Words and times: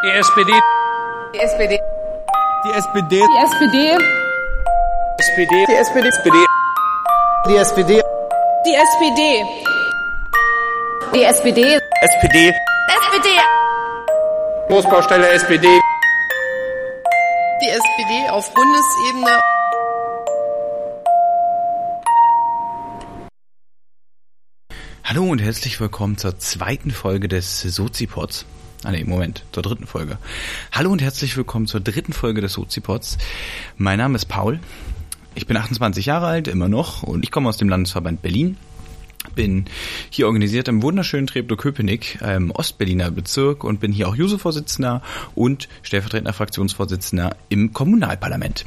Die 0.00 0.10
SPD. 0.10 0.52
Die 1.34 1.40
SPD. 1.40 1.80
Die 2.64 2.70
SPD. 2.70 3.18
Die 3.18 3.42
SPD. 3.42 3.96
SPD. 5.18 5.64
Die 5.64 5.74
SPD. 5.74 6.44
Die 7.48 7.56
SPD. 7.56 8.02
Die 8.64 8.74
SPD. 8.76 9.44
Die 11.12 11.24
SPD. 11.24 11.80
SPD. 12.00 12.54
SPD. 12.94 13.28
Großbaustelle 14.68 15.30
SPD. 15.30 15.66
Die 17.60 17.68
SPD 17.68 18.30
auf 18.30 18.54
Bundesebene. 18.54 19.40
Hallo 25.02 25.24
und 25.24 25.40
herzlich 25.40 25.80
willkommen 25.80 26.16
zur 26.18 26.38
zweiten 26.38 26.92
Folge 26.92 27.26
des 27.26 27.62
Sozipods. 27.62 28.46
Ah 28.84 28.92
nee, 28.92 29.02
Moment, 29.02 29.42
zur 29.50 29.64
dritten 29.64 29.86
Folge. 29.86 30.18
Hallo 30.70 30.92
und 30.92 31.02
herzlich 31.02 31.36
willkommen 31.36 31.66
zur 31.66 31.80
dritten 31.80 32.12
Folge 32.12 32.40
des 32.40 32.52
Sozipods. 32.52 33.18
Mein 33.76 33.98
Name 33.98 34.14
ist 34.14 34.26
Paul. 34.26 34.60
Ich 35.34 35.48
bin 35.48 35.56
28 35.56 36.06
Jahre 36.06 36.28
alt, 36.28 36.46
immer 36.46 36.68
noch, 36.68 37.02
und 37.02 37.24
ich 37.24 37.32
komme 37.32 37.48
aus 37.48 37.56
dem 37.56 37.68
Landesverband 37.68 38.22
Berlin. 38.22 38.56
Bin 39.34 39.64
hier 40.10 40.28
organisiert 40.28 40.68
im 40.68 40.80
wunderschönen 40.80 41.26
Treptow-Köpenick, 41.26 42.20
im 42.22 42.52
Ostberliner 42.52 43.10
Bezirk 43.10 43.64
und 43.64 43.80
bin 43.80 43.90
hier 43.90 44.08
auch 44.08 44.14
Juso-Vorsitzender 44.14 45.02
und 45.34 45.68
stellvertretender 45.82 46.32
Fraktionsvorsitzender 46.32 47.36
im 47.48 47.72
Kommunalparlament. 47.72 48.64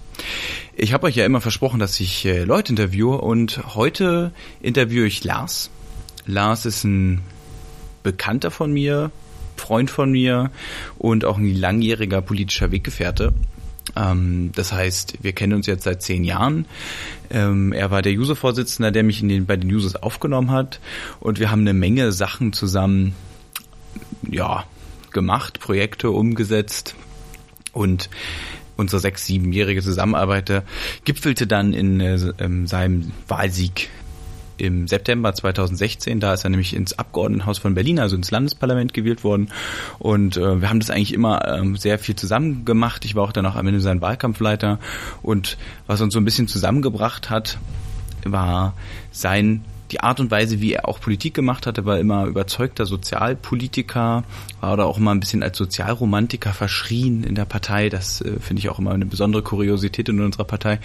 Ich 0.76 0.92
habe 0.92 1.08
euch 1.08 1.16
ja 1.16 1.26
immer 1.26 1.40
versprochen, 1.40 1.80
dass 1.80 1.98
ich 2.02 2.26
äh, 2.26 2.44
Leute 2.44 2.74
interviewe 2.74 3.22
und 3.22 3.76
heute 3.76 4.34
interviewe 4.62 5.08
ich 5.08 5.24
Lars. 5.24 5.70
Lars 6.26 6.66
ist 6.66 6.84
ein 6.84 7.22
Bekannter 8.04 8.52
von 8.52 8.74
mir, 8.74 9.10
Freund 9.62 9.90
von 9.90 10.12
mir 10.12 10.52
und 10.98 11.24
auch 11.24 11.38
ein 11.38 11.56
langjähriger 11.56 12.22
politischer 12.22 12.72
Weggefährte. 12.72 13.34
Ähm, 13.96 14.52
das 14.56 14.72
heißt, 14.72 15.20
wir 15.22 15.34
kennen 15.34 15.54
uns 15.54 15.68
jetzt 15.68 15.84
seit 15.84 16.02
zehn 16.02 16.24
Jahren. 16.24 16.66
Ähm, 17.30 17.74
er 17.74 17.92
war 17.92 18.02
der 18.02 18.14
User-Vorsitzender, 18.14 18.92
der 18.92 19.04
mich 19.04 19.22
in 19.22 19.30
den, 19.30 19.46
bei 19.46 19.58
den 19.58 19.72
Users 19.72 19.96
aufgenommen 19.96 20.52
hat. 20.52 20.80
Und 21.20 21.40
wir 21.40 21.52
haben 21.52 21.62
eine 21.62 21.74
Menge 21.74 22.12
Sachen 22.12 22.54
zusammen, 22.54 23.14
ja, 24.30 24.66
gemacht, 25.12 25.60
Projekte 25.60 26.12
umgesetzt. 26.12 26.96
Und 27.74 28.10
unsere 28.78 29.00
sechs, 29.00 29.26
siebenjährige 29.26 29.82
Zusammenarbeit 29.82 30.50
äh, 30.50 30.62
gipfelte 31.06 31.48
dann 31.48 31.74
in 31.74 32.00
äh, 32.00 32.18
ähm, 32.40 32.68
seinem 32.68 33.12
Wahlsieg 33.28 33.90
im 34.62 34.88
September 34.88 35.34
2016. 35.34 36.20
Da 36.20 36.34
ist 36.34 36.44
er 36.44 36.50
nämlich 36.50 36.76
ins 36.76 36.94
Abgeordnetenhaus 36.94 37.58
von 37.58 37.74
Berlin, 37.74 38.00
also 38.00 38.16
ins 38.16 38.32
Landesparlament 38.32 38.94
gewählt 38.94 39.24
worden. 39.24 39.50
Und 40.00 40.38
äh, 40.38 40.62
wir 40.62 40.70
haben 40.70 40.80
das 40.80 40.90
eigentlich 40.90 41.14
immer 41.14 41.48
ähm, 41.48 41.76
sehr 41.76 41.98
viel 42.00 42.16
zusammen 42.16 42.64
gemacht. 42.64 43.04
Ich 43.06 43.16
war 43.16 43.24
auch 43.24 43.32
dann 43.32 43.46
auch 43.46 43.56
am 43.56 43.68
Ende 43.68 43.82
sein 43.82 44.02
Wahlkampfleiter. 44.02 44.80
Und 45.22 45.58
was 45.88 46.02
uns 46.02 46.14
so 46.14 46.20
ein 46.20 46.26
bisschen 46.26 46.48
zusammengebracht 46.48 47.30
hat, 47.30 47.58
war 48.24 48.76
sein 49.12 49.66
die 49.92 50.00
Art 50.00 50.20
und 50.20 50.32
Weise, 50.32 50.62
wie 50.62 50.74
er 50.74 50.88
auch 50.88 51.00
Politik 51.00 51.34
gemacht 51.34 51.68
hatte, 51.68 51.86
war 51.86 52.00
immer 52.00 52.26
überzeugter 52.26 52.86
Sozialpolitiker, 52.86 54.24
war 54.62 54.74
oder 54.74 54.86
auch 54.86 54.98
immer 54.98 55.12
ein 55.12 55.20
bisschen 55.20 55.44
als 55.44 55.58
Sozialromantiker 55.58 56.54
verschrien 56.54 57.24
in 57.24 57.36
der 57.36 57.46
Partei. 57.46 57.90
Das 57.90 58.22
äh, 58.22 58.40
finde 58.40 58.62
ich 58.62 58.70
auch 58.70 58.80
immer 58.80 58.92
eine 58.92 59.06
besondere 59.06 59.44
Kuriosität 59.44 60.08
in 60.08 60.22
unserer 60.22 60.46
Partei. 60.46 60.80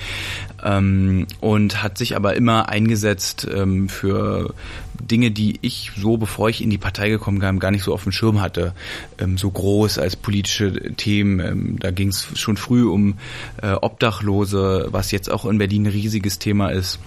Ähm, 0.64 1.26
und 1.40 1.82
hat 1.82 1.98
sich 1.98 2.16
aber 2.16 2.34
immer 2.34 2.68
eingesetzt 2.68 3.46
ähm, 3.52 3.88
für 3.88 4.54
Dinge, 5.00 5.30
die 5.30 5.58
ich 5.62 5.92
so, 5.96 6.16
bevor 6.16 6.48
ich 6.48 6.62
in 6.62 6.70
die 6.70 6.78
Partei 6.78 7.08
gekommen 7.08 7.38
bin, 7.38 7.58
gar 7.60 7.70
nicht 7.70 7.84
so 7.84 7.94
auf 7.94 8.02
dem 8.02 8.12
Schirm 8.12 8.40
hatte. 8.40 8.72
Ähm, 9.18 9.38
so 9.38 9.50
groß 9.50 9.98
als 9.98 10.16
politische 10.16 10.72
Themen. 10.94 11.40
Ähm, 11.40 11.76
da 11.78 11.92
ging 11.92 12.08
es 12.08 12.28
schon 12.34 12.56
früh 12.56 12.88
um 12.88 13.18
äh, 13.62 13.72
Obdachlose, 13.72 14.88
was 14.90 15.12
jetzt 15.12 15.30
auch 15.30 15.44
in 15.44 15.58
Berlin 15.58 15.84
ein 15.84 15.92
riesiges 15.92 16.38
Thema 16.40 16.70
ist 16.70 16.98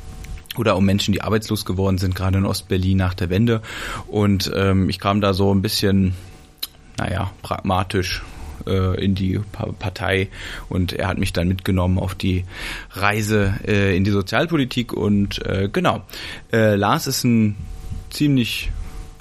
oder 0.57 0.75
um 0.75 0.85
Menschen, 0.85 1.13
die 1.13 1.21
arbeitslos 1.21 1.65
geworden 1.65 1.97
sind, 1.97 2.15
gerade 2.15 2.37
in 2.37 2.45
Ostberlin 2.45 2.97
nach 2.97 3.13
der 3.13 3.29
Wende. 3.29 3.61
Und 4.07 4.51
ähm, 4.55 4.89
ich 4.89 4.99
kam 4.99 5.21
da 5.21 5.33
so 5.33 5.53
ein 5.53 5.61
bisschen, 5.61 6.15
naja, 6.97 7.31
pragmatisch 7.41 8.23
äh, 8.65 9.03
in 9.03 9.15
die 9.15 9.39
pa 9.51 9.67
Partei 9.77 10.29
und 10.67 10.93
er 10.93 11.07
hat 11.07 11.17
mich 11.17 11.33
dann 11.33 11.47
mitgenommen 11.47 11.99
auf 11.99 12.15
die 12.15 12.45
Reise 12.91 13.53
äh, 13.65 13.95
in 13.95 14.03
die 14.03 14.11
Sozialpolitik 14.11 14.93
und 14.93 15.45
äh, 15.45 15.69
genau. 15.71 16.01
Äh, 16.51 16.75
Lars 16.75 17.07
ist 17.07 17.23
ein 17.23 17.55
ziemlich 18.09 18.71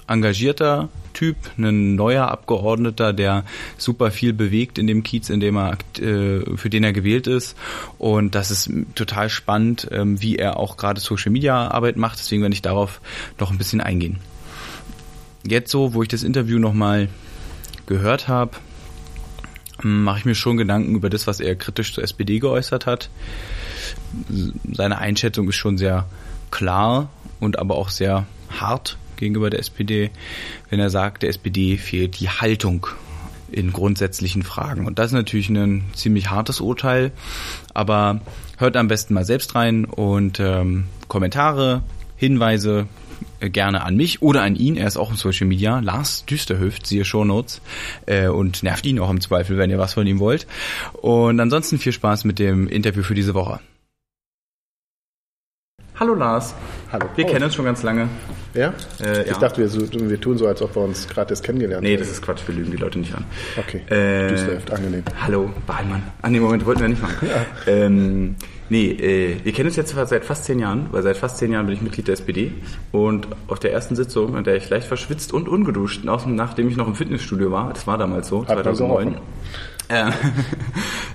engagierter 0.06 0.88
Typ, 1.18 1.36
ein 1.58 1.96
neuer 1.96 2.28
Abgeordneter, 2.28 3.12
der 3.12 3.42
super 3.76 4.12
viel 4.12 4.32
bewegt 4.32 4.78
in 4.78 4.86
dem 4.86 5.02
Kiez, 5.02 5.30
in 5.30 5.40
dem 5.40 5.56
er 5.56 5.76
äh, 5.98 6.56
für 6.56 6.70
den 6.70 6.84
er 6.84 6.92
gewählt 6.92 7.26
ist. 7.26 7.56
Und 7.98 8.36
das 8.36 8.52
ist 8.52 8.70
total 8.94 9.28
spannend, 9.28 9.88
ähm, 9.90 10.22
wie 10.22 10.36
er 10.36 10.58
auch 10.58 10.76
gerade 10.76 11.00
Social 11.00 11.32
Media 11.32 11.72
Arbeit 11.72 11.96
macht. 11.96 12.20
Deswegen 12.20 12.42
werde 12.42 12.54
ich 12.54 12.62
darauf 12.62 13.00
noch 13.40 13.50
ein 13.50 13.58
bisschen 13.58 13.80
eingehen. 13.80 14.20
Jetzt 15.44 15.72
so, 15.72 15.92
wo 15.92 16.04
ich 16.04 16.08
das 16.08 16.22
Interview 16.22 16.60
nochmal 16.60 17.08
gehört 17.86 18.28
habe, 18.28 18.52
mache 19.82 20.20
ich 20.20 20.24
mir 20.24 20.36
schon 20.36 20.56
Gedanken 20.56 20.94
über 20.94 21.10
das, 21.10 21.26
was 21.26 21.40
er 21.40 21.56
kritisch 21.56 21.94
zur 21.94 22.04
SPD 22.04 22.38
geäußert 22.38 22.86
hat. 22.86 23.10
Seine 24.72 24.98
Einschätzung 24.98 25.48
ist 25.48 25.56
schon 25.56 25.78
sehr 25.78 26.06
klar 26.52 27.10
und 27.40 27.58
aber 27.58 27.74
auch 27.74 27.88
sehr 27.88 28.24
hart 28.50 28.98
gegenüber 29.18 29.50
der 29.50 29.60
SPD, 29.60 30.10
wenn 30.70 30.80
er 30.80 30.90
sagt, 30.90 31.22
der 31.22 31.28
SPD 31.28 31.76
fehlt 31.76 32.18
die 32.20 32.30
Haltung 32.30 32.86
in 33.50 33.72
grundsätzlichen 33.72 34.42
Fragen. 34.42 34.86
Und 34.86 34.98
das 34.98 35.08
ist 35.08 35.12
natürlich 35.12 35.48
ein 35.48 35.84
ziemlich 35.94 36.30
hartes 36.30 36.60
Urteil, 36.60 37.12
aber 37.74 38.20
hört 38.56 38.76
am 38.76 38.88
besten 38.88 39.14
mal 39.14 39.24
selbst 39.24 39.54
rein 39.54 39.84
und 39.84 40.40
ähm, 40.40 40.84
Kommentare, 41.08 41.82
Hinweise 42.16 42.86
äh, 43.40 43.48
gerne 43.50 43.82
an 43.84 43.96
mich 43.96 44.22
oder 44.22 44.42
an 44.42 44.56
ihn. 44.56 44.76
Er 44.76 44.86
ist 44.86 44.96
auch 44.96 45.10
in 45.10 45.16
Social 45.16 45.46
Media. 45.46 45.80
Lars 45.80 46.24
Düsterhöft, 46.26 46.86
siehe 46.86 47.04
Shownotes. 47.04 47.60
Äh, 48.06 48.28
und 48.28 48.62
nervt 48.62 48.86
ihn 48.86 48.98
auch 48.98 49.10
im 49.10 49.20
Zweifel, 49.20 49.56
wenn 49.58 49.70
ihr 49.70 49.78
was 49.78 49.94
von 49.94 50.06
ihm 50.06 50.18
wollt. 50.18 50.46
Und 50.94 51.40
ansonsten 51.40 51.78
viel 51.78 51.92
Spaß 51.92 52.24
mit 52.24 52.38
dem 52.38 52.68
Interview 52.68 53.02
für 53.02 53.14
diese 53.14 53.34
Woche. 53.34 53.60
Hallo 55.98 56.14
Lars. 56.14 56.54
Hallo. 56.90 57.04
Wir 57.16 57.24
Paul. 57.24 57.32
kennen 57.34 57.44
uns 57.44 57.54
schon 57.54 57.66
ganz 57.66 57.82
lange. 57.82 58.08
Ja? 58.54 58.72
Äh, 58.98 59.22
ich 59.22 59.28
ja. 59.28 59.38
dachte, 59.38 59.60
wir, 59.60 59.68
so, 59.68 59.80
wir 59.92 60.20
tun 60.20 60.38
so, 60.38 60.46
als 60.46 60.62
ob 60.62 60.74
wir 60.74 60.82
uns 60.82 61.06
gerade 61.06 61.30
erst 61.30 61.44
kennengelernt 61.44 61.82
Nee, 61.82 61.92
hätten. 61.92 62.00
das 62.00 62.12
ist 62.12 62.22
Quatsch, 62.22 62.40
wir 62.46 62.54
lügen 62.54 62.70
die 62.70 62.78
Leute 62.78 62.98
nicht 62.98 63.14
an. 63.14 63.24
Okay. 63.58 63.82
Äh, 63.88 64.28
Düsterheft, 64.30 64.72
angenehm. 64.72 65.02
Hallo, 65.20 65.50
Wahlmann. 65.66 66.02
An 66.22 66.32
dem 66.32 66.42
Moment 66.42 66.64
wollten 66.64 66.80
wir 66.80 66.88
nicht 66.88 67.02
machen. 67.02 67.28
Ähm, 67.66 68.36
nee, 68.70 68.90
äh, 68.92 69.36
wir 69.44 69.52
kennen 69.52 69.68
uns 69.68 69.76
jetzt 69.76 69.94
seit 69.94 70.24
fast 70.24 70.44
zehn 70.44 70.58
Jahren, 70.58 70.86
weil 70.90 71.02
seit 71.02 71.18
fast 71.18 71.36
zehn 71.36 71.52
Jahren 71.52 71.66
bin 71.66 71.74
ich 71.74 71.82
Mitglied 71.82 72.08
der 72.08 72.14
SPD. 72.14 72.52
Und 72.92 73.28
auf 73.46 73.58
der 73.58 73.72
ersten 73.72 73.94
Sitzung, 73.94 74.36
an 74.36 74.44
der 74.44 74.56
ich 74.56 74.70
leicht 74.70 74.86
verschwitzt 74.86 75.34
und 75.34 75.48
ungeduscht, 75.48 76.04
nachdem 76.04 76.68
ich 76.68 76.76
noch 76.76 76.86
im 76.86 76.94
Fitnessstudio 76.94 77.50
war, 77.52 77.72
das 77.74 77.86
war 77.86 77.98
damals 77.98 78.28
so, 78.28 78.46
Hat 78.46 78.64
man 78.64 78.74
so 78.74 78.86
2009, 78.86 79.06
hoffen. 79.06 79.20
Äh, 79.88 80.10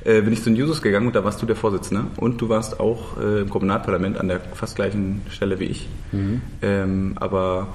äh, 0.18 0.22
bin 0.22 0.34
ich 0.34 0.44
zu 0.44 0.50
den 0.50 0.56
Jusos 0.56 0.82
gegangen 0.82 1.08
und 1.08 1.16
da 1.16 1.24
warst 1.24 1.42
du 1.42 1.46
der 1.46 1.56
Vorsitzende. 1.56 2.06
Und 2.18 2.42
du 2.42 2.50
warst 2.50 2.80
auch 2.80 3.18
äh, 3.20 3.42
im 3.42 3.50
Kommunalparlament 3.50 4.20
an 4.20 4.28
der 4.28 4.40
fast 4.40 4.76
gleichen 4.76 5.22
Stelle 5.30 5.60
wie 5.60 5.66
ich. 5.66 5.90
Mhm. 6.12 6.42
Ähm, 6.62 7.14
aber 7.20 7.68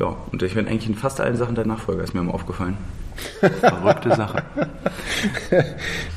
ja, 0.00 0.16
und 0.32 0.42
ich 0.42 0.54
bin 0.54 0.66
eigentlich 0.66 0.88
in 0.88 0.94
fast 0.94 1.20
allen 1.20 1.36
Sachen 1.36 1.54
der 1.54 1.66
Nachfolger, 1.66 2.02
ist 2.02 2.14
mir 2.14 2.20
immer 2.20 2.34
aufgefallen. 2.34 2.76
Verrückte 3.60 4.14
Sache. 4.16 4.42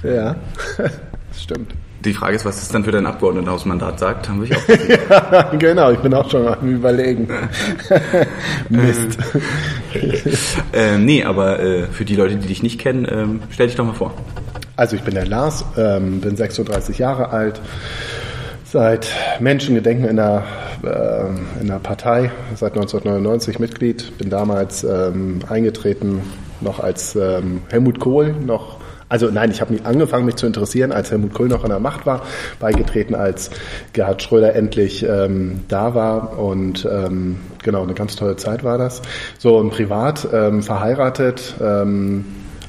Ja, 0.03 0.35
das 0.77 1.43
stimmt. 1.43 1.73
Die 2.05 2.13
Frage 2.13 2.35
ist, 2.35 2.45
was 2.45 2.59
das 2.59 2.69
dann 2.69 2.83
für 2.83 2.91
dein 2.91 3.05
Abgeordnetenhausmandat 3.05 3.99
sagt, 3.99 4.29
haben 4.29 4.43
wir 4.43 4.55
auch 4.55 4.67
gesehen. 4.67 5.59
genau, 5.59 5.91
ich 5.91 5.99
bin 5.99 6.13
auch 6.13 6.29
schon 6.29 6.47
am 6.47 6.69
überlegen. 6.69 7.27
Mist. 8.69 9.17
Ähm, 10.73 11.05
nee, 11.05 11.23
aber 11.23 11.59
äh, 11.59 11.87
für 11.87 12.05
die 12.05 12.15
Leute, 12.15 12.35
die 12.35 12.47
dich 12.47 12.63
nicht 12.63 12.79
kennen, 12.79 13.07
ähm, 13.09 13.39
stell 13.49 13.67
dich 13.67 13.75
doch 13.75 13.85
mal 13.85 13.93
vor. 13.93 14.13
Also 14.75 14.95
ich 14.95 15.03
bin 15.03 15.15
der 15.15 15.25
Lars, 15.25 15.65
ähm, 15.77 16.21
bin 16.21 16.35
36 16.35 16.99
Jahre 16.99 17.29
alt, 17.29 17.59
seit 18.63 19.07
Menschengedenken 19.39 20.05
in 20.05 20.17
der, 20.17 20.43
ähm, 20.83 21.47
in 21.59 21.67
der 21.67 21.79
Partei, 21.79 22.31
seit 22.55 22.73
1999 22.73 23.59
Mitglied, 23.59 24.17
bin 24.17 24.29
damals 24.29 24.83
ähm, 24.83 25.39
eingetreten 25.49 26.21
noch 26.61 26.79
als 26.79 27.15
ähm, 27.15 27.61
Helmut 27.69 27.99
Kohl 27.99 28.33
noch 28.33 28.76
also 29.09 29.29
nein, 29.31 29.51
ich 29.51 29.61
habe 29.61 29.73
mich 29.73 29.85
angefangen, 29.85 30.25
mich 30.25 30.35
zu 30.35 30.45
interessieren, 30.45 30.91
als 30.91 31.11
Helmut 31.11 31.33
Kohl 31.33 31.47
noch 31.47 31.63
an 31.63 31.69
der 31.69 31.79
Macht 31.79 32.05
war, 32.05 32.23
beigetreten, 32.59 33.15
als 33.15 33.49
Gerhard 33.93 34.21
Schröder 34.21 34.53
endlich 34.55 35.03
ähm, 35.07 35.61
da 35.67 35.95
war 35.95 36.37
und 36.39 36.87
ähm, 36.91 37.37
genau, 37.63 37.83
eine 37.83 37.93
ganz 37.93 38.15
tolle 38.15 38.35
Zeit 38.35 38.63
war 38.63 38.77
das. 38.77 39.01
So 39.37 39.57
und 39.57 39.69
privat 39.69 40.27
ähm, 40.33 40.61
verheiratet, 40.63 41.55
ähm, 41.61 42.25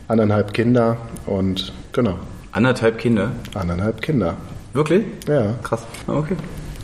anderthalb 0.08 0.52
Kinder 0.54 0.96
und 1.26 1.72
genau, 1.92 2.14
Anderthalb 2.52 2.98
Kinder. 2.98 3.30
anderthalb 3.54 4.00
Kinder. 4.00 4.36
Wirklich? 4.72 5.04
Ja, 5.28 5.54
Krass. 5.62 5.82
Ah, 6.06 6.12
Okay. 6.14 6.36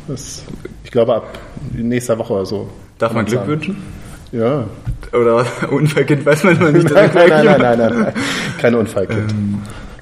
das, 0.08 0.42
ich 0.84 0.90
glaube 0.90 1.14
ab 1.14 1.38
nächster 1.72 2.18
Woche 2.18 2.32
oder 2.34 2.46
so. 2.46 2.68
Darf 2.98 3.12
man 3.12 3.24
Glück 3.24 3.38
sagen. 3.40 3.50
wünschen? 3.50 3.82
Ja. 4.34 4.66
Oder 5.12 5.46
Unfallkind 5.70 6.26
weiß 6.26 6.44
man 6.44 6.56
immer 6.56 6.72
nicht. 6.72 6.90
Nein, 6.94 7.10
nein, 7.14 7.28
nein, 7.28 7.60
nein, 7.60 7.78
nein, 7.78 7.98
nein. 8.00 8.12
Kein 8.58 8.75
Unfallkind. 8.75 9.32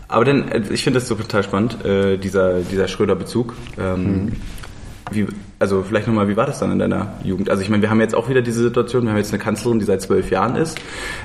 Aber 0.08 0.24
dann, 0.24 0.48
äh, 0.48 0.62
ich 0.70 0.82
finde 0.82 0.98
das 1.00 1.08
so 1.08 1.14
total 1.14 1.42
spannend, 1.42 1.84
äh, 1.84 2.16
dieser, 2.16 2.60
dieser 2.60 2.88
Schröder-Bezug. 2.88 3.54
Ähm, 3.78 4.32
wie, 5.10 5.26
also 5.58 5.82
vielleicht 5.82 6.06
nochmal, 6.06 6.28
wie 6.28 6.36
war 6.36 6.46
das 6.46 6.58
dann 6.60 6.72
in 6.72 6.78
deiner 6.78 7.14
Jugend? 7.24 7.50
Also 7.50 7.62
ich 7.62 7.68
meine, 7.68 7.82
wir 7.82 7.90
haben 7.90 8.00
jetzt 8.00 8.14
auch 8.14 8.30
wieder 8.30 8.40
diese 8.40 8.62
Situation, 8.62 9.04
wir 9.04 9.10
haben 9.10 9.18
jetzt 9.18 9.32
eine 9.32 9.42
Kanzlerin, 9.42 9.78
die 9.78 9.84
seit 9.84 10.00
zwölf 10.00 10.30
Jahren 10.30 10.56
ist, 10.56 10.78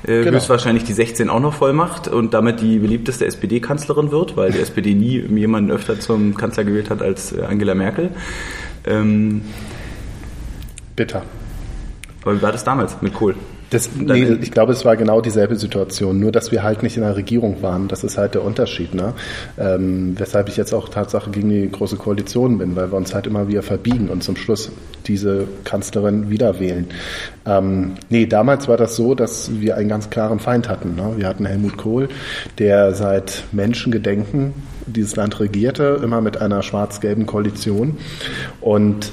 äh, 0.06 0.24
Genau. 0.24 0.36
höchstwahrscheinlich 0.36 0.83
die 0.83 0.94
16 0.94 1.30
auch 1.30 1.39
noch 1.39 1.53
voll 1.53 1.71
macht 1.71 2.10
und 2.10 2.33
damit 2.33 2.60
die 2.60 2.80
beliebteste 2.80 3.25
SPD-Kanzlerin 3.25 4.12
wird, 4.12 4.36
weil 4.36 4.51
die 4.51 4.60
SPD 4.62 4.94
nie 4.94 5.19
jemanden 5.21 5.71
öfter 5.71 6.00
zum 6.00 6.36
Kanzler 6.36 6.65
gewählt 6.65 6.89
hat 6.89 7.01
als 7.01 7.31
äh, 7.31 7.44
Angela 7.44 7.74
Merkel. 7.75 8.10
Ähm, 8.86 9.42
Bitter. 10.95 11.24
Aber 12.27 12.38
wie 12.38 12.41
war 12.41 12.51
das 12.51 12.63
damals 12.63 13.01
mit 13.01 13.13
Kohl? 13.13 13.35
Das, 13.69 13.89
nee, 13.94 14.24
ich 14.41 14.51
glaube, 14.51 14.71
es 14.71 14.85
war 14.85 14.95
genau 14.95 15.19
dieselbe 15.19 15.57
Situation, 15.57 16.19
nur 16.19 16.31
dass 16.31 16.53
wir 16.53 16.63
halt 16.63 16.83
nicht 16.83 16.95
in 16.95 17.03
der 17.03 17.18
Regierung 17.18 17.62
waren. 17.62 17.89
Das 17.89 18.06
ist 18.06 18.18
halt 18.18 18.33
der 18.33 18.44
Unterschied. 18.44 18.94
Ne? 18.94 19.13
Ähm, 19.57 20.15
weshalb 20.18 20.47
ich 20.47 20.56
jetzt 20.56 20.74
auch 20.74 20.88
Tatsache 20.88 21.31
gegen 21.31 21.50
die 21.50 21.69
Große 21.69 21.97
Koalition 21.97 22.57
bin, 22.59 22.77
weil 22.77 22.91
wir 22.91 22.97
uns 22.97 23.13
halt 23.13 23.27
immer 23.27 23.50
wieder 23.50 23.63
verbiegen 23.63 24.07
und 24.07 24.24
zum 24.24 24.38
Schluss 24.38 24.71
diese 25.06 25.47
Kanzlerin 25.65 26.29
wieder 26.29 26.62
wählen. 26.62 26.88
Ähm, 27.45 27.95
nee, 28.09 28.25
damals 28.25 28.69
war 28.69 28.77
das 28.77 28.95
so, 28.95 29.15
dass 29.15 29.59
wir 29.59 29.75
einen 29.75 29.89
ganz 29.89 30.09
klaren 30.09 30.39
Feind 30.39 30.69
hatten. 30.69 30.95
Ne? 30.95 31.13
Wir 31.18 31.27
hatten 31.27 31.45
Helmut 31.45 31.75
Kohl, 31.75 32.07
der 32.59 32.94
seit 32.94 33.44
Menschengedenken 33.51 34.53
dieses 34.85 35.18
Land 35.18 35.41
regierte, 35.41 36.00
immer 36.01 36.21
mit 36.21 36.39
einer 36.39 36.63
schwarz-gelben 36.63 37.25
Koalition. 37.25 37.97
Und 38.62 39.12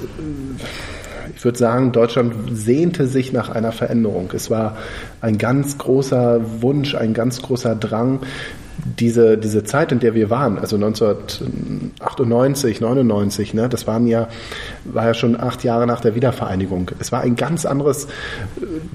ich 1.35 1.43
würde 1.43 1.57
sagen, 1.57 1.91
Deutschland 1.91 2.33
sehnte 2.51 3.07
sich 3.07 3.33
nach 3.33 3.49
einer 3.49 3.71
Veränderung. 3.71 4.29
Es 4.33 4.49
war 4.49 4.77
ein 5.21 5.37
ganz 5.37 5.77
großer 5.77 6.41
Wunsch, 6.61 6.95
ein 6.95 7.13
ganz 7.13 7.41
großer 7.41 7.75
Drang, 7.75 8.21
diese, 8.85 9.37
diese 9.37 9.63
Zeit, 9.63 9.91
in 9.91 9.99
der 9.99 10.15
wir 10.15 10.29
waren, 10.29 10.59
also 10.59 10.75
1998, 10.75 12.81
99, 12.81 13.53
ne, 13.53 13.69
das 13.69 13.87
waren 13.87 14.05
ja, 14.05 14.27
war 14.83 15.05
ja 15.05 15.13
schon 15.13 15.39
acht 15.39 15.63
Jahre 15.63 15.87
nach 15.87 16.01
der 16.01 16.15
Wiedervereinigung. 16.15 16.91
Es 16.99 17.11
war 17.11 17.21
ein 17.21 17.35
ganz 17.35 17.65
anderes 17.65 18.05
äh, 18.05 18.07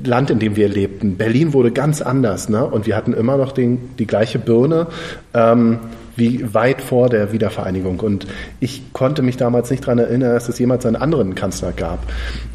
Land, 0.04 0.30
in 0.30 0.38
dem 0.38 0.56
wir 0.56 0.68
lebten. 0.68 1.16
Berlin 1.16 1.52
wurde 1.52 1.72
ganz 1.72 2.02
anders, 2.02 2.48
ne, 2.48 2.64
und 2.64 2.86
wir 2.86 2.96
hatten 2.96 3.12
immer 3.12 3.36
noch 3.36 3.52
den, 3.52 3.96
die 3.98 4.06
gleiche 4.06 4.38
Birne, 4.38 4.86
ähm, 5.34 5.80
wie 6.20 6.54
weit 6.54 6.82
vor 6.82 7.08
der 7.08 7.32
Wiedervereinigung. 7.32 7.98
Und 7.98 8.26
ich 8.60 8.92
konnte 8.92 9.22
mich 9.22 9.36
damals 9.36 9.70
nicht 9.70 9.82
daran 9.82 9.98
erinnern, 9.98 10.34
dass 10.34 10.48
es 10.48 10.58
jemals 10.58 10.86
einen 10.86 10.96
anderen 10.96 11.34
Kanzler 11.34 11.72
gab. 11.72 12.00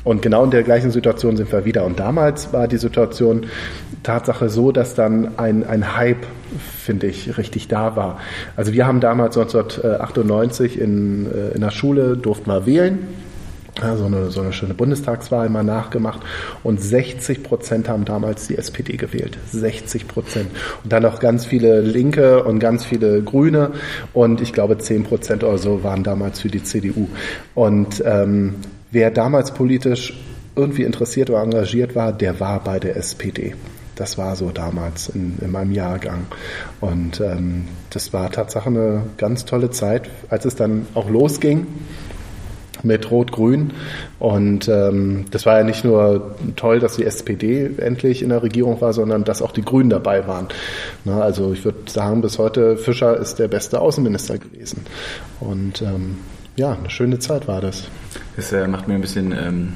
Und 0.03 0.21
genau 0.21 0.43
in 0.43 0.51
der 0.51 0.63
gleichen 0.63 0.91
Situation 0.91 1.35
sind 1.35 1.51
wir 1.51 1.65
wieder. 1.65 1.83
Und 1.83 1.99
damals 1.99 2.53
war 2.53 2.67
die 2.67 2.77
Situation 2.77 3.47
Tatsache 4.03 4.49
so, 4.49 4.71
dass 4.71 4.93
dann 4.93 5.39
ein, 5.39 5.65
ein 5.65 5.97
Hype, 5.97 6.27
finde 6.79 7.07
ich, 7.07 7.37
richtig 7.39 7.67
da 7.67 7.95
war. 7.95 8.19
Also 8.55 8.71
wir 8.71 8.85
haben 8.85 8.99
damals 8.99 9.35
1998 9.35 10.79
in, 10.79 11.25
äh, 11.25 11.55
in 11.55 11.61
der 11.61 11.71
Schule, 11.71 12.15
durften 12.15 12.47
wir 12.47 12.65
wählen. 12.67 12.99
Ja, 13.81 13.97
so, 13.97 14.05
eine, 14.05 14.31
so 14.31 14.39
eine 14.39 14.53
schöne 14.53 14.73
Bundestagswahl 14.73 15.49
mal 15.49 15.63
nachgemacht. 15.63 16.21
Und 16.63 16.81
60 16.81 17.43
Prozent 17.43 17.89
haben 17.89 18.05
damals 18.05 18.47
die 18.47 18.57
SPD 18.57 18.95
gewählt. 18.95 19.37
60 19.51 20.07
Prozent. 20.07 20.49
Und 20.83 20.93
dann 20.93 21.05
auch 21.05 21.19
ganz 21.19 21.45
viele 21.45 21.81
Linke 21.81 22.43
und 22.45 22.59
ganz 22.59 22.85
viele 22.85 23.21
Grüne. 23.21 23.71
Und 24.13 24.39
ich 24.39 24.53
glaube, 24.53 24.77
10 24.77 25.03
Prozent 25.03 25.43
oder 25.43 25.57
so 25.57 25.83
waren 25.83 26.03
damals 26.03 26.39
für 26.39 26.47
die 26.47 26.63
CDU. 26.63 27.09
Und 27.53 28.01
ähm, 28.05 28.55
wer 28.91 29.11
damals 29.11 29.53
politisch 29.53 30.13
irgendwie 30.55 30.83
interessiert 30.83 31.29
oder 31.29 31.41
engagiert 31.41 31.95
war, 31.95 32.13
der 32.13 32.39
war 32.39 32.63
bei 32.63 32.79
der 32.79 32.95
SPD. 32.95 33.55
Das 33.95 34.17
war 34.17 34.37
so 34.37 34.51
damals 34.51 35.09
in, 35.09 35.37
in 35.41 35.51
meinem 35.51 35.73
Jahrgang. 35.73 36.27
Und 36.79 37.19
ähm, 37.19 37.65
das 37.89 38.13
war 38.13 38.31
tatsächlich 38.31 38.75
eine 38.77 39.03
ganz 39.17 39.43
tolle 39.43 39.69
Zeit, 39.69 40.09
als 40.29 40.45
es 40.45 40.55
dann 40.55 40.87
auch 40.93 41.09
losging 41.09 41.67
mit 42.83 43.09
Rot-Grün. 43.11 43.71
Und 44.19 44.67
ähm, 44.67 45.25
das 45.31 45.45
war 45.45 45.57
ja 45.57 45.63
nicht 45.63 45.83
nur 45.85 46.35
toll, 46.55 46.79
dass 46.79 46.95
die 46.95 47.05
SPD 47.05 47.71
endlich 47.77 48.21
in 48.21 48.29
der 48.29 48.43
Regierung 48.43 48.79
war, 48.81 48.93
sondern 48.93 49.23
dass 49.23 49.41
auch 49.41 49.51
die 49.51 49.63
Grünen 49.63 49.89
dabei 49.89 50.27
waren. 50.27 50.47
Na, 51.03 51.21
also 51.21 51.53
ich 51.53 51.63
würde 51.65 51.79
sagen, 51.89 52.21
bis 52.21 52.37
heute 52.39 52.77
Fischer 52.77 53.17
ist 53.17 53.39
der 53.39 53.47
beste 53.47 53.79
Außenminister 53.81 54.37
gewesen. 54.37 54.81
Und 55.39 55.81
ähm, 55.81 56.17
ja, 56.55 56.73
eine 56.73 56.89
schöne 56.89 57.19
Zeit 57.19 57.47
war 57.47 57.61
das. 57.61 57.83
Das 58.35 58.51
äh, 58.53 58.67
macht 58.67 58.87
mir 58.87 58.95
ein 58.95 59.01
bisschen, 59.01 59.31
ähm, 59.31 59.73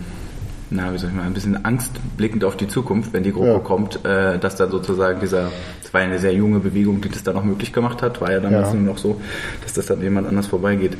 na, 0.70 0.94
wie 0.94 0.98
soll 0.98 1.10
ich 1.10 1.16
mal, 1.16 1.24
ein 1.24 1.34
bisschen 1.34 1.66
Angst 1.66 1.92
blickend 2.16 2.44
auf 2.44 2.56
die 2.56 2.68
Zukunft, 2.68 3.12
wenn 3.14 3.24
die 3.24 3.32
Gruppe 3.34 3.48
Ja. 3.54 3.60
kommt, 3.60 4.06
äh, 4.06 4.38
dass 4.40 4.56
dann 4.56 4.72
sozusagen 4.72 5.20
dieser, 5.20 5.50
das 5.82 5.94
war 5.94 6.02
ja 6.02 6.08
eine 6.08 6.20
sehr 6.20 6.34
junge 6.34 6.60
Bewegung, 6.60 7.02
die 7.02 7.10
das 7.10 7.24
dann 7.24 7.36
auch 7.36 7.44
möglich 7.44 7.74
gemacht 7.74 8.02
hat, 8.02 8.22
war 8.22 8.32
ja 8.32 8.40
damals 8.40 8.70
Ja. 8.70 8.74
nur 8.76 8.94
noch 8.94 8.98
so, 8.98 9.20
dass 9.64 9.74
das 9.74 9.88
dann 9.88 10.02
jemand 10.02 10.28
anders 10.28 10.48
vorbeigeht. 10.48 10.96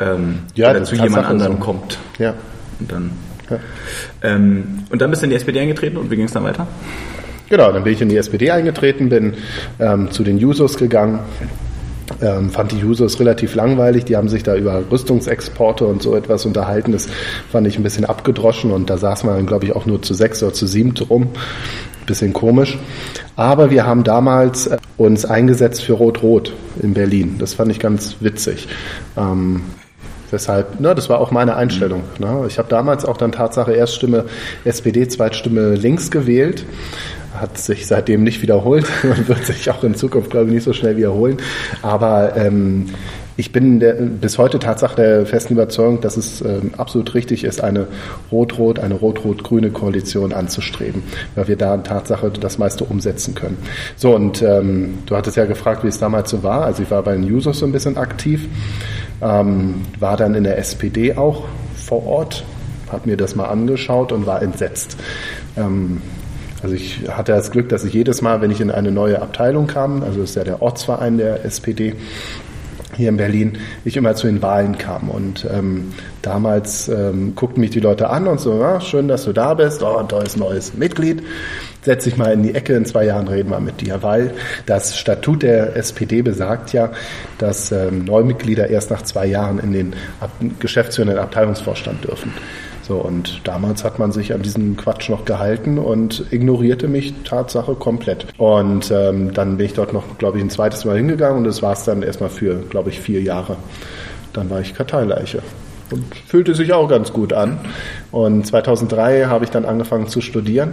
Ähm, 0.00 0.40
Ja, 0.54 0.70
oder 0.70 0.84
zu 0.84 0.94
jemand 0.96 1.26
anderem 1.26 1.54
so. 1.54 1.58
kommt. 1.64 1.98
Ja. 2.18 2.34
Und 2.78 2.90
dann. 2.92 3.10
Ja. 3.50 3.58
Ähm, 4.22 4.84
und 4.90 5.00
dann 5.02 5.10
bist 5.10 5.22
du 5.22 5.26
in 5.26 5.30
die 5.30 5.36
SPD 5.36 5.60
eingetreten 5.60 5.96
und 5.96 6.10
wie 6.10 6.16
ging 6.16 6.24
es 6.24 6.32
dann 6.32 6.44
weiter? 6.44 6.66
Genau, 7.48 7.72
dann 7.72 7.82
bin 7.82 7.92
ich 7.92 8.00
in 8.00 8.08
die 8.08 8.16
SPD 8.16 8.50
eingetreten, 8.52 9.08
bin 9.08 9.34
ähm, 9.80 10.10
zu 10.12 10.22
den 10.22 10.38
Jusos 10.38 10.76
gegangen, 10.76 11.18
ähm, 12.22 12.50
fand 12.50 12.70
die 12.70 12.78
Jusos 12.78 13.18
relativ 13.18 13.56
langweilig. 13.56 14.04
Die 14.04 14.16
haben 14.16 14.28
sich 14.28 14.44
da 14.44 14.54
über 14.56 14.82
Rüstungsexporte 14.90 15.84
und 15.84 16.00
so 16.00 16.14
etwas 16.16 16.46
unterhalten. 16.46 16.92
Das 16.92 17.08
fand 17.50 17.66
ich 17.66 17.76
ein 17.76 17.82
bisschen 17.82 18.04
abgedroschen 18.04 18.70
und 18.70 18.88
da 18.88 18.98
saß 18.98 19.24
man 19.24 19.34
dann, 19.36 19.46
glaube 19.46 19.64
ich, 19.64 19.74
auch 19.74 19.84
nur 19.84 20.00
zu 20.00 20.14
sechs 20.14 20.42
oder 20.42 20.52
zu 20.52 20.66
sieben 20.66 20.94
rum. 21.08 21.28
Bisschen 22.06 22.32
komisch. 22.32 22.78
Aber 23.36 23.70
wir 23.70 23.84
haben 23.86 24.04
damals 24.04 24.68
äh, 24.68 24.78
uns 24.96 25.24
eingesetzt 25.24 25.82
für 25.82 25.94
Rot-Rot 25.94 26.52
in 26.82 26.94
Berlin. 26.94 27.36
Das 27.38 27.54
fand 27.54 27.70
ich 27.70 27.78
ganz 27.78 28.16
witzig. 28.20 28.68
Ähm, 29.16 29.62
Weshalb, 30.32 30.80
ne, 30.80 30.94
das 30.94 31.08
war 31.08 31.20
auch 31.20 31.30
meine 31.30 31.56
Einstellung. 31.56 32.02
Ne. 32.18 32.44
Ich 32.46 32.58
habe 32.58 32.68
damals 32.68 33.04
auch 33.04 33.16
dann 33.16 33.32
Tatsache 33.32 33.72
Erststimme 33.72 34.26
SPD, 34.64 35.06
Zweitstimme 35.08 35.74
links 35.74 36.10
gewählt. 36.10 36.64
Hat 37.34 37.58
sich 37.58 37.86
seitdem 37.86 38.22
nicht 38.22 38.42
wiederholt 38.42 38.86
und 39.02 39.28
wird 39.28 39.46
sich 39.46 39.70
auch 39.70 39.84
in 39.84 39.94
Zukunft, 39.94 40.30
glaube 40.30 40.46
ich, 40.46 40.54
nicht 40.54 40.64
so 40.64 40.72
schnell 40.72 40.96
wiederholen. 40.96 41.38
Aber 41.82 42.36
ähm, 42.36 42.86
ich 43.40 43.52
bin 43.52 43.80
der, 43.80 43.94
bis 43.94 44.36
heute 44.36 44.58
Tatsache 44.58 44.96
der 44.96 45.26
festen 45.26 45.54
Überzeugung, 45.54 46.02
dass 46.02 46.18
es 46.18 46.42
ähm, 46.42 46.72
absolut 46.76 47.14
richtig 47.14 47.44
ist, 47.44 47.64
eine 47.64 47.86
rot-rot, 48.30 48.78
eine 48.78 48.94
rot-rot-grüne 48.94 49.70
Koalition 49.70 50.34
anzustreben, 50.34 51.02
weil 51.34 51.48
wir 51.48 51.56
da 51.56 51.78
Tatsache 51.78 52.30
das 52.30 52.58
meiste 52.58 52.84
umsetzen 52.84 53.34
können. 53.34 53.56
So, 53.96 54.14
und 54.14 54.42
ähm, 54.42 54.98
du 55.06 55.16
hattest 55.16 55.38
ja 55.38 55.46
gefragt, 55.46 55.84
wie 55.84 55.88
es 55.88 55.98
damals 55.98 56.28
so 56.28 56.42
war. 56.42 56.64
Also 56.66 56.82
ich 56.82 56.90
war 56.90 57.02
bei 57.02 57.14
den 57.14 57.24
Users 57.24 57.58
so 57.58 57.66
ein 57.66 57.72
bisschen 57.72 57.96
aktiv, 57.96 58.46
ähm, 59.22 59.86
war 59.98 60.18
dann 60.18 60.34
in 60.34 60.44
der 60.44 60.58
SPD 60.58 61.16
auch 61.16 61.44
vor 61.74 62.06
Ort, 62.06 62.44
habe 62.92 63.08
mir 63.08 63.16
das 63.16 63.36
mal 63.36 63.46
angeschaut 63.46 64.12
und 64.12 64.26
war 64.26 64.42
entsetzt. 64.42 64.98
Ähm, 65.56 66.02
also 66.62 66.74
ich 66.74 67.08
hatte 67.08 67.32
das 67.32 67.50
Glück, 67.50 67.70
dass 67.70 67.84
ich 67.84 67.94
jedes 67.94 68.20
Mal, 68.20 68.42
wenn 68.42 68.50
ich 68.50 68.60
in 68.60 68.70
eine 68.70 68.92
neue 68.92 69.22
Abteilung 69.22 69.66
kam, 69.66 70.02
also 70.02 70.20
das 70.20 70.30
ist 70.30 70.36
ja 70.36 70.44
der 70.44 70.60
Ortsverein 70.60 71.16
der 71.16 71.44
SPD, 71.44 71.94
hier 73.00 73.08
in 73.08 73.16
Berlin, 73.16 73.58
ich 73.84 73.96
immer 73.96 74.14
zu 74.14 74.26
den 74.26 74.40
Wahlen 74.42 74.78
kam. 74.78 75.10
Und 75.10 75.46
ähm, 75.52 75.92
damals 76.22 76.88
ähm, 76.88 77.34
guckten 77.34 77.60
mich 77.60 77.70
die 77.70 77.80
Leute 77.80 78.10
an 78.10 78.28
und 78.28 78.40
so, 78.40 78.60
ja, 78.60 78.80
schön, 78.80 79.08
dass 79.08 79.24
du 79.24 79.32
da 79.32 79.54
bist, 79.54 79.82
oh, 79.82 79.96
ein 79.96 80.08
tolles 80.08 80.36
neues 80.36 80.74
Mitglied. 80.74 81.22
Setz 81.82 82.04
dich 82.04 82.16
mal 82.16 82.32
in 82.32 82.42
die 82.42 82.54
Ecke, 82.54 82.74
in 82.74 82.84
zwei 82.84 83.06
Jahren 83.06 83.26
reden 83.26 83.50
wir 83.50 83.60
mit 83.60 83.80
dir, 83.80 84.02
weil 84.02 84.34
das 84.66 84.98
Statut 84.98 85.42
der 85.42 85.76
SPD 85.76 86.20
besagt 86.22 86.72
ja, 86.72 86.90
dass 87.38 87.72
ähm, 87.72 88.04
Neumitglieder 88.04 88.68
erst 88.68 88.90
nach 88.90 89.02
zwei 89.02 89.26
Jahren 89.26 89.58
in 89.58 89.72
den 89.72 89.94
Ab 90.20 90.30
geschäftsführenden 90.60 91.18
Abteilungsvorstand 91.18 92.04
dürfen. 92.04 92.32
So, 92.90 92.96
und 92.96 93.42
damals 93.46 93.84
hat 93.84 94.00
man 94.00 94.10
sich 94.10 94.34
an 94.34 94.42
diesen 94.42 94.76
Quatsch 94.76 95.10
noch 95.10 95.24
gehalten 95.24 95.78
und 95.78 96.24
ignorierte 96.32 96.88
mich 96.88 97.14
Tatsache 97.22 97.76
komplett. 97.76 98.26
Und 98.36 98.90
ähm, 98.90 99.32
dann 99.32 99.58
bin 99.58 99.66
ich 99.66 99.74
dort 99.74 99.92
noch, 99.92 100.18
glaube 100.18 100.38
ich, 100.38 100.44
ein 100.44 100.50
zweites 100.50 100.84
Mal 100.84 100.96
hingegangen 100.96 101.38
und 101.38 101.44
das 101.44 101.62
war 101.62 101.74
es 101.74 101.84
dann 101.84 102.02
erstmal 102.02 102.30
für, 102.30 102.56
glaube 102.68 102.90
ich, 102.90 102.98
vier 102.98 103.22
Jahre. 103.22 103.58
Dann 104.32 104.50
war 104.50 104.60
ich 104.60 104.74
Karteileiche 104.74 105.40
und 105.92 106.04
fühlte 106.14 106.54
sich 106.54 106.72
auch 106.72 106.88
ganz 106.88 107.12
gut 107.12 107.32
an. 107.32 107.58
Und 108.12 108.46
2003 108.46 109.26
habe 109.26 109.44
ich 109.44 109.50
dann 109.50 109.64
angefangen 109.64 110.08
zu 110.08 110.20
studieren 110.20 110.72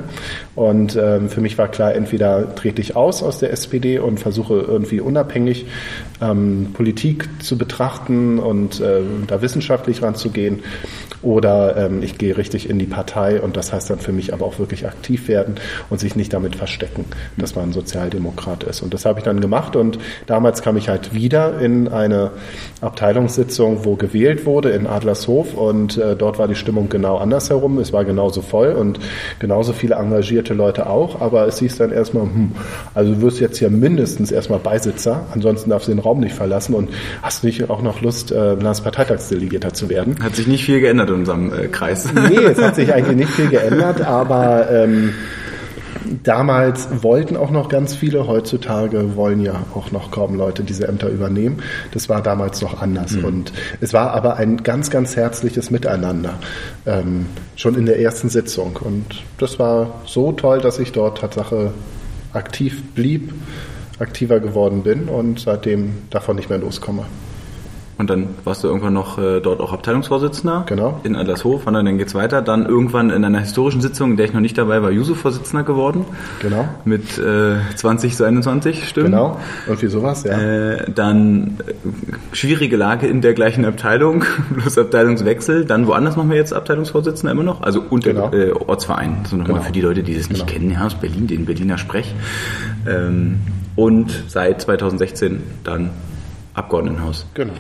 und 0.56 0.96
ähm, 0.96 1.30
für 1.30 1.42
mich 1.42 1.58
war 1.58 1.68
klar, 1.68 1.94
entweder 1.94 2.56
trete 2.56 2.82
ich 2.82 2.96
aus 2.96 3.22
aus 3.22 3.40
der 3.40 3.52
SPD 3.52 4.00
und 4.00 4.20
versuche 4.20 4.56
irgendwie 4.56 5.00
unabhängig 5.00 5.68
ähm, 6.20 6.72
Politik 6.74 7.30
zu 7.40 7.58
betrachten 7.58 8.40
und 8.40 8.80
äh, 8.80 9.02
da 9.28 9.42
wissenschaftlich 9.42 10.02
ranzugehen 10.02 10.64
oder 11.22 11.78
ähm, 11.78 12.04
ich 12.04 12.18
gehe 12.18 12.38
richtig 12.38 12.70
in 12.70 12.80
die 12.80 12.86
Partei 12.86 13.42
und 13.42 13.58
das 13.58 13.74
heißt 13.74 13.90
dann 13.90 14.00
für 14.00 14.12
mich 14.12 14.34
aber 14.34 14.46
auch 14.46 14.60
wirklich 14.60 14.88
aktiv 14.88 15.28
werden 15.28 15.56
und 15.90 16.00
sich 16.00 16.16
nicht 16.16 16.34
damit 16.34 16.56
verstecken, 16.56 17.06
dass 17.38 17.56
man 17.56 17.74
Sozialdemokrat 17.74 18.64
ist. 18.64 18.82
Und 18.82 18.94
das 18.94 19.06
habe 19.06 19.20
ich 19.20 19.26
dann 19.26 19.42
gemacht 19.42 19.76
und 19.76 19.98
damals 20.26 20.62
kam 20.62 20.78
ich 20.78 20.90
halt 20.90 21.14
wieder 21.14 21.60
in 21.60 21.88
eine 21.88 22.32
Abteilungssitzung, 22.82 23.86
wo 23.86 23.96
gewählt 23.96 24.46
wurde 24.46 24.70
in 24.70 24.88
Adlershof 25.08 25.54
und 25.54 25.98
äh, 25.98 26.16
dort 26.16 26.38
war 26.38 26.48
die 26.48 26.56
Stimmung 26.56 26.90
genau 26.90 27.18
andersherum. 27.18 27.80
Es 27.80 27.94
war 27.94 28.04
genauso 28.04 28.42
voll 28.42 28.74
und 28.74 29.00
genauso 29.40 29.74
viele 29.74 29.96
engagierte 29.96 30.54
Leute 30.54 30.88
auch, 30.88 31.22
aber 31.22 31.48
es 31.48 31.60
hieß 31.60 31.78
dann 31.78 31.92
erstmal, 31.92 32.24
hm, 32.24 32.52
also 32.94 33.14
du 33.14 33.22
wirst 33.22 33.40
jetzt 33.40 33.58
hier 33.58 33.70
mindestens 33.70 34.32
erstmal 34.32 34.60
Beisitzer, 34.60 35.26
ansonsten 35.34 35.70
darfst 35.70 35.88
du 35.88 35.94
den 35.94 36.00
Raum 36.00 36.20
nicht 36.20 36.36
verlassen 36.36 36.74
und 36.76 36.90
hast 37.22 37.44
nicht 37.44 37.70
auch 37.70 37.82
noch 37.82 38.02
Lust, 38.02 38.32
äh, 38.32 38.54
Landesparteitagsdelegierter 38.54 39.74
zu 39.74 39.90
werden. 39.90 40.18
Hat 40.22 40.36
sich 40.36 40.48
nicht 40.48 40.66
viel 40.66 40.82
geändert 40.82 41.10
in 41.10 41.16
unserem 41.16 41.54
äh, 41.54 41.68
Kreis. 41.68 42.10
Nee, 42.14 42.38
es 42.38 42.62
hat 42.62 42.76
sich 42.76 42.94
eigentlich 42.94 43.16
nicht 43.16 43.30
viel 43.30 43.50
geändert, 43.50 44.02
aber 44.02 44.70
ähm, 44.70 45.14
damals 46.24 47.04
wollten 47.04 47.38
auch 47.38 47.52
noch 47.52 47.70
ganz 47.70 47.96
viele, 47.96 48.28
heutzutage 48.28 49.16
wollen 49.16 49.42
ja 49.42 49.66
auch 49.74 49.92
noch 49.92 50.12
kaum 50.12 50.36
Leute 50.36 50.64
diese 50.64 50.88
Ämter 50.88 51.10
übernehmen. 51.10 51.62
Das 51.92 52.10
war 52.10 52.22
damals 52.22 52.62
noch 52.62 52.82
anders. 52.82 53.16
Und 53.16 53.54
es 53.82 53.94
war 53.94 54.12
aber 54.12 54.38
ein 54.38 54.58
ganz, 54.64 54.90
ganz 54.90 55.16
herzliches 55.16 55.72
Miteinander, 55.72 56.40
ähm, 56.86 57.28
schon 57.56 57.76
in 57.76 57.86
der 57.86 58.00
ersten 58.00 58.30
Sitzung. 58.30 58.78
Und 58.78 59.24
das 59.38 59.60
war 59.60 60.02
so 60.06 60.32
toll, 60.32 60.60
dass 60.60 60.80
ich 60.80 60.92
dort 60.92 61.20
Tatsache 61.20 61.72
aktiv 62.34 62.84
blieb, 62.94 63.34
aktiver 64.00 64.40
geworden 64.40 64.84
bin 64.84 65.10
und 65.10 65.40
seitdem 65.40 65.94
davon 66.10 66.36
nicht 66.36 66.50
mehr 66.50 66.60
loskomme. 66.60 67.06
Und 67.98 68.10
dann 68.12 68.28
warst 68.44 68.64
du 68.64 68.68
irgendwann 68.68 68.94
noch 68.94 69.18
äh, 69.18 69.40
dort 69.40 69.60
auch 69.60 69.74
Abteilungsvorsitzender. 69.74 70.64
Genau. 70.68 71.00
In 71.04 71.16
Adlershof. 71.16 71.66
Und 71.66 71.74
dann 71.74 71.98
geht's 71.98 72.14
weiter. 72.14 72.42
Dann 72.44 72.66
irgendwann 72.68 73.10
in 73.10 73.26
einer 73.26 73.40
historischen 73.40 73.82
Sitzung, 73.82 74.12
in 74.12 74.18
der 74.18 74.28
ich 74.28 74.34
noch 74.34 74.40
nicht 74.40 74.58
dabei 74.58 74.84
war, 74.84 74.92
Juso-Vorsitzender 74.92 75.64
geworden. 75.64 76.06
Genau. 76.40 76.68
Mit 76.86 77.18
äh, 77.18 77.56
20 77.76 78.16
zu 78.16 78.24
21 78.24 78.88
Stimmen. 78.88 79.08
Genau. 79.12 79.40
Irgendwie 79.66 79.88
sowas, 79.88 80.24
ja. 80.24 80.38
Äh, 80.40 80.92
dann 80.92 81.58
äh, 81.66 82.36
schwierige 82.36 82.78
Lage 82.78 83.08
in 83.08 83.22
der 83.22 83.34
gleichen 83.34 83.66
Abteilung, 83.66 84.24
plus 84.60 84.78
Abteilungswechsel. 84.78 85.66
Dann 85.66 85.88
woanders 85.88 86.16
machen 86.16 86.30
wir 86.30 86.38
jetzt 86.38 86.54
Abteilungsvorsitzender 86.54 87.32
immer 87.32 87.44
noch. 87.44 87.62
Also 87.62 87.84
unter 87.90 88.14
Genau. 88.14 88.32
äh, 88.32 88.52
Ortsverein. 88.52 89.26
So 89.28 89.36
nochmal 89.38 89.56
Genau. 89.56 89.66
für 89.66 89.72
die 89.72 89.82
Leute, 89.82 90.04
die 90.04 90.16
das 90.16 90.30
nicht 90.30 90.46
Genau. 90.46 90.60
kennen, 90.60 90.72
ja, 90.72 90.86
aus 90.86 90.94
Berlin, 90.96 91.26
den 91.28 91.46
Berliner 91.46 91.78
Sprech. 91.80 92.14
Ähm, 92.88 93.40
und 93.76 94.12
seit 94.28 94.62
2016 94.62 95.42
dann 95.64 95.90
Abgeordnetenhaus. 96.54 97.26
Genau. 97.34 97.54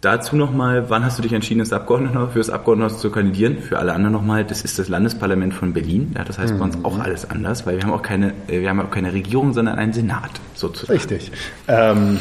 Dazu 0.00 0.36
nochmal, 0.36 0.90
wann 0.90 1.04
hast 1.04 1.18
du 1.18 1.22
dich 1.22 1.32
entschieden, 1.32 1.58
das 1.58 1.72
Abgeordnetenhaus, 1.72 2.32
für 2.32 2.38
das 2.38 2.50
Abgeordnetenhaus 2.50 3.00
zu 3.00 3.10
kandidieren? 3.10 3.58
Für 3.58 3.80
alle 3.80 3.94
anderen 3.94 4.12
nochmal, 4.12 4.44
das 4.44 4.62
ist 4.62 4.78
das 4.78 4.88
Landesparlament 4.88 5.52
von 5.54 5.72
Berlin. 5.72 6.12
Ja, 6.16 6.22
das 6.22 6.38
heißt 6.38 6.52
bei 6.52 6.64
Mhm. 6.66 6.74
uns 6.74 6.84
auch 6.84 7.00
alles 7.00 7.28
anders, 7.28 7.66
weil 7.66 7.76
wir 7.78 7.82
haben 7.82 7.92
auch 7.92 8.02
keine, 8.02 8.32
äh, 8.46 8.60
wir 8.60 8.68
haben 8.70 8.80
auch 8.80 8.90
keine 8.92 9.12
Regierung, 9.12 9.54
sondern 9.54 9.76
einen 9.76 9.92
Senat 9.92 10.30
sozusagen. 10.54 10.96
Richtig. 10.98 11.32
Ähm, 11.66 12.20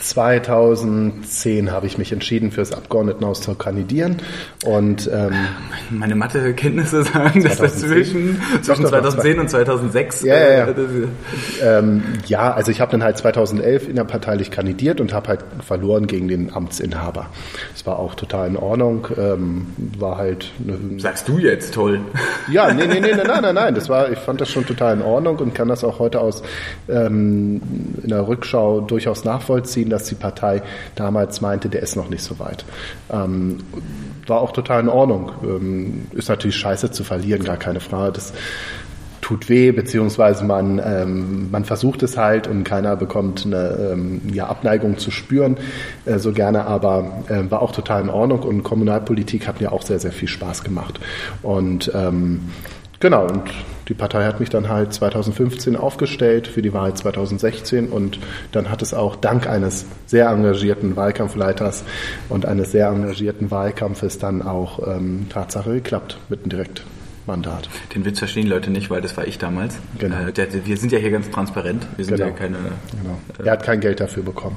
2010 0.00 1.70
habe 1.70 1.86
ich 1.86 1.98
mich 1.98 2.12
entschieden, 2.12 2.50
für 2.50 2.60
das 2.60 2.72
Abgeordnetenhaus 2.72 3.40
zu 3.40 3.54
kandidieren. 3.54 4.16
Und 4.64 5.10
ähm, 5.12 5.32
Meine 5.90 6.14
Mathekenntnisse 6.14 7.02
sagen, 7.04 7.42
dass 7.42 7.56
2010? 7.58 7.88
dazwischen 7.88 8.40
zwischen 8.62 8.82
Doch, 8.84 8.90
doch, 8.90 9.00
2010 9.00 9.38
und 9.40 9.50
2006 9.50 10.22
Ja, 10.22 10.34
ja, 10.36 10.50
ja. 10.50 10.66
äh, 10.68 10.76
ähm, 11.78 12.02
ja, 12.26 12.52
also 12.52 12.70
ich 12.70 12.80
habe 12.80 12.92
dann 12.92 13.02
halt 13.02 13.18
2011 13.18 13.88
innerparteilich 13.88 14.50
kandidiert 14.50 15.00
und 15.00 15.12
habe 15.12 15.28
halt 15.28 15.40
verloren 15.64 16.06
gegen 16.06 16.28
den 16.28 16.52
Amtsinhaber. 16.52 17.26
Das 17.72 17.86
war 17.86 17.98
auch 17.98 18.14
total 18.14 18.48
in 18.48 18.56
Ordnung. 18.56 19.06
Ähm, 19.18 19.66
war 19.98 20.16
halt 20.18 20.52
sagst 20.98 21.28
du 21.28 21.38
jetzt 21.38 21.74
toll. 21.74 22.00
Ja, 22.50 22.72
nee, 22.72 22.86
nee, 22.86 23.00
nee, 23.00 23.12
nein, 23.14 23.26
nein, 23.26 23.42
nein, 23.42 23.54
nein. 23.54 23.74
Das 23.74 23.88
war, 23.88 24.10
ich 24.10 24.18
fand 24.18 24.40
das 24.40 24.50
schon 24.50 24.64
total 24.66 24.94
in 24.96 25.02
Ordnung 25.02 25.36
und 25.38 25.54
kann 25.54 25.68
das 25.68 25.84
auch 25.84 25.98
heute 25.98 26.20
aus 26.20 26.42
ähm, 26.88 27.60
in 28.02 28.08
der 28.08 28.26
Rückschau 28.28 28.80
durchaus 28.80 29.24
nachvollziehen, 29.24 29.65
dass 29.90 30.04
die 30.04 30.14
Partei 30.14 30.62
damals 30.94 31.40
meinte, 31.40 31.68
der 31.68 31.82
ist 31.82 31.96
noch 31.96 32.08
nicht 32.08 32.22
so 32.22 32.38
weit. 32.38 32.64
Ähm, 33.10 33.58
war 34.26 34.40
auch 34.40 34.52
total 34.52 34.80
in 34.80 34.88
Ordnung. 34.88 35.32
Ähm, 35.42 36.06
ist 36.12 36.28
natürlich 36.28 36.56
scheiße 36.56 36.90
zu 36.90 37.04
verlieren, 37.04 37.44
gar 37.44 37.56
keine 37.56 37.80
Frage. 37.80 38.12
Das 38.12 38.32
tut 39.26 39.48
weh, 39.48 39.72
beziehungsweise 39.72 40.44
man, 40.44 40.80
ähm, 40.84 41.50
man 41.50 41.64
versucht 41.64 42.04
es 42.04 42.16
halt 42.16 42.46
und 42.46 42.62
keiner 42.62 42.94
bekommt 42.94 43.44
eine 43.44 43.92
ähm, 43.92 44.20
ja, 44.32 44.46
Abneigung 44.46 44.98
zu 44.98 45.10
spüren, 45.10 45.56
äh, 46.04 46.18
so 46.18 46.30
gerne, 46.30 46.64
aber 46.64 47.24
äh, 47.28 47.50
war 47.50 47.60
auch 47.60 47.72
total 47.72 48.02
in 48.02 48.08
Ordnung 48.08 48.42
und 48.44 48.62
Kommunalpolitik 48.62 49.48
hat 49.48 49.60
mir 49.60 49.72
auch 49.72 49.82
sehr, 49.82 49.98
sehr 49.98 50.12
viel 50.12 50.28
Spaß 50.28 50.62
gemacht. 50.62 51.00
Und 51.42 51.90
ähm, 51.92 52.42
genau, 53.00 53.26
und 53.26 53.42
die 53.88 53.94
Partei 53.94 54.24
hat 54.24 54.40
mich 54.40 54.50
dann 54.50 54.68
halt 54.68 54.92
2015 54.92 55.76
aufgestellt 55.76 56.48
für 56.48 56.60
die 56.62 56.72
Wahl 56.72 56.94
2016 56.94 57.88
und 57.88 58.18
dann 58.52 58.68
hat 58.70 58.82
es 58.82 58.94
auch 58.94 59.14
dank 59.16 59.46
eines 59.48 59.86
sehr 60.06 60.28
engagierten 60.28 60.96
Wahlkampfleiters 60.96 61.84
und 62.28 62.46
eines 62.46 62.72
sehr 62.72 62.88
engagierten 62.88 63.50
Wahlkampfes 63.50 64.18
dann 64.18 64.42
auch 64.42 64.86
ähm, 64.86 65.26
Tatsache 65.28 65.74
geklappt 65.74 66.18
mit 66.28 66.40
einem 66.40 66.50
Direktmandat. 66.50 67.68
Den 67.94 68.04
Witz 68.04 68.18
verstehen 68.18 68.48
Leute 68.48 68.70
nicht, 68.70 68.90
weil 68.90 69.00
das 69.02 69.16
war 69.16 69.26
ich 69.26 69.38
damals. 69.38 69.76
Genau. 69.98 70.26
Äh, 70.26 70.32
der, 70.32 70.48
wir 70.66 70.76
sind 70.76 70.90
ja 70.90 70.98
hier 70.98 71.10
ganz 71.12 71.30
transparent. 71.30 71.86
Wir 71.96 72.04
sind 72.04 72.16
Genau. 72.16 72.28
ja 72.30 72.34
keine. 72.34 72.56
Genau. 72.56 73.18
Er 73.44 73.52
hat 73.52 73.62
kein 73.62 73.80
Geld 73.80 74.00
dafür 74.00 74.24
bekommen. 74.24 74.56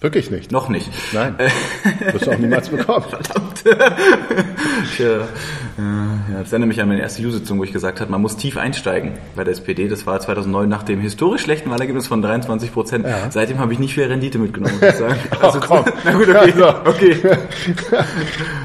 Wirklich 0.00 0.30
nicht. 0.30 0.50
Noch 0.50 0.70
nicht. 0.70 0.90
Nein. 1.12 1.34
Wirst 2.12 2.26
du 2.26 2.30
auch 2.30 2.38
niemals 2.38 2.68
bekommen. 2.70 3.04
Verdammt. 3.06 3.64
ja, 4.98 5.06
äh, 5.06 5.20
ja, 6.32 6.38
das 6.38 6.50
erinnert 6.52 6.68
mich 6.68 6.80
an 6.80 6.88
meine 6.88 7.02
erste 7.02 7.22
U-Sitzung, 7.22 7.58
wo 7.58 7.64
ich 7.64 7.72
gesagt 7.72 8.00
habe, 8.00 8.10
man 8.10 8.22
muss 8.22 8.38
tief 8.38 8.56
einsteigen 8.56 9.12
bei 9.36 9.44
der 9.44 9.52
SPD. 9.52 9.88
Das 9.88 10.06
war 10.06 10.18
2009 10.18 10.70
nach 10.70 10.84
dem 10.84 11.00
historisch 11.00 11.42
schlechten 11.42 11.70
Wahlergebnis 11.70 12.06
von 12.06 12.22
23 12.22 12.72
Prozent. 12.72 13.06
Ja. 13.06 13.30
Seitdem 13.30 13.58
habe 13.58 13.74
ich 13.74 13.78
nicht 13.78 13.92
viel 13.92 14.04
Rendite 14.04 14.38
mitgenommen, 14.38 14.74
muss 14.80 14.88
ich 14.88 14.96
sagen. 14.96 15.16
Ach, 15.42 15.60
komm. 15.60 15.84
Na 16.02 16.12
gut, 16.12 16.28
okay. 16.30 16.36
Also. 16.38 16.68
okay. 16.86 17.16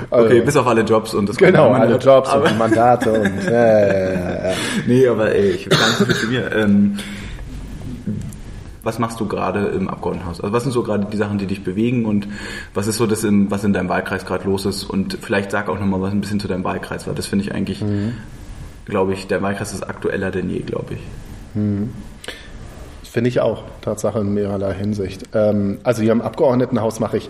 Also, 0.10 0.26
okay, 0.28 0.42
bis 0.42 0.56
auf 0.56 0.68
alle 0.68 0.82
Jobs 0.84 1.14
und 1.14 1.28
das 1.28 1.36
Genau, 1.36 1.72
alle. 1.72 1.98
Jobs 1.98 2.30
aber, 2.30 2.50
und 2.50 2.58
Mandate 2.58 3.12
und 3.12 3.48
äh, 3.48 4.14
äh, 4.14 4.52
äh. 4.52 4.56
Nee, 4.88 5.06
aber 5.06 5.36
ey, 5.36 5.50
ich 5.50 5.66
habe 5.66 5.76
gar 5.76 6.08
nicht 6.08 6.18
zu 6.18 6.28
mir. 6.28 6.50
Ähm, 6.56 6.98
was 8.86 9.00
machst 9.00 9.20
du 9.20 9.28
gerade 9.28 9.66
im 9.68 9.90
Abgeordnetenhaus? 9.90 10.40
Also 10.40 10.54
was 10.54 10.64
sind 10.64 10.72
so 10.72 10.84
gerade 10.84 11.06
die 11.12 11.18
Sachen, 11.18 11.38
die 11.38 11.48
dich 11.48 11.64
bewegen 11.64 12.06
und 12.06 12.28
was 12.74 12.88
ist 12.88 12.98
so 12.98 13.08
das, 13.08 13.24
im, 13.24 13.52
was 13.52 13.64
in 13.64 13.74
deinem 13.74 13.90
Wahlkreis 13.90 14.26
gerade 14.26 14.46
los 14.46 14.66
ist? 14.66 14.84
Und 14.84 15.18
vielleicht 15.22 15.52
sag 15.52 15.68
auch 15.68 15.80
nochmal 15.80 16.02
was 16.02 16.12
ein 16.12 16.22
bisschen 16.22 16.40
zu 16.40 16.48
deinem 16.48 16.64
Wahlkreis, 16.64 17.08
weil 17.08 17.16
das 17.16 17.26
finde 17.28 17.44
ich 17.44 17.54
eigentlich, 17.54 17.84
glaube 18.86 19.14
ich, 19.14 19.28
der 19.28 19.42
Wahlkreis 19.42 19.74
ist 19.74 19.84
aktueller 19.84 20.32
denn 20.32 20.50
je, 20.50 20.60
glaube 20.60 20.94
ich. 20.94 21.00
Finde 23.16 23.30
ich 23.30 23.40
auch, 23.40 23.64
Tatsache 23.80 24.20
in 24.20 24.34
mehrerlei 24.34 24.74
Hinsicht. 24.74 25.24
Ähm, 25.34 25.78
also 25.84 26.02
hier 26.02 26.12
im 26.12 26.20
Abgeordnetenhaus 26.20 27.00
mache 27.00 27.16
ich 27.16 27.30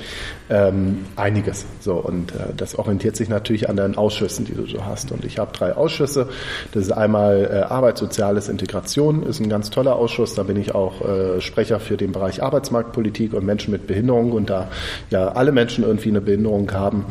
ähm, 0.50 1.06
einiges. 1.16 1.68
So, 1.80 1.94
und 1.98 2.32
äh, 2.32 2.56
das 2.58 2.80
orientiert 2.80 3.16
sich 3.16 3.30
natürlich 3.30 3.70
an 3.70 3.76
deinen 3.76 3.96
Ausschüssen, 3.96 4.46
die 4.46 4.56
du 4.56 4.66
so 4.66 4.84
hast. 4.84 5.12
Und 5.12 5.24
ich 5.26 5.38
habe 5.38 5.52
drei 5.54 5.74
Ausschüsse. 5.74 6.28
Das 6.72 6.82
ist 6.82 6.92
einmal 6.92 7.48
äh, 7.52 7.72
Arbeit, 7.72 8.00
Soziales, 8.00 8.50
Integration, 8.50 9.22
ist 9.28 9.40
ein 9.40 9.48
ganz 9.48 9.70
toller 9.70 9.96
Ausschuss. 9.96 10.34
Da 10.34 10.42
bin 10.42 10.58
ich 10.58 10.74
auch 10.74 11.08
äh, 11.08 11.40
Sprecher 11.40 11.80
für 11.80 11.98
den 11.98 12.14
Bereich 12.14 12.42
Arbeitsmarktpolitik 12.42 13.36
und 13.36 13.46
Menschen 13.46 13.72
mit 13.72 13.86
Behinderung. 13.86 14.32
Und 14.32 14.50
da 14.50 14.70
ja 15.12 15.34
alle 15.34 15.52
Menschen 15.52 15.84
irgendwie 15.84 16.10
eine 16.10 16.22
Behinderung 16.22 16.72
haben, 16.72 17.06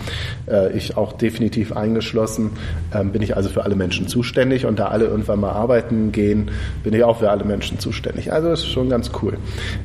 äh, 0.50 0.76
ich 0.76 0.96
auch 0.96 1.12
definitiv 1.12 1.76
eingeschlossen, 1.76 2.50
ähm, 2.92 3.12
bin 3.12 3.22
ich 3.22 3.36
also 3.36 3.50
für 3.50 3.62
alle 3.62 3.76
Menschen 3.76 4.08
zuständig. 4.08 4.66
Und 4.66 4.80
da 4.80 4.88
alle 4.88 5.04
irgendwann 5.04 5.38
mal 5.38 5.52
arbeiten 5.52 6.10
gehen, 6.10 6.50
bin 6.82 6.92
ich 6.92 7.04
auch 7.04 7.20
für 7.20 7.30
alle 7.30 7.44
Menschen 7.44 7.78
zuständig. 7.78 8.32
Also 8.32 8.63
schon 8.66 8.88
ganz 8.88 9.10
cool. 9.22 9.38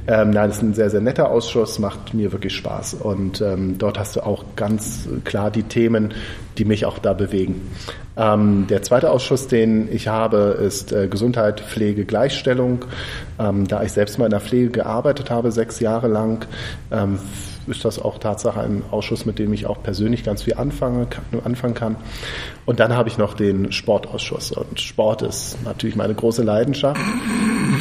Ähm, 0.08 0.32
nein, 0.32 0.50
das 0.50 0.58
ist 0.58 0.64
ein 0.64 0.74
sehr, 0.74 0.90
sehr 0.90 1.02
netter 1.02 1.30
Ausschuss, 1.30 1.80
macht 1.80 2.14
mir 2.14 2.32
wirklich 2.32 2.56
Spaß. 2.56 2.96
Und 2.96 3.42
ähm, 3.42 3.78
dort 3.78 4.00
hast 4.00 4.16
du 4.16 4.26
auch 4.26 4.44
ganz 4.56 5.08
klar 5.24 5.52
die 5.52 5.64
Themen, 5.64 6.14
die 6.58 6.66
mich 6.66 6.86
auch 6.86 7.00
da 7.00 7.14
bewegen. 7.14 7.62
Ähm, 8.18 8.68
der 8.68 8.82
zweite 8.82 9.12
Ausschuss, 9.12 9.48
den 9.48 9.92
ich 9.92 10.10
habe, 10.10 10.58
ist 10.62 10.92
äh, 10.92 11.08
Gesundheit, 11.08 11.62
Pflege, 11.62 12.04
Gleichstellung. 12.06 12.86
Ähm, 13.40 13.68
da 13.68 13.82
ich 13.82 13.94
selbst 13.94 14.20
mal 14.20 14.26
in 14.26 14.32
der 14.32 14.42
Pflege 14.42 14.70
gearbeitet 14.70 15.30
habe, 15.30 15.52
sechs 15.52 15.80
Jahre 15.80 16.10
lang, 16.10 16.46
ähm, 16.92 17.20
ist 17.68 17.86
das 17.86 18.00
auch 18.00 18.18
Tatsache 18.18 18.60
ein 18.60 18.84
Ausschuss, 18.92 19.26
mit 19.26 19.40
dem 19.40 19.54
ich 19.54 19.68
auch 19.68 19.82
persönlich 19.82 20.24
ganz 20.24 20.44
viel 20.44 20.56
anfangen 20.56 21.10
kann. 21.10 21.24
Anfangen 21.46 21.76
kann. 21.76 21.96
Und 22.66 22.80
dann 22.80 22.96
habe 22.96 23.08
ich 23.10 23.18
noch 23.18 23.36
den 23.36 23.72
Sportausschuss. 23.72 24.52
Und 24.52 24.82
Sport 24.82 25.22
ist 25.22 25.58
natürlich 25.64 25.96
meine 25.96 26.14
große 26.14 26.44
Leidenschaft. 26.44 27.00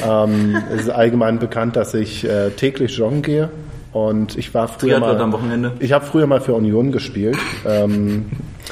Ähm, 0.06 0.56
es 0.74 0.82
ist 0.82 0.90
allgemein 0.90 1.38
bekannt, 1.38 1.76
dass 1.76 1.94
ich 1.94 2.24
äh, 2.24 2.50
täglich 2.50 2.96
joggen 2.96 3.22
gehe. 3.22 3.50
Und 3.92 4.36
ich 4.36 4.52
war 4.52 4.68
früher 4.68 4.98
Triathlon 4.98 5.16
mal, 5.16 5.22
am 5.22 5.32
Wochenende? 5.32 5.72
ich 5.80 5.92
habe 5.92 6.04
früher 6.04 6.26
mal 6.26 6.40
für 6.40 6.54
Union 6.54 6.92
gespielt. 6.92 7.38
Ähm, 7.66 8.26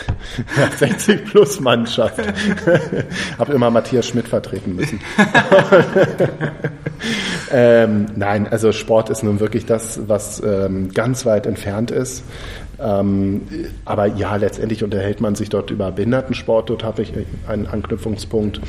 60 0.78 1.24
plus 1.24 1.60
Mannschaft. 1.60 2.18
habe 3.38 3.52
immer 3.52 3.70
Matthias 3.70 4.08
Schmidt 4.08 4.28
vertreten 4.28 4.76
müssen. 4.76 5.00
ähm, 7.50 8.06
nein, 8.14 8.46
also 8.48 8.72
Sport 8.72 9.08
ist 9.08 9.22
nun 9.22 9.40
wirklich 9.40 9.64
das, 9.64 10.00
was 10.06 10.42
ähm, 10.44 10.92
ganz 10.92 11.24
weit 11.24 11.46
entfernt 11.46 11.90
ist. 11.90 12.22
Ähm, 12.80 13.42
aber 13.84 14.06
ja, 14.06 14.36
letztendlich 14.36 14.84
unterhält 14.84 15.20
man 15.20 15.34
sich 15.34 15.48
dort 15.48 15.70
über 15.70 15.90
Behindertensport. 15.92 16.70
Dort 16.70 16.84
habe 16.84 17.02
ich 17.02 17.12
einen 17.46 17.66
Anknüpfungspunkt. 17.66 18.60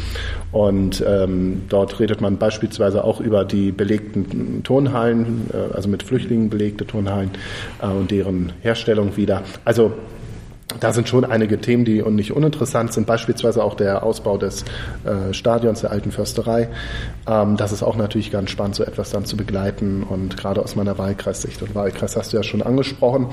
Und 0.52 1.04
ähm, 1.08 1.64
dort 1.70 2.00
redet 2.00 2.22
man 2.22 2.38
beispielsweise 2.38 3.04
auch 3.04 3.20
über 3.20 3.46
die 3.46 3.72
belegten 3.72 4.64
Turnhallen, 4.64 5.50
äh, 5.54 5.76
also 5.76 5.90
mit 5.90 6.04
Flüchtlingen 6.04 6.50
belegte 6.50 6.86
Turnhallen 6.86 7.32
äh, 7.82 7.88
und 7.88 8.12
deren 8.12 8.54
Herstellung 8.62 9.18
wieder. 9.18 9.44
Also 9.66 9.94
da 10.80 10.92
sind 10.92 11.08
schon 11.08 11.24
einige 11.24 11.60
Themen, 11.60 11.86
die 11.86 12.04
nicht 12.04 12.34
uninteressant 12.34 12.94
sind, 12.94 13.08
beispielsweise 13.08 13.64
auch 13.64 13.76
der 13.76 14.04
Ausbau 14.04 14.38
des 14.38 14.66
äh, 15.06 15.34
Stadions 15.34 15.82
der 15.82 15.92
alten 15.92 16.12
Försterei. 16.12 16.70
Ähm, 17.28 17.58
das 17.58 17.72
ist 17.72 17.84
auch 17.84 17.96
natürlich 17.96 18.32
ganz 18.32 18.52
spannend, 18.52 18.76
so 18.76 18.84
etwas 18.84 19.12
dann 19.12 19.26
zu 19.26 19.38
begleiten 19.38 20.04
und 20.04 20.38
gerade 20.38 20.62
aus 20.62 20.76
meiner 20.76 20.98
Wahlkreissicht. 20.98 21.62
Und 21.62 21.74
Wahlkreis 21.74 22.16
hast 22.18 22.34
du 22.34 22.38
ja 22.38 22.44
schon 22.44 22.62
angesprochen. 22.62 23.28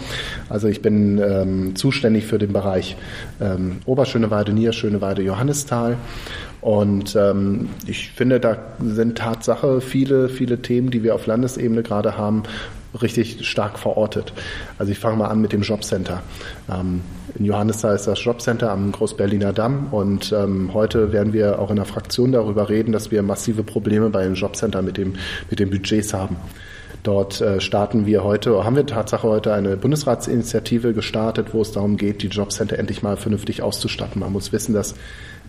Also 0.48 0.68
ich 0.68 0.80
bin 0.80 1.18
ähm, 1.18 1.76
zuständig 1.76 2.26
für 2.26 2.38
den 2.38 2.52
Bereich 2.52 2.96
ähm, 3.40 3.80
Oberschöneweide, 3.84 4.52
Niederschöneweide, 4.52 5.22
Johannistal. 5.22 5.96
Und 6.60 7.14
ähm, 7.16 7.68
ich 7.86 8.12
finde, 8.12 8.40
da 8.40 8.56
sind 8.82 9.18
Tatsache 9.18 9.80
viele, 9.80 10.28
viele 10.28 10.62
Themen, 10.62 10.90
die 10.90 11.02
wir 11.02 11.14
auf 11.14 11.26
Landesebene 11.26 11.82
gerade 11.82 12.16
haben, 12.16 12.44
richtig 13.02 13.46
stark 13.46 13.78
verortet. 13.78 14.32
Also 14.78 14.92
ich 14.92 14.98
fange 14.98 15.16
mal 15.16 15.28
an 15.28 15.40
mit 15.40 15.52
dem 15.52 15.62
Jobcenter. 15.62 16.22
Ähm, 16.70 17.00
in 17.36 17.44
Johannisthal 17.44 17.94
ist 17.94 18.06
das 18.06 18.22
Jobcenter 18.22 18.70
am 18.70 18.92
Großberliner 18.92 19.52
Damm 19.52 19.88
und 19.90 20.32
ähm, 20.32 20.72
heute 20.72 21.12
werden 21.12 21.32
wir 21.32 21.58
auch 21.58 21.70
in 21.70 21.76
der 21.76 21.84
Fraktion 21.84 22.32
darüber 22.32 22.68
reden, 22.68 22.92
dass 22.92 23.10
wir 23.10 23.22
massive 23.22 23.62
Probleme 23.62 24.10
bei 24.10 24.22
den 24.22 24.34
Jobcenter 24.34 24.82
mit 24.82 24.96
dem, 24.96 25.14
mit 25.50 25.58
den 25.58 25.70
Budgets 25.70 26.14
haben. 26.14 26.36
Dort 27.02 27.42
äh, 27.42 27.60
starten 27.60 28.06
wir 28.06 28.24
heute, 28.24 28.64
haben 28.64 28.76
wir 28.76 28.86
Tatsache 28.86 29.28
heute 29.28 29.52
eine 29.52 29.76
Bundesratsinitiative 29.76 30.94
gestartet, 30.94 31.48
wo 31.52 31.60
es 31.60 31.70
darum 31.70 31.98
geht, 31.98 32.22
die 32.22 32.28
Jobcenter 32.28 32.78
endlich 32.78 33.02
mal 33.02 33.18
vernünftig 33.18 33.62
auszustatten. 33.62 34.20
Man 34.20 34.32
muss 34.32 34.52
wissen, 34.52 34.72
dass 34.72 34.94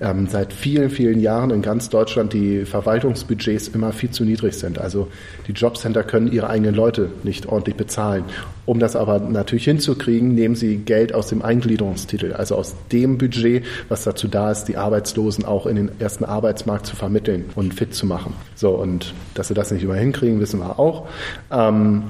ähm, 0.01 0.27
seit 0.27 0.51
vielen, 0.51 0.89
vielen 0.89 1.19
Jahren 1.19 1.51
in 1.51 1.61
ganz 1.61 1.89
Deutschland 1.89 2.33
die 2.33 2.65
Verwaltungsbudgets 2.65 3.69
immer 3.69 3.93
viel 3.93 4.11
zu 4.11 4.25
niedrig 4.25 4.55
sind. 4.55 4.79
Also 4.79 5.07
die 5.47 5.53
Jobcenter 5.53 6.03
können 6.03 6.31
ihre 6.31 6.49
eigenen 6.49 6.75
Leute 6.75 7.09
nicht 7.23 7.45
ordentlich 7.47 7.75
bezahlen. 7.75 8.25
Um 8.65 8.79
das 8.79 8.95
aber 8.95 9.19
natürlich 9.19 9.65
hinzukriegen, 9.65 10.33
nehmen 10.33 10.55
sie 10.55 10.77
Geld 10.77 11.13
aus 11.13 11.27
dem 11.27 11.41
Eingliederungstitel, 11.41 12.33
also 12.33 12.55
aus 12.55 12.75
dem 12.91 13.17
Budget, 13.17 13.63
was 13.89 14.03
dazu 14.03 14.27
da 14.27 14.51
ist, 14.51 14.65
die 14.65 14.77
Arbeitslosen 14.77 15.45
auch 15.45 15.65
in 15.65 15.75
den 15.75 15.91
ersten 15.99 16.25
Arbeitsmarkt 16.25 16.87
zu 16.87 16.95
vermitteln 16.95 17.45
und 17.55 17.73
fit 17.73 17.93
zu 17.93 18.05
machen. 18.05 18.33
So, 18.55 18.71
und 18.71 19.13
dass 19.33 19.47
sie 19.47 19.53
das 19.53 19.71
nicht 19.71 19.83
immer 19.83 19.95
hinkriegen, 19.95 20.39
wissen 20.39 20.59
wir 20.59 20.79
auch. 20.79 21.07
Ähm, 21.51 22.05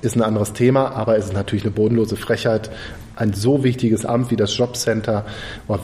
ist 0.00 0.16
ein 0.16 0.22
anderes 0.22 0.54
Thema, 0.54 0.92
aber 0.92 1.16
es 1.16 1.26
ist 1.26 1.34
natürlich 1.34 1.64
eine 1.64 1.72
bodenlose 1.72 2.16
Frechheit, 2.16 2.70
ein 3.16 3.32
so 3.32 3.64
wichtiges 3.64 4.04
Amt 4.04 4.30
wie 4.30 4.36
das 4.36 4.56
Jobcenter 4.56 5.24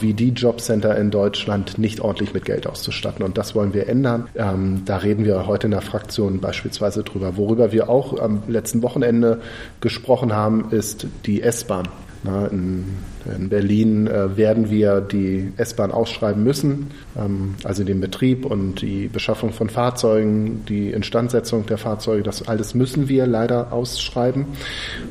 wie 0.00 0.14
die 0.14 0.30
Jobcenter 0.30 0.96
in 0.96 1.10
Deutschland 1.10 1.78
nicht 1.78 2.00
ordentlich 2.00 2.34
mit 2.34 2.44
Geld 2.44 2.66
auszustatten. 2.66 3.25
Und 3.25 3.38
das 3.38 3.54
wollen 3.54 3.75
wir 3.75 3.88
ändern. 3.88 4.28
Ähm, 4.34 4.82
da 4.84 4.99
reden 4.99 5.25
wir 5.25 5.46
heute 5.46 5.66
in 5.66 5.72
der 5.72 5.82
Fraktion 5.82 6.40
beispielsweise 6.40 7.02
drüber. 7.02 7.37
Worüber 7.37 7.72
wir 7.72 7.88
auch 7.88 8.18
am 8.18 8.42
letzten 8.49 8.82
Wochenende 8.82 9.40
gesprochen 9.80 10.32
haben, 10.32 10.70
ist 10.70 11.06
die 11.26 11.42
S-Bahn. 11.42 11.88
In, 12.25 12.84
in, 13.26 13.48
Berlin 13.48 14.06
äh, 14.06 14.36
werden 14.36 14.70
wir 14.70 15.00
die 15.00 15.52
S-Bahn 15.56 15.90
ausschreiben 15.90 16.42
müssen, 16.42 16.90
ähm, 17.16 17.54
also 17.64 17.84
den 17.84 18.00
Betrieb 18.00 18.44
und 18.44 18.82
die 18.82 19.08
Beschaffung 19.08 19.52
von 19.52 19.68
Fahrzeugen, 19.68 20.64
die 20.68 20.90
Instandsetzung 20.90 21.66
der 21.66 21.78
Fahrzeuge, 21.78 22.22
das 22.22 22.46
alles 22.46 22.74
müssen 22.74 23.08
wir 23.08 23.26
leider 23.26 23.72
ausschreiben. 23.72 24.46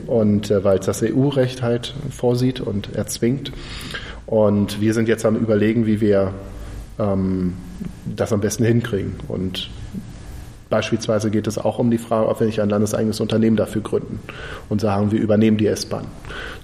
Und 0.08 0.52
äh, 0.52 0.64
weil 0.64 0.80
es 0.80 0.86
das 0.86 1.04
EU-Recht 1.04 1.62
halt 1.62 1.94
vorsieht 2.10 2.62
und 2.62 2.96
erzwingt. 2.96 3.52
Und 4.26 4.82
wir 4.82 4.94
sind 4.94 5.08
jetzt 5.08 5.26
am 5.26 5.36
Überlegen, 5.36 5.86
wie 5.86 6.02
wir 6.02 6.34
ähm, 7.00 7.54
das 8.06 8.32
am 8.34 8.42
besten 8.42 8.64
hinkriegen. 8.64 9.16
Und 9.28 9.70
Beispielsweise 10.70 11.32
geht 11.32 11.48
es 11.48 11.58
auch 11.58 11.80
um 11.80 11.90
die 11.90 11.98
Frage, 11.98 12.28
ob 12.28 12.40
wir 12.40 12.46
nicht 12.46 12.62
ein 12.62 12.70
landeseigenes 12.70 13.20
Unternehmen 13.20 13.56
dafür 13.56 13.82
gründen 13.82 14.20
und 14.70 14.82
sagen, 14.82 15.12
wir 15.12 15.20
übernehmen 15.20 15.58
die 15.58 15.66
S-Bahn. 15.66 16.06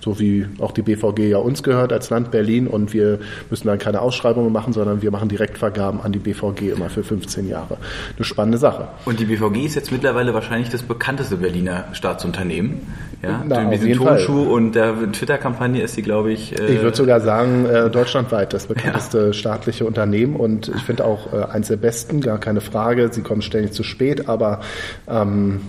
So 0.05 0.19
wie 0.19 0.45
auch 0.59 0.71
die 0.71 0.83
BVG 0.83 1.31
ja 1.31 1.39
uns 1.39 1.63
gehört 1.63 1.91
als 1.91 2.11
Land 2.11 2.29
Berlin 2.29 2.67
und 2.67 2.93
wir 2.93 3.17
müssen 3.49 3.67
dann 3.67 3.79
keine 3.79 4.01
Ausschreibungen 4.01 4.53
machen, 4.53 4.71
sondern 4.71 5.01
wir 5.01 5.09
machen 5.09 5.29
Direktvergaben 5.29 5.99
an 5.99 6.11
die 6.11 6.19
BVG 6.19 6.69
immer 6.71 6.91
für 6.91 7.03
15 7.03 7.49
Jahre. 7.49 7.77
Eine 8.15 8.23
spannende 8.23 8.59
Sache. 8.59 8.87
Und 9.05 9.19
die 9.19 9.25
BVG 9.25 9.65
ist 9.65 9.73
jetzt 9.73 9.91
mittlerweile 9.91 10.35
wahrscheinlich 10.35 10.69
das 10.69 10.83
bekannteste 10.83 11.37
Berliner 11.37 11.85
Staatsunternehmen. 11.93 12.81
Ja, 13.23 13.43
Na, 13.47 13.61
mit 13.61 13.81
diesem 13.81 14.05
Tonschuh 14.05 14.43
und 14.43 14.73
der 14.73 14.93
Twitter-Kampagne 15.11 15.81
ist 15.81 15.95
sie, 15.95 16.03
glaube 16.03 16.31
ich. 16.31 16.51
Äh, 16.59 16.75
ich 16.75 16.81
würde 16.83 16.95
sogar 16.95 17.19
sagen, 17.19 17.65
äh, 17.65 17.89
deutschlandweit 17.89 18.53
das 18.53 18.67
bekannteste 18.67 19.27
ja. 19.27 19.33
staatliche 19.33 19.85
Unternehmen 19.85 20.35
und 20.35 20.67
ich 20.67 20.83
finde 20.83 21.03
auch 21.05 21.33
äh, 21.33 21.45
eins 21.51 21.69
der 21.69 21.77
besten, 21.77 22.21
gar 22.21 22.37
keine 22.37 22.61
Frage. 22.61 23.09
Sie 23.11 23.23
kommen 23.23 23.41
ständig 23.41 23.71
zu 23.71 23.81
spät, 23.81 24.29
aber 24.29 24.59
ähm, 25.07 25.61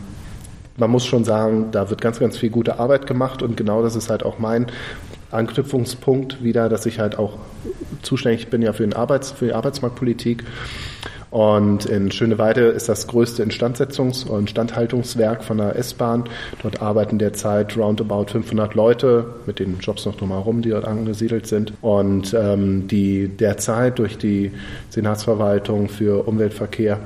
man 0.77 0.91
muss 0.91 1.07
schon 1.07 1.25
sagen, 1.25 1.69
da 1.71 1.91
wird 1.91 2.01
ganz, 2.01 2.19
ganz 2.19 2.37
viel 2.37 2.51
gute 2.51 2.79
Arbeit 2.79 3.07
gemacht 3.07 3.43
und 3.43 3.57
genau 3.57 3.83
das 3.83 3.97
ist 3.97 4.11
halt 4.11 4.25
auch 4.25 4.39
mein 4.39 4.67
Anknüpfungspunkt 5.31 6.43
wieder, 6.43 6.69
dass 6.69 6.87
ich 6.87 6.99
halt 6.99 7.19
auch 7.19 7.39
zuständig 8.03 8.49
bin 8.49 8.63
ja 8.63 8.73
für, 8.73 8.85
den 8.85 8.95
Arbeits-, 8.95 9.33
für 9.33 9.47
die 9.47 9.53
Arbeitsmarktpolitik. 9.53 10.45
Und 11.31 11.87
in 11.87 12.11
Schöneweide 12.13 12.67
ist 12.67 12.89
das 12.89 13.09
größte 13.09 13.43
Instandsetzungs- 13.43 14.27
und 14.27 14.41
Instandhaltungswerk 14.41 15.43
von 15.43 15.59
der 15.59 15.77
S-Bahn. 15.77 16.25
Dort 16.63 16.81
arbeiten 16.81 17.19
derzeit 17.19 17.77
roundabout 17.77 18.27
500 18.27 18.75
Leute 18.75 19.27
mit 19.45 19.59
den 19.59 19.79
Jobs 19.81 20.07
noch 20.07 20.17
drumherum, 20.17 20.63
die 20.63 20.71
dort 20.71 20.85
angesiedelt 20.85 21.47
sind. 21.47 21.73
Und 21.83 22.33
ähm, 22.35 22.87
die 22.89 23.29
derzeit 23.29 23.99
durch 23.99 24.19
die 24.19 24.53
Senatsverwaltung 24.91 25.89
für 25.89 26.27
Umweltverkehr 26.27 27.01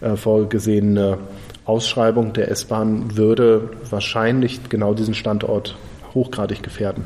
äh, 0.00 0.16
vorgesehene 0.16 1.18
Ausschreibung 1.66 2.32
der 2.32 2.50
S-Bahn 2.50 3.16
würde 3.16 3.70
wahrscheinlich 3.90 4.68
genau 4.68 4.94
diesen 4.94 5.14
Standort 5.14 5.76
hochgradig 6.14 6.62
gefährden. 6.62 7.04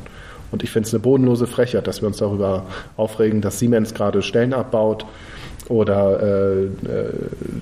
Und 0.51 0.63
ich 0.63 0.69
finde 0.69 0.87
es 0.87 0.93
eine 0.93 1.01
bodenlose 1.01 1.47
Frechheit, 1.47 1.87
dass 1.87 2.01
wir 2.01 2.07
uns 2.07 2.17
darüber 2.17 2.65
aufregen, 2.97 3.41
dass 3.41 3.59
Siemens 3.59 3.93
gerade 3.93 4.21
Stellen 4.21 4.53
abbaut 4.53 5.05
oder 5.69 6.21
äh, 6.21 6.63
äh, 6.63 6.69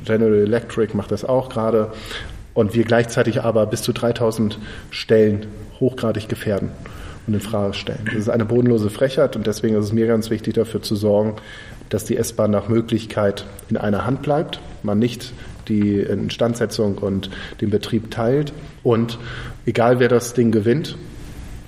General 0.06 0.34
Electric 0.34 0.96
macht 0.96 1.12
das 1.12 1.26
auch 1.26 1.50
gerade 1.50 1.92
und 2.54 2.74
wir 2.74 2.84
gleichzeitig 2.84 3.42
aber 3.44 3.66
bis 3.66 3.82
zu 3.82 3.94
3000 3.94 4.60
Stellen 4.92 5.48
hochgradig 5.80 6.28
gefährden 6.28 6.72
und 7.28 7.34
in 7.34 7.40
Frage 7.40 7.74
stellen. 7.74 8.02
Das 8.06 8.16
ist 8.16 8.30
eine 8.30 8.46
bodenlose 8.46 8.90
Frechheit 8.90 9.36
und 9.36 9.48
deswegen 9.48 9.76
ist 9.76 9.86
es 9.86 9.94
mir 9.94 10.08
ganz 10.08 10.30
wichtig, 10.30 10.56
dafür 10.56 10.82
zu 10.82 10.96
sorgen, 10.96 11.36
dass 11.90 12.06
die 12.06 12.18
S-Bahn 12.18 12.52
nach 12.52 12.68
Möglichkeit 12.68 13.46
in 13.70 13.78
einer 13.78 14.06
Hand 14.06 14.22
bleibt, 14.22 14.60
man 14.84 15.00
nicht 15.00 15.32
die 15.68 16.00
Instandsetzung 16.00 16.98
und 16.98 17.30
den 17.62 17.70
Betrieb 17.70 18.12
teilt 18.12 18.54
und 18.84 19.20
egal 19.66 20.00
wer 20.00 20.10
das 20.10 20.34
Ding 20.34 20.52
gewinnt, 20.52 20.98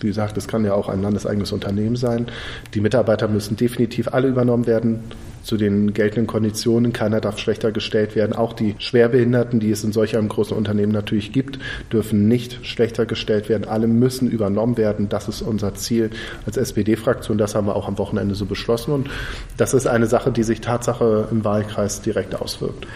wie 0.04 0.08
gesagt, 0.08 0.38
es 0.38 0.48
kann 0.48 0.66
ja 0.66 0.74
auch 0.74 0.90
ein 0.90 1.02
landeseigenes 1.02 1.52
Unternehmen 1.52 1.96
sein. 1.96 2.28
Die 2.74 2.82
Mitarbeiter 2.82 3.28
müssen 3.28 3.56
definitiv 3.56 4.10
alle 4.14 4.28
übernommen 4.28 4.68
werden 4.68 5.00
zu 5.44 5.58
den 5.58 5.94
geltenden 5.94 6.28
Konditionen. 6.28 6.94
Keiner 6.94 7.20
darf 7.20 7.40
schlechter 7.40 7.72
gestellt 7.72 8.16
werden. 8.16 8.34
Auch 8.34 8.54
die 8.54 8.76
Schwerbehinderten, 8.78 9.60
die 9.60 9.72
es 9.72 9.84
in 9.84 9.92
solch 9.92 10.16
einem 10.16 10.30
großen 10.30 10.56
Unternehmen 10.56 10.92
natürlich 10.92 11.32
gibt, 11.32 11.60
dürfen 11.92 12.28
nicht 12.28 12.66
schlechter 12.66 13.06
gestellt 13.06 13.50
werden. 13.50 13.68
Alle 13.68 13.88
müssen 13.88 14.30
übernommen 14.30 14.78
werden. 14.78 15.10
Das 15.10 15.28
ist 15.28 15.42
unser 15.42 15.74
Ziel 15.76 16.12
als 16.46 16.58
SPD-Fraktion. 16.58 17.38
Das 17.38 17.56
haben 17.56 17.68
wir 17.68 17.76
auch 17.76 17.88
am 17.88 17.98
Wochenende 17.98 18.36
so 18.36 18.46
beschlossen. 18.46 18.94
Und 18.94 19.10
das 19.58 19.74
ist 19.74 19.88
eine 19.88 20.08
Sache, 20.08 20.32
die 20.32 20.44
sich 20.44 20.62
Tatsache 20.62 21.28
im 21.32 21.44
Wahlkreis 21.44 22.02
direkt 22.02 22.36
auswirkt 22.36 22.88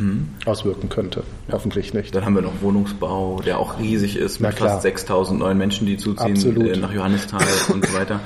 mhm. 0.00 0.28
auswirken 0.46 0.88
könnte. 0.88 1.22
Hoffentlich 1.50 1.94
nicht. 1.94 2.14
Dann 2.14 2.24
haben 2.24 2.34
wir 2.34 2.42
noch 2.42 2.60
Wohnungsbau, 2.60 3.40
der 3.44 3.58
auch 3.58 3.78
riesig 3.78 4.16
ist, 4.16 4.40
mit 4.40 4.54
fast 4.54 4.82
6000 4.82 5.38
neuen 5.38 5.58
Menschen, 5.58 5.86
die 5.86 5.96
zuziehen 5.96 6.66
äh, 6.66 6.76
nach 6.76 6.92
Johannisthal 6.92 7.44
und 7.72 7.86
so 7.86 7.94
weiter. 7.94 8.20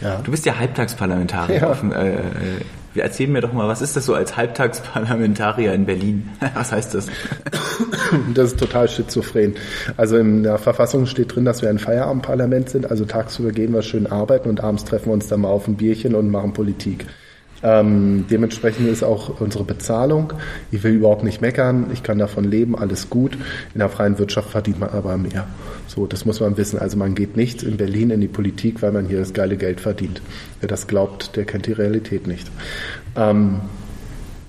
Ja. 0.00 0.20
Du 0.22 0.30
bist 0.30 0.46
ja 0.46 0.58
Halbtagsparlamentarier. 0.58 1.56
Ja. 1.56 1.70
Auf, 1.70 1.82
äh, 1.82 2.14
äh, 2.14 2.20
erzähl 2.94 3.28
mir 3.28 3.40
doch 3.40 3.52
mal, 3.52 3.68
was 3.68 3.82
ist 3.82 3.96
das 3.96 4.06
so 4.06 4.14
als 4.14 4.36
Halbtagsparlamentarier 4.36 5.74
in 5.74 5.86
Berlin? 5.86 6.30
was 6.54 6.72
heißt 6.72 6.94
das? 6.94 7.06
Das 8.34 8.52
ist 8.52 8.58
total 8.58 8.88
schizophren. 8.88 9.54
Also 9.96 10.16
in 10.16 10.42
der 10.42 10.58
Verfassung 10.58 11.06
steht 11.06 11.34
drin, 11.34 11.44
dass 11.44 11.62
wir 11.62 11.70
ein 11.70 11.78
Feierabendparlament 11.78 12.68
sind. 12.68 12.90
Also 12.90 13.04
tagsüber 13.04 13.52
gehen 13.52 13.72
wir 13.72 13.82
schön 13.82 14.06
arbeiten 14.06 14.48
und 14.48 14.60
abends 14.60 14.84
treffen 14.84 15.06
wir 15.06 15.12
uns 15.12 15.28
dann 15.28 15.42
mal 15.42 15.48
auf 15.48 15.68
ein 15.68 15.76
Bierchen 15.76 16.14
und 16.14 16.28
machen 16.28 16.52
Politik. 16.52 17.06
Ähm, 17.62 18.24
dementsprechend 18.30 18.88
ist 18.88 19.02
auch 19.02 19.40
unsere 19.40 19.64
Bezahlung. 19.64 20.32
Ich 20.70 20.82
will 20.82 20.92
überhaupt 20.92 21.24
nicht 21.24 21.40
meckern. 21.40 21.90
Ich 21.92 22.02
kann 22.02 22.18
davon 22.18 22.44
leben, 22.44 22.76
alles 22.76 23.10
gut. 23.10 23.34
In 23.74 23.80
der 23.80 23.88
freien 23.88 24.18
Wirtschaft 24.18 24.50
verdient 24.50 24.80
man 24.80 24.90
aber 24.90 25.18
mehr. 25.18 25.46
So, 25.86 26.06
das 26.06 26.24
muss 26.24 26.40
man 26.40 26.56
wissen. 26.56 26.78
Also 26.78 26.96
man 26.96 27.14
geht 27.14 27.36
nicht 27.36 27.62
in 27.62 27.76
Berlin 27.76 28.10
in 28.10 28.20
die 28.20 28.28
Politik, 28.28 28.80
weil 28.82 28.92
man 28.92 29.06
hier 29.06 29.18
das 29.18 29.34
geile 29.34 29.56
Geld 29.56 29.80
verdient. 29.80 30.22
Wer 30.60 30.68
das 30.68 30.86
glaubt, 30.86 31.36
der 31.36 31.44
kennt 31.44 31.66
die 31.66 31.72
Realität 31.72 32.26
nicht. 32.26 32.50
Ähm, 33.16 33.60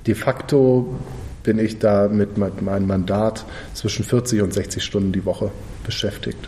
de 0.08 0.16
facto 0.16 0.96
bin 1.44 1.60
ich 1.60 1.80
da 1.80 2.08
mit 2.08 2.38
meinem 2.38 2.88
Mandat 2.88 3.46
zwischen 3.74 4.06
40 4.06 4.42
und 4.42 4.54
60 4.54 4.84
Stunden 4.84 5.12
die 5.12 5.26
Woche 5.26 5.52
beschäftigt. 5.84 6.48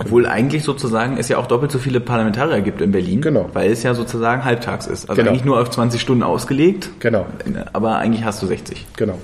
Obwohl 0.00 0.26
eigentlich 0.26 0.64
sozusagen 0.64 1.18
es 1.18 1.28
ja 1.28 1.36
auch 1.38 1.46
doppelt 1.46 1.70
so 1.70 1.78
viele 1.78 2.00
Parlamentarier 2.00 2.62
gibt 2.62 2.80
in 2.80 2.90
Berlin. 2.90 3.20
Genau. 3.20 3.50
Weil 3.52 3.70
es 3.70 3.82
ja 3.82 3.92
sozusagen 3.94 4.44
halbtags 4.44 4.86
ist. 4.86 5.08
Also 5.10 5.20
Genau. 5.20 5.30
eigentlich 5.30 5.44
nur 5.44 5.60
auf 5.60 5.70
20 5.70 6.00
Stunden 6.00 6.22
ausgelegt. 6.22 6.90
Genau. 7.00 7.26
Aber 7.72 7.96
eigentlich 7.98 8.24
hast 8.24 8.42
du 8.42 8.46
60. 8.46 8.86
Genau. 8.96 9.18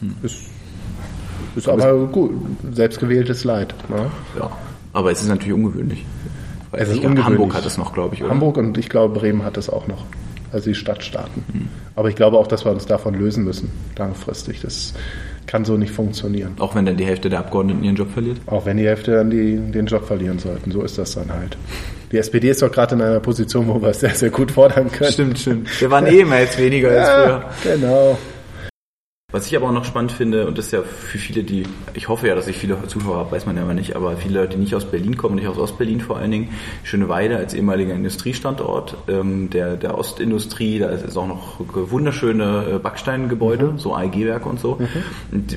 Hm. 0.00 0.14
Ist, 0.22 0.36
ist 1.56 1.68
aber 1.68 2.06
gut, 2.06 2.30
selbstgewähltes 2.72 3.44
Leid. 3.44 3.74
Ne? 3.88 4.10
Ja. 4.38 4.50
Aber 4.92 5.10
es 5.12 5.20
ist 5.22 5.28
natürlich 5.28 5.54
ungewöhnlich. 5.54 6.04
Weil 6.70 6.82
Es 6.82 6.88
ist 6.88 6.96
ungewöhnlich. 6.96 7.24
Hamburg 7.24 7.54
hat 7.54 7.66
es 7.66 7.76
noch, 7.78 7.92
glaube 7.92 8.14
ich, 8.14 8.22
oder? 8.22 8.30
Hamburg 8.30 8.56
und 8.56 8.78
ich 8.78 8.88
glaube 8.88 9.18
Bremen 9.18 9.44
hat 9.44 9.56
es 9.56 9.68
auch 9.68 9.86
noch. 9.86 10.04
Also 10.50 10.70
die 10.70 10.74
Stadtstaaten. 10.74 11.68
Aber 11.94 12.08
ich 12.08 12.16
glaube 12.16 12.38
auch, 12.38 12.46
dass 12.46 12.64
wir 12.64 12.72
uns 12.72 12.86
davon 12.86 13.12
lösen 13.12 13.44
müssen, 13.44 13.70
langfristig. 13.98 14.62
Das 14.62 14.94
kann 15.48 15.64
so 15.64 15.76
nicht 15.76 15.92
funktionieren. 15.92 16.54
Auch 16.60 16.76
wenn 16.76 16.86
dann 16.86 16.96
die 16.96 17.06
Hälfte 17.06 17.28
der 17.28 17.40
Abgeordneten 17.40 17.82
ihren 17.82 17.96
Job 17.96 18.12
verliert. 18.12 18.36
Auch 18.46 18.66
wenn 18.66 18.76
die 18.76 18.86
Hälfte 18.86 19.12
dann 19.12 19.30
die, 19.30 19.56
den 19.56 19.86
Job 19.86 20.06
verlieren 20.06 20.38
sollten. 20.38 20.70
So 20.70 20.82
ist 20.82 20.98
das 20.98 21.14
dann 21.14 21.32
halt. 21.32 21.56
Die 22.12 22.18
SPD 22.18 22.50
ist 22.50 22.62
doch 22.62 22.70
gerade 22.70 22.94
in 22.94 23.02
einer 23.02 23.18
Position, 23.20 23.66
wo 23.66 23.80
wir 23.80 23.88
es 23.88 24.00
sehr, 24.00 24.14
sehr 24.14 24.30
gut 24.30 24.52
fordern 24.52 24.92
können. 24.92 25.10
Stimmt, 25.10 25.38
stimmt. 25.38 25.80
Wir 25.80 25.90
waren 25.90 26.06
eh 26.06 26.20
immer 26.20 26.38
jetzt 26.38 26.58
weniger 26.58 26.90
als 26.90 27.08
früher. 27.08 27.26
Ja, 27.26 27.74
genau. 27.74 28.18
Was 29.30 29.46
ich 29.46 29.54
aber 29.54 29.66
auch 29.66 29.72
noch 29.72 29.84
spannend 29.84 30.10
finde, 30.10 30.46
und 30.46 30.56
das 30.56 30.68
ist 30.68 30.72
ja 30.72 30.80
für 30.80 31.18
viele, 31.18 31.42
die, 31.42 31.64
ich 31.92 32.08
hoffe 32.08 32.28
ja, 32.28 32.34
dass 32.34 32.48
ich 32.48 32.56
viele 32.56 32.86
Zuschauer 32.86 33.16
habe, 33.16 33.32
weiß 33.32 33.44
man 33.44 33.56
ja 33.56 33.62
immer 33.62 33.74
nicht, 33.74 33.94
aber 33.94 34.16
viele 34.16 34.40
Leute, 34.40 34.56
die 34.56 34.62
nicht 34.62 34.74
aus 34.74 34.86
Berlin 34.86 35.18
kommen, 35.18 35.34
nicht 35.34 35.46
aus 35.46 35.58
Ostberlin 35.58 36.00
vor 36.00 36.16
allen 36.16 36.30
Dingen, 36.30 36.48
Schöneweide 36.82 37.36
als 37.36 37.52
ehemaliger 37.52 37.92
Industriestandort 37.92 38.96
ähm, 39.06 39.50
der, 39.50 39.76
der 39.76 39.98
Ostindustrie, 39.98 40.78
da 40.78 40.88
ist 40.88 41.18
auch 41.18 41.26
noch 41.26 41.56
wunderschöne 41.58 42.76
äh, 42.76 42.78
Backsteingebäude, 42.78 43.74
so 43.76 43.94
AEG-Werke 43.94 44.48
und 44.48 44.60
so. 44.60 44.78
Und 45.30 45.52
äh, 45.52 45.56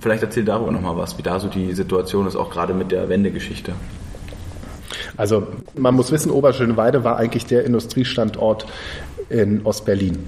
vielleicht 0.00 0.22
erzähl 0.22 0.44
darüber 0.44 0.70
nochmal 0.70 0.96
was, 0.96 1.18
wie 1.18 1.22
da 1.22 1.40
so 1.40 1.48
die 1.48 1.72
Situation 1.72 2.28
ist, 2.28 2.36
auch 2.36 2.50
gerade 2.50 2.72
mit 2.72 2.92
der 2.92 3.08
Wendegeschichte. 3.08 3.72
Also 5.16 5.46
man 5.74 5.94
muss 5.94 6.12
wissen, 6.12 6.30
Oberschöneweide 6.30 7.04
war 7.04 7.16
eigentlich 7.16 7.46
der 7.46 7.64
Industriestandort 7.64 8.66
in 9.32 9.64
Ostberlin. 9.64 10.18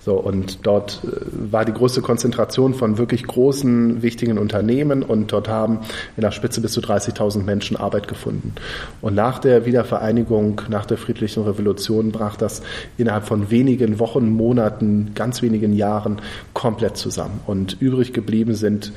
So, 0.00 0.14
und 0.14 0.66
dort 0.66 1.00
äh, 1.04 1.52
war 1.52 1.64
die 1.64 1.72
größte 1.72 2.02
Konzentration 2.02 2.74
von 2.74 2.98
wirklich 2.98 3.24
großen, 3.24 4.02
wichtigen 4.02 4.38
Unternehmen 4.38 5.02
und 5.02 5.32
dort 5.32 5.48
haben 5.48 5.80
in 6.16 6.22
der 6.22 6.32
Spitze 6.32 6.60
bis 6.60 6.72
zu 6.72 6.80
30.000 6.80 7.44
Menschen 7.44 7.76
Arbeit 7.76 8.08
gefunden. 8.08 8.54
Und 9.00 9.14
nach 9.14 9.38
der 9.38 9.64
Wiedervereinigung, 9.64 10.62
nach 10.68 10.86
der 10.86 10.98
friedlichen 10.98 11.44
Revolution 11.44 12.12
brach 12.12 12.36
das 12.36 12.62
innerhalb 12.98 13.24
von 13.24 13.50
wenigen 13.50 13.98
Wochen, 13.98 14.28
Monaten, 14.30 15.12
ganz 15.14 15.40
wenigen 15.40 15.72
Jahren 15.72 16.20
komplett 16.52 16.96
zusammen. 16.96 17.40
Und 17.46 17.80
übrig 17.80 18.12
geblieben 18.12 18.54
sind 18.54 18.92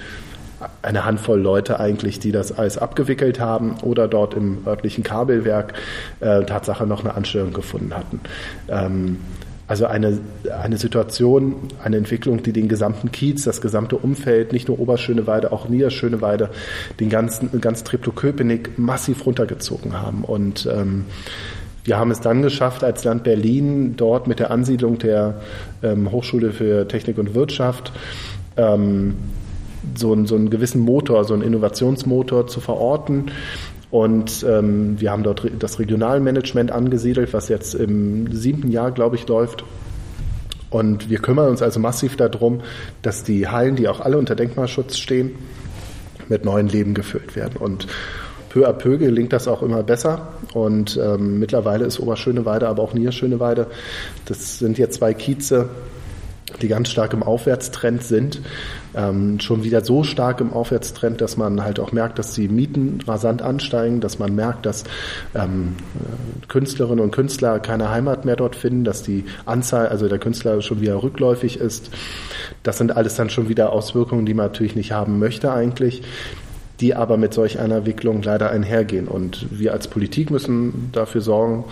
eine 0.82 1.06
Handvoll 1.06 1.40
Leute 1.40 1.80
eigentlich, 1.80 2.20
die 2.20 2.32
das 2.32 2.52
alles 2.52 2.78
abgewickelt 2.78 3.40
haben 3.40 3.76
oder 3.82 4.08
dort 4.08 4.34
im 4.34 4.66
örtlichen 4.66 5.04
Kabelwerk 5.04 5.74
äh, 6.20 6.44
Tatsache 6.46 6.86
noch 6.86 7.04
eine 7.04 7.16
Anstellung 7.16 7.54
gefunden 7.54 7.96
hatten. 7.96 8.20
Ähm, 8.70 9.18
also 9.68 9.88
eine, 9.88 10.20
eine 10.62 10.78
Situation, 10.78 11.56
eine 11.84 11.98
Entwicklung, 11.98 12.44
die 12.44 12.54
den 12.54 12.68
gesamten 12.68 13.12
Kiez, 13.12 13.44
das 13.46 13.62
gesamte 13.62 13.98
Umfeld, 13.98 14.54
nicht 14.54 14.68
nur 14.68 14.80
Oberschöneweide, 14.80 15.52
auch 15.52 15.68
Niederschöneweide, 15.70 16.50
den 17.00 17.10
ganzen, 17.10 17.62
ganz 17.62 17.84
Treptow-Köpenick 17.84 18.78
massiv 18.78 19.26
runtergezogen 19.26 20.00
haben. 20.00 20.24
Und 20.24 20.70
ähm, 20.72 21.06
wir 21.84 21.98
haben 21.98 22.12
es 22.12 22.20
dann 22.20 22.42
geschafft, 22.42 22.84
als 22.84 23.04
Land 23.04 23.24
Berlin 23.24 23.96
dort 23.98 24.28
mit 24.28 24.40
der 24.40 24.52
Ansiedlung 24.52 24.98
der 25.00 25.42
ähm, 25.84 26.12
Hochschule 26.12 26.52
für 26.52 26.88
Technik 26.88 27.18
und 27.18 27.34
Wirtschaft 27.34 27.92
ähm, 28.58 29.16
so, 29.96 30.12
einen- 30.14 30.26
so 30.26 30.36
einen 30.36 30.50
gewissen 30.50 30.82
Motor, 30.82 31.26
so 31.26 31.34
einen 31.34 31.44
Innovationsmotor 31.44 32.48
zu 32.48 32.60
verorten. 32.60 33.26
Und 33.96 34.46
ähm, 34.46 35.00
wir 35.00 35.10
haben 35.10 35.24
dort 35.24 35.50
das 35.58 35.80
Regionalmanagement 35.80 36.70
angesiedelt, 36.70 37.32
was 37.32 37.48
jetzt 37.48 37.74
im 37.76 38.30
siebten 38.30 38.70
Jahr, 38.70 38.92
glaube 38.92 39.16
ich, 39.16 39.26
läuft. 39.26 39.64
Und 40.70 41.10
wir 41.10 41.20
kümmern 41.20 41.48
uns 41.48 41.62
also 41.62 41.80
massiv 41.80 42.18
darum, 42.18 42.60
dass 43.04 43.24
die 43.24 43.48
Hallen, 43.48 43.78
die 43.78 43.88
auch 43.88 44.02
alle 44.02 44.18
unter 44.18 44.36
Denkmalschutz 44.36 44.98
stehen, 44.98 45.36
mit 46.28 46.44
neuen 46.44 46.68
Leben 46.68 46.94
gefüllt 46.94 47.38
werden. 47.38 47.56
Und 47.58 47.88
peu 48.50 48.68
à 48.68 48.74
peu 48.74 48.98
gelingt 48.98 49.32
das 49.32 49.48
auch 49.48 49.64
immer 49.64 49.82
besser. 49.82 50.34
Und 50.54 51.00
ähm, 51.02 51.40
mittlerweile 51.40 51.86
ist 51.86 52.02
Oberschöneweide, 52.02 52.68
aber 52.68 52.84
auch 52.84 52.94
Niederschöneweide, 52.94 53.68
das 54.26 54.60
sind 54.60 54.78
jetzt 54.78 54.96
zwei 54.96 55.14
Kieze, 55.14 55.70
die 56.62 56.68
ganz 56.68 56.90
stark 56.90 57.14
im 57.14 57.24
Aufwärtstrend 57.24 58.04
sind. 58.04 58.42
Ähm, 58.96 59.40
schon 59.40 59.64
wieder 59.64 59.84
so 59.84 60.04
stark 60.04 60.40
im 60.42 60.54
Aufwärtstrend, 60.54 61.22
dass 61.22 61.38
man 61.38 61.64
halt 61.64 61.80
auch 61.80 61.92
merkt, 61.92 62.18
dass 62.20 62.34
die 62.34 62.48
Mieten 62.48 63.00
rasant 63.06 63.42
ansteigen, 63.42 64.00
dass 64.00 64.20
man 64.20 64.34
merkt, 64.36 64.66
dass 64.66 64.84
ähm, 65.34 65.76
äh, 65.96 66.48
Künstlerinnen 66.48 67.04
und 67.04 67.12
Künstler 67.12 67.60
keine 67.60 67.90
Heimat 67.90 68.26
mehr 68.26 68.36
dort 68.36 68.56
finden, 68.56 68.84
dass 68.84 69.04
die 69.04 69.26
Anzahl, 69.46 69.88
also 69.88 70.08
der 70.08 70.20
Künstler 70.20 70.62
schon 70.62 70.82
wieder 70.82 71.02
rückläufig 71.04 71.60
ist. 71.60 71.90
Das 72.64 72.78
sind 72.78 72.96
alles 72.96 73.16
dann 73.16 73.30
schon 73.30 73.50
wieder 73.50 73.72
Auswirkungen, 73.72 74.26
die 74.26 74.34
man 74.34 74.48
natürlich 74.48 74.76
nicht 74.76 74.92
haben 74.92 75.20
möchte 75.20 75.52
eigentlich 75.52 76.04
die 76.80 76.94
aber 76.94 77.18
mit 77.18 77.34
solch 77.34 77.60
einer 77.60 77.78
Entwicklung 77.78 78.22
leider 78.22 78.50
einhergehen. 78.50 79.08
Und 79.08 79.48
wir 79.50 79.74
als 79.74 79.88
Politik 79.88 80.30
müssen 80.30 80.90
dafür 80.92 81.22
sorgen, 81.22 81.64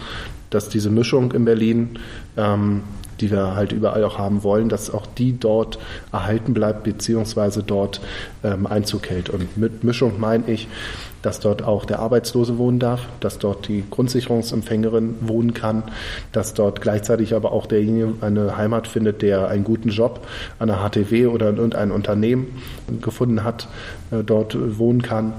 dass 0.50 0.70
diese 0.70 0.90
Mischung 0.90 1.32
in 1.32 1.46
Berlin, 1.46 2.00
ähm, 2.38 2.84
die 3.20 3.32
wir 3.32 3.56
halt 3.56 3.72
überall 3.72 4.04
auch 4.04 4.18
haben 4.18 4.44
wollen, 4.44 4.70
dass 4.70 4.94
auch 4.94 5.06
die 5.06 5.38
dort 5.40 5.80
erhalten 6.12 6.54
bleibt, 6.54 6.84
beziehungsweise 6.84 7.64
dort 7.64 8.02
ähm, 8.44 8.68
Einzug 8.68 9.10
hält. 9.10 9.30
Und 9.30 9.58
mit 9.58 9.84
Mischung 9.84 10.20
meine 10.20 10.46
ich, 10.48 10.68
dass 11.24 11.40
dort 11.40 11.64
auch 11.64 11.86
der 11.86 12.00
Arbeitslose 12.00 12.58
wohnen 12.58 12.80
darf, 12.80 13.08
dass 13.22 13.40
dort 13.40 13.68
die 13.68 13.84
Grundsicherungsempfängerin 13.90 15.16
wohnen 15.22 15.54
kann, 15.54 15.84
dass 16.34 16.54
dort 16.54 16.82
gleichzeitig 16.82 17.34
aber 17.34 17.54
auch 17.54 17.66
derjenige 17.66 18.14
eine 18.22 18.58
Heimat 18.58 18.88
findet, 18.88 19.22
der 19.22 19.48
einen 19.48 19.64
guten 19.64 19.90
Job 19.90 20.28
an 20.60 20.68
der 20.68 20.78
HTW 20.78 21.28
oder 21.28 21.50
in 21.50 21.56
irgendeinem 21.56 21.94
Unternehmen 21.94 22.62
gefunden 23.02 23.44
hat, 23.44 23.68
äh, 24.12 24.24
dort 24.24 24.56
wohnen 24.78 25.02
kann. 25.02 25.34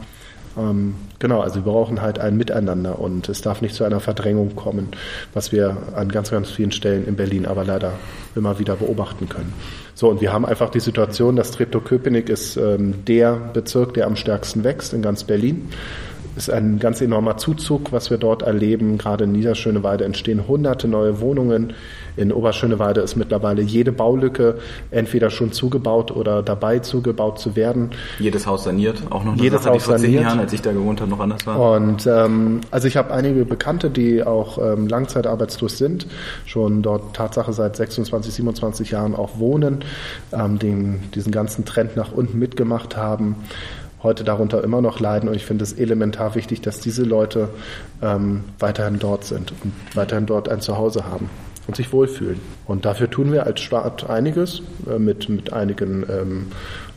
Genau, 1.25 1.41
also 1.41 1.55
wir 1.55 1.63
brauchen 1.63 2.03
halt 2.03 2.19
ein 2.19 2.37
Miteinander 2.37 2.99
und 2.99 3.31
es 3.31 3.41
darf 3.41 3.63
nicht 3.63 3.75
zu 3.75 3.83
einer 3.85 3.99
Verdrängung 3.99 4.55
kommen, 4.57 4.89
was 5.33 5.53
wir 5.53 5.75
an 5.95 6.11
ganz, 6.11 6.31
ganz 6.31 6.51
vielen 6.51 6.71
Stellen 6.71 7.09
in 7.09 7.17
Berlin 7.17 7.47
aber 7.47 7.65
leider 7.65 7.95
immer 8.37 8.59
wieder 8.59 8.77
beobachten 8.77 9.31
können. 9.31 9.55
So, 9.95 10.11
und 10.11 10.21
wir 10.21 10.35
haben 10.35 10.45
einfach 10.45 10.69
die 10.69 10.81
Situation, 10.81 11.35
dass 11.37 11.51
Treptow-Köpenick 11.53 12.29
ist 12.29 12.59
ähm, 12.59 13.07
der 13.07 13.37
Bezirk, 13.55 13.95
der 13.95 14.07
am 14.07 14.17
stärksten 14.17 14.65
wächst 14.65 14.93
in 14.93 15.01
ganz 15.01 15.25
Berlin. 15.25 15.71
Ist 16.37 16.51
ein 16.51 16.79
ganz 16.79 17.01
enormer 17.01 17.37
Zuzug, 17.37 17.93
was 17.93 18.11
wir 18.11 18.19
dort 18.19 18.43
erleben. 18.43 18.99
Gerade 18.99 19.25
in 19.25 19.33
Niederschöneweide 19.33 20.05
entstehen 20.05 20.49
hunderte 20.49 20.89
neue 20.89 21.21
Wohnungen. 21.21 21.75
In 22.17 22.33
Oberschöneweide 22.33 23.01
ist 23.01 23.17
mittlerweile 23.17 23.63
jede 23.63 23.93
Baulücke 23.93 24.59
entweder 24.91 25.31
schon 25.31 25.53
zugebaut 25.53 26.11
oder 26.13 26.43
dabei 26.43 26.79
zugebaut 26.79 27.39
zu 27.39 27.57
werden. 27.57 27.91
Jedes 28.19 28.47
Haus 28.47 28.65
saniert, 28.65 29.03
auch 29.11 29.25
noch 29.25 29.37
Jedes 29.37 29.63
Sache, 29.63 29.75
Haus 29.75 29.85
vor 29.85 29.97
zehn 29.97 30.07
saniert. 30.07 30.23
Jahren, 30.23 30.41
als 30.41 30.53
ich 30.53 30.63
da 30.63 30.73
gewohnt 30.73 31.01
habe, 31.01 31.11
noch 31.11 31.21
anders 31.21 31.47
war. 31.47 31.73
Und 31.77 32.07
ähm, 32.07 32.61
also 32.71 32.87
ich 32.89 32.97
habe 32.97 33.13
einige 33.13 33.45
Bekannte, 33.45 33.91
die 33.91 34.23
auch 34.23 34.59
ähm, 34.59 34.87
langzeitarbeitslos 34.87 35.79
sind, 35.79 36.07
schon 36.47 36.83
dort 36.83 37.15
Tatsache 37.17 37.53
seit 37.53 37.77
26, 37.77 38.33
27 38.35 38.91
Jahren 38.91 39.15
auch 39.15 39.39
wohnen, 39.39 39.85
ähm, 40.33 40.59
den, 40.59 41.11
diesen 41.15 41.33
ganzen 41.33 41.65
Trend 41.65 41.97
nach 41.97 42.13
unten 42.13 42.39
mitgemacht 42.39 42.97
haben, 42.97 43.37
heute 44.05 44.23
darunter 44.23 44.63
immer 44.63 44.81
noch 44.81 45.01
leiden. 45.01 45.29
Und 45.29 45.35
ich 45.35 45.45
finde 45.45 45.65
es 45.65 45.73
elementar 45.73 46.37
wichtig, 46.37 46.61
dass 46.61 46.79
diese 46.79 47.03
Leute 47.03 47.49
ähm, 48.03 48.45
weiterhin 48.61 49.01
dort 49.01 49.25
sind 49.25 49.53
und 49.65 49.73
weiterhin 49.95 50.27
dort 50.27 50.49
ein 50.49 50.61
Zuhause 50.61 51.07
haben 51.07 51.29
und 51.67 51.75
sich 51.75 51.93
wohlfühlen. 51.93 52.41
Und 52.67 52.85
dafür 52.85 53.11
tun 53.11 53.33
wir 53.33 53.47
als 53.47 53.61
Staat 53.61 54.09
einiges 54.09 54.63
äh, 54.89 54.99
mit, 54.99 55.29
mit 55.29 55.53
einigen 55.53 56.05
ähm, 56.09 56.47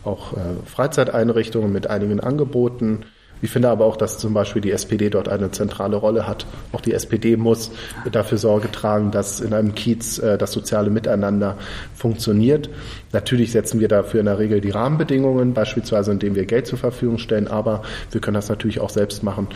auch 0.04 0.34
äh, 0.34 0.38
Freizeiteinrichtungen, 0.66 1.72
mit 1.72 1.90
einigen 1.90 2.20
Angeboten. 2.20 3.06
Ich 3.42 3.52
finde 3.52 3.70
aber 3.70 3.86
auch, 3.86 3.98
dass 3.98 4.18
zum 4.18 4.34
Beispiel 4.34 4.62
die 4.62 4.72
SPD 4.72 5.10
dort 5.10 5.30
eine 5.30 5.52
zentrale 5.52 5.98
Rolle 5.98 6.28
hat. 6.28 6.46
Auch 6.72 6.82
die 6.82 6.94
SPD 6.94 7.38
muss 7.38 7.72
dafür 8.12 8.38
Sorge 8.38 8.72
tragen, 8.72 9.12
dass 9.12 9.40
in 9.40 9.54
einem 9.54 9.76
Kiez 9.76 10.20
äh, 10.20 10.38
das 10.38 10.52
soziale 10.52 10.90
Miteinander 10.90 11.58
funktioniert. 11.96 12.70
Natürlich 13.14 13.52
setzen 13.52 13.80
wir 13.80 13.88
dafür 13.88 14.20
in 14.20 14.26
der 14.26 14.38
Regel 14.38 14.62
die 14.62 14.70
Rahmenbedingungen, 14.70 15.54
beispielsweise 15.54 16.12
indem 16.12 16.36
wir 16.36 16.46
Geld 16.46 16.68
zur 16.68 16.78
Verfügung 16.78 17.18
stellen, 17.18 17.48
aber 17.48 17.82
wir 18.12 18.22
können 18.22 18.36
das 18.36 18.50
natürlich 18.50 18.80
auch 18.80 18.90
selbst 18.90 19.24
machen. 19.24 19.48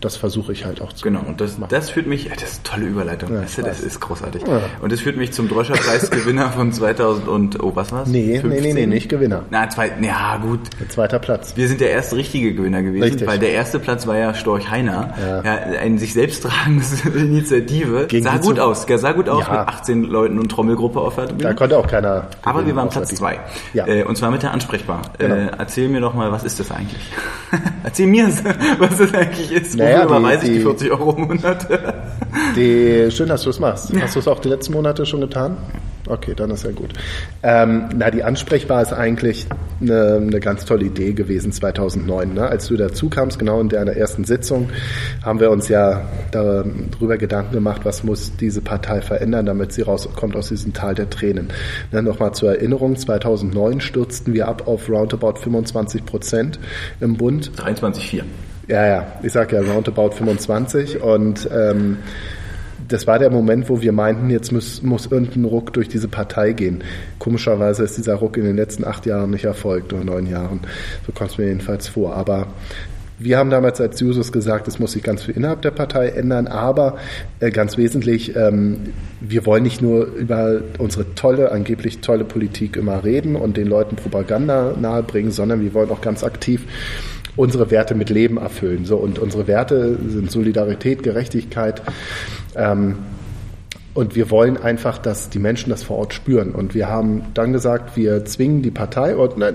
Das 0.00 0.16
versuche 0.16 0.52
ich 0.52 0.64
halt 0.64 0.80
auch 0.80 0.92
zu 0.92 1.04
Genau, 1.04 1.20
und 1.26 1.40
das, 1.40 1.56
das 1.68 1.90
führt 1.90 2.06
mich, 2.06 2.30
das 2.30 2.52
ist 2.52 2.60
eine 2.70 2.80
tolle 2.80 2.90
Überleitung, 2.90 3.34
Ja, 3.34 3.42
weißt 3.42 3.58
du, 3.58 3.62
das 3.62 3.80
ist 3.80 4.00
großartig. 4.00 4.42
Ja. 4.46 4.62
Und 4.80 4.92
das 4.92 5.00
führt 5.00 5.16
mich 5.16 5.32
zum 5.32 5.48
Droscher-Preisgewinner 5.48 6.50
von 6.52 6.72
2000 6.72 7.28
und, 7.28 7.62
oh, 7.62 7.72
was 7.74 7.92
war's? 7.92 8.08
Nee, 8.08 8.40
nee, 8.42 8.60
nee, 8.60 8.72
nee, 8.72 8.86
nicht 8.86 9.08
Gewinner. 9.08 9.44
Na, 9.50 9.68
zwei, 9.68 9.92
ja, 10.00 10.38
gut. 10.38 10.60
Zweiter 10.88 11.18
Platz. 11.18 11.54
Wir 11.56 11.68
sind 11.68 11.80
der 11.80 11.90
erste 11.90 12.16
richtige 12.16 12.54
Gewinner 12.54 12.82
gewesen. 12.82 13.13
Richtig. 13.14 13.28
weil 13.28 13.38
der 13.38 13.50
erste 13.52 13.78
Platz 13.78 14.06
war 14.06 14.16
ja 14.16 14.34
Storch 14.34 14.70
Heiner. 14.70 15.14
Ja. 15.20 15.42
Ja. 15.42 15.78
eine 15.80 15.98
sich 15.98 16.12
selbst 16.14 16.42
tragende 16.42 16.84
Initiative. 17.18 18.06
Gegen 18.08 18.24
sah 18.24 18.36
gut 18.38 18.58
aus, 18.58 18.86
sah 18.88 19.12
gut 19.12 19.28
aus 19.28 19.44
Ja. 19.46 19.50
mit 19.50 19.68
18 19.68 20.04
Leuten 20.04 20.38
und 20.38 20.48
Trommelgruppe 20.50 21.00
auf 21.00 21.16
der 21.16 21.26
Da 21.26 21.52
konnte 21.54 21.78
auch 21.78 21.86
keiner. 21.86 22.26
Aber 22.42 22.66
wir 22.66 22.74
waren 22.76 22.88
Platz 22.88 23.08
die. 23.10 23.14
zwei. 23.16 23.40
Ja. 23.72 23.86
Äh, 23.86 24.04
und 24.04 24.16
zwar 24.16 24.30
mit 24.30 24.42
der 24.42 24.52
Ansprechbar. 24.52 25.02
Genau. 25.18 25.34
Äh, 25.34 25.48
erzähl 25.58 25.88
mir 25.88 26.00
doch 26.00 26.14
mal, 26.14 26.30
was 26.32 26.44
ist 26.44 26.60
das 26.60 26.70
eigentlich? 26.70 27.10
erzähl 27.84 28.06
mir, 28.06 28.28
was 28.78 28.98
das 28.98 29.14
eigentlich 29.14 29.52
ist. 29.52 29.76
Naja, 29.76 30.04
Wofür 30.04 30.18
überweise 30.18 30.44
ich 30.46 30.50
die 30.52 30.58
die- 30.58 30.62
40 30.62 30.90
Euro 30.92 31.12
im 31.16 31.22
Monat? 31.28 31.66
Die, 32.56 33.10
schön, 33.10 33.28
dass 33.28 33.42
du 33.42 33.50
es 33.50 33.60
machst. 33.60 33.92
Hast 34.00 34.14
du 34.14 34.18
es 34.20 34.28
auch 34.28 34.40
die 34.40 34.48
letzten 34.48 34.72
Monate 34.72 35.06
schon 35.06 35.20
getan? 35.20 35.56
Okay, 36.06 36.34
dann 36.36 36.50
ist 36.50 36.64
ja 36.64 36.70
gut. 36.70 36.92
Ähm, 37.42 37.88
na, 37.96 38.10
die 38.10 38.22
Ansprechbar 38.22 38.82
ist 38.82 38.92
eigentlich 38.92 39.46
eine, 39.80 40.16
eine 40.16 40.40
ganz 40.40 40.66
tolle 40.66 40.84
Idee 40.84 41.14
gewesen 41.14 41.50
2009. 41.50 42.34
Ne? 42.34 42.46
Als 42.46 42.68
du 42.68 42.76
dazu 42.76 43.08
kamst, 43.08 43.38
genau 43.38 43.60
in 43.60 43.70
deiner 43.70 43.92
ersten 43.92 44.24
Sitzung, 44.24 44.68
haben 45.22 45.40
wir 45.40 45.50
uns 45.50 45.68
ja 45.68 46.02
darüber 46.30 47.16
Gedanken 47.16 47.54
gemacht, 47.54 47.82
was 47.84 48.04
muss 48.04 48.36
diese 48.36 48.60
Partei 48.60 49.00
verändern, 49.00 49.46
damit 49.46 49.72
sie 49.72 49.82
rauskommt 49.82 50.36
aus 50.36 50.48
diesem 50.48 50.74
Tal 50.74 50.94
der 50.94 51.08
Tränen. 51.08 51.48
Ne, 51.90 52.02
Nochmal 52.02 52.34
zur 52.34 52.50
Erinnerung, 52.50 52.96
2009 52.96 53.80
stürzten 53.80 54.34
wir 54.34 54.48
ab 54.48 54.68
auf 54.68 54.90
roundabout 54.90 55.36
25 55.40 56.04
Prozent 56.04 56.58
im 57.00 57.16
Bund. 57.16 57.50
23,4. 57.56 58.22
Ja, 58.68 58.86
ja, 58.86 59.06
ich 59.22 59.32
sag 59.32 59.52
ja 59.52 59.60
roundabout 59.60 60.12
25 60.12 61.02
und 61.02 61.48
ähm, 61.52 61.98
das 62.88 63.06
war 63.06 63.18
der 63.18 63.30
Moment, 63.30 63.68
wo 63.68 63.80
wir 63.80 63.92
meinten, 63.92 64.30
jetzt 64.30 64.52
muss, 64.52 64.82
muss 64.82 65.06
irgendein 65.06 65.44
Ruck 65.44 65.72
durch 65.72 65.88
diese 65.88 66.08
Partei 66.08 66.52
gehen. 66.52 66.84
Komischerweise 67.18 67.82
ist 67.84 67.96
dieser 67.96 68.14
Ruck 68.14 68.36
in 68.36 68.44
den 68.44 68.56
letzten 68.56 68.84
acht 68.84 69.06
Jahren 69.06 69.30
nicht 69.30 69.44
erfolgt 69.44 69.92
oder 69.92 70.04
neun 70.04 70.26
Jahren. 70.26 70.60
So 71.06 71.12
kommt 71.12 71.30
es 71.30 71.38
mir 71.38 71.46
jedenfalls 71.46 71.88
vor. 71.88 72.14
Aber 72.14 72.48
wir 73.18 73.38
haben 73.38 73.50
damals 73.50 73.80
als 73.80 74.00
Jusos 74.00 74.32
gesagt, 74.32 74.66
es 74.66 74.78
muss 74.78 74.92
sich 74.92 75.02
ganz 75.02 75.22
viel 75.22 75.36
innerhalb 75.36 75.62
der 75.62 75.70
Partei 75.70 76.08
ändern, 76.08 76.46
aber 76.48 76.98
äh, 77.38 77.50
ganz 77.50 77.76
wesentlich, 77.76 78.34
ähm, 78.34 78.92
wir 79.20 79.46
wollen 79.46 79.62
nicht 79.62 79.80
nur 79.80 80.06
über 80.06 80.60
unsere 80.78 81.14
tolle, 81.14 81.52
angeblich 81.52 82.00
tolle 82.00 82.24
Politik 82.24 82.76
immer 82.76 83.04
reden 83.04 83.36
und 83.36 83.56
den 83.56 83.68
Leuten 83.68 83.96
Propaganda 83.96 84.74
nahebringen, 84.78 85.30
sondern 85.30 85.60
wir 85.60 85.74
wollen 85.74 85.90
auch 85.90 86.00
ganz 86.00 86.24
aktiv 86.24 86.66
unsere 87.36 87.70
Werte 87.70 87.94
mit 87.94 88.10
Leben 88.10 88.36
erfüllen. 88.36 88.84
So, 88.84 88.96
und 88.96 89.18
unsere 89.18 89.46
Werte 89.46 89.98
sind 90.08 90.30
Solidarität, 90.30 91.02
Gerechtigkeit. 91.02 91.82
Ähm, 92.54 92.96
und 93.94 94.16
wir 94.16 94.28
wollen 94.32 94.56
einfach, 94.56 94.98
dass 94.98 95.30
die 95.30 95.38
Menschen 95.38 95.70
das 95.70 95.84
vor 95.84 95.98
Ort 95.98 96.14
spüren. 96.14 96.50
Und 96.50 96.74
wir 96.74 96.88
haben 96.88 97.22
dann 97.32 97.52
gesagt, 97.52 97.96
wir 97.96 98.24
zwingen 98.24 98.60
die 98.60 98.72
Partei, 98.72 99.14
und 99.14 99.38
nein, 99.38 99.54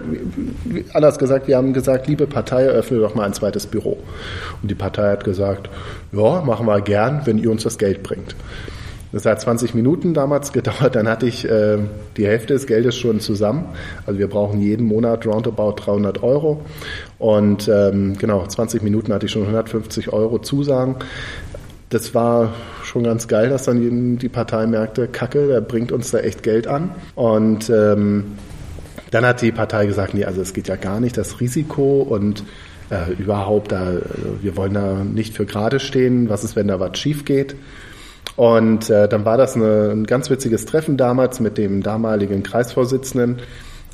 wie- 0.63 0.85
anders 0.93 1.19
gesagt, 1.19 1.49
wir 1.49 1.57
haben 1.57 1.73
gesagt, 1.73 2.07
liebe 2.07 2.25
Partei, 2.25 2.63
eröffne 2.63 2.99
doch 2.99 3.15
mal 3.15 3.25
ein 3.25 3.33
zweites 3.33 3.65
Büro. 3.67 3.97
Und 4.61 4.71
die 4.71 4.75
Partei 4.75 5.11
hat 5.11 5.25
gesagt, 5.25 5.69
ja, 6.13 6.41
machen 6.41 6.65
wir 6.67 6.79
gern, 6.79 7.21
wenn 7.25 7.37
ihr 7.37 7.51
uns 7.51 7.63
das 7.63 7.77
Geld 7.77 8.01
bringt. 8.01 8.33
Das 9.11 9.25
hat 9.25 9.41
20 9.41 9.73
Minuten 9.73 10.13
damals 10.13 10.51
gedauert, 10.53 10.95
dann 10.95 11.07
hatte 11.07 11.25
ich 11.25 11.49
äh, 11.49 11.77
die 12.17 12.27
Hälfte 12.27 12.53
des 12.53 12.67
Geldes 12.67 12.95
schon 12.95 13.19
zusammen. 13.19 13.65
Also 14.05 14.19
wir 14.19 14.27
brauchen 14.27 14.61
jeden 14.61 14.85
Monat 14.85 15.25
roundabout 15.25 15.73
300 15.77 16.21
Euro. 16.23 16.61
Und 17.17 17.67
ähm, 17.67 18.17
genau, 18.17 18.45
20 18.45 18.83
Minuten 18.83 19.11
hatte 19.13 19.25
ich 19.25 19.31
schon 19.31 19.43
150 19.43 20.13
Euro 20.13 20.39
Zusagen. 20.39 20.95
Das 21.89 22.13
war 22.13 22.53
schon 22.83 23.03
ganz 23.03 23.27
geil, 23.27 23.49
dass 23.49 23.63
dann 23.63 24.17
die- 24.19 24.29
Partei 24.29 24.67
merkte, 24.67 25.07
Kacke, 25.07 25.47
der 25.47 25.61
bringt 25.61 25.91
uns 25.91 26.11
da 26.11 26.19
echt 26.19 26.43
Geld 26.43 26.67
an. 26.67 26.91
Und 27.15 27.67
ähm, 27.71 28.25
dann 29.09 29.25
hat 29.25 29.41
die 29.41 29.51
Partei 29.51 29.87
gesagt, 29.87 30.13
nee, 30.13 30.23
also 30.23 30.39
es 30.39 30.53
geht 30.53 30.67
ja 30.67 30.75
gar 30.75 30.99
nicht, 30.99 31.17
das 31.17 31.39
Risiko 31.39 32.01
und 32.03 32.43
äh, 32.91 33.11
überhaupt, 33.13 33.71
da, 33.71 33.93
äh, 33.93 34.01
wir 34.41 34.55
wollen 34.55 34.75
da 34.75 34.97
nicht 35.03 35.33
für 35.35 35.47
gerade 35.47 35.79
stehen, 35.79 36.29
was 36.29 36.43
ist, 36.43 36.55
wenn 36.55 36.67
da 36.67 36.79
was 36.79 36.95
schief 36.99 37.25
geht. 37.25 37.55
Und 38.39 38.89
äh, 38.89 39.10
dann 39.10 39.25
war 39.25 39.36
das 39.36 39.58
eine, 39.58 39.89
ein 39.91 40.06
ganz 40.06 40.30
witziges 40.30 40.65
Treffen 40.65 40.95
damals 40.95 41.41
mit 41.41 41.58
dem 41.58 41.84
damaligen 41.84 42.41
Kreisvorsitzenden 42.41 43.41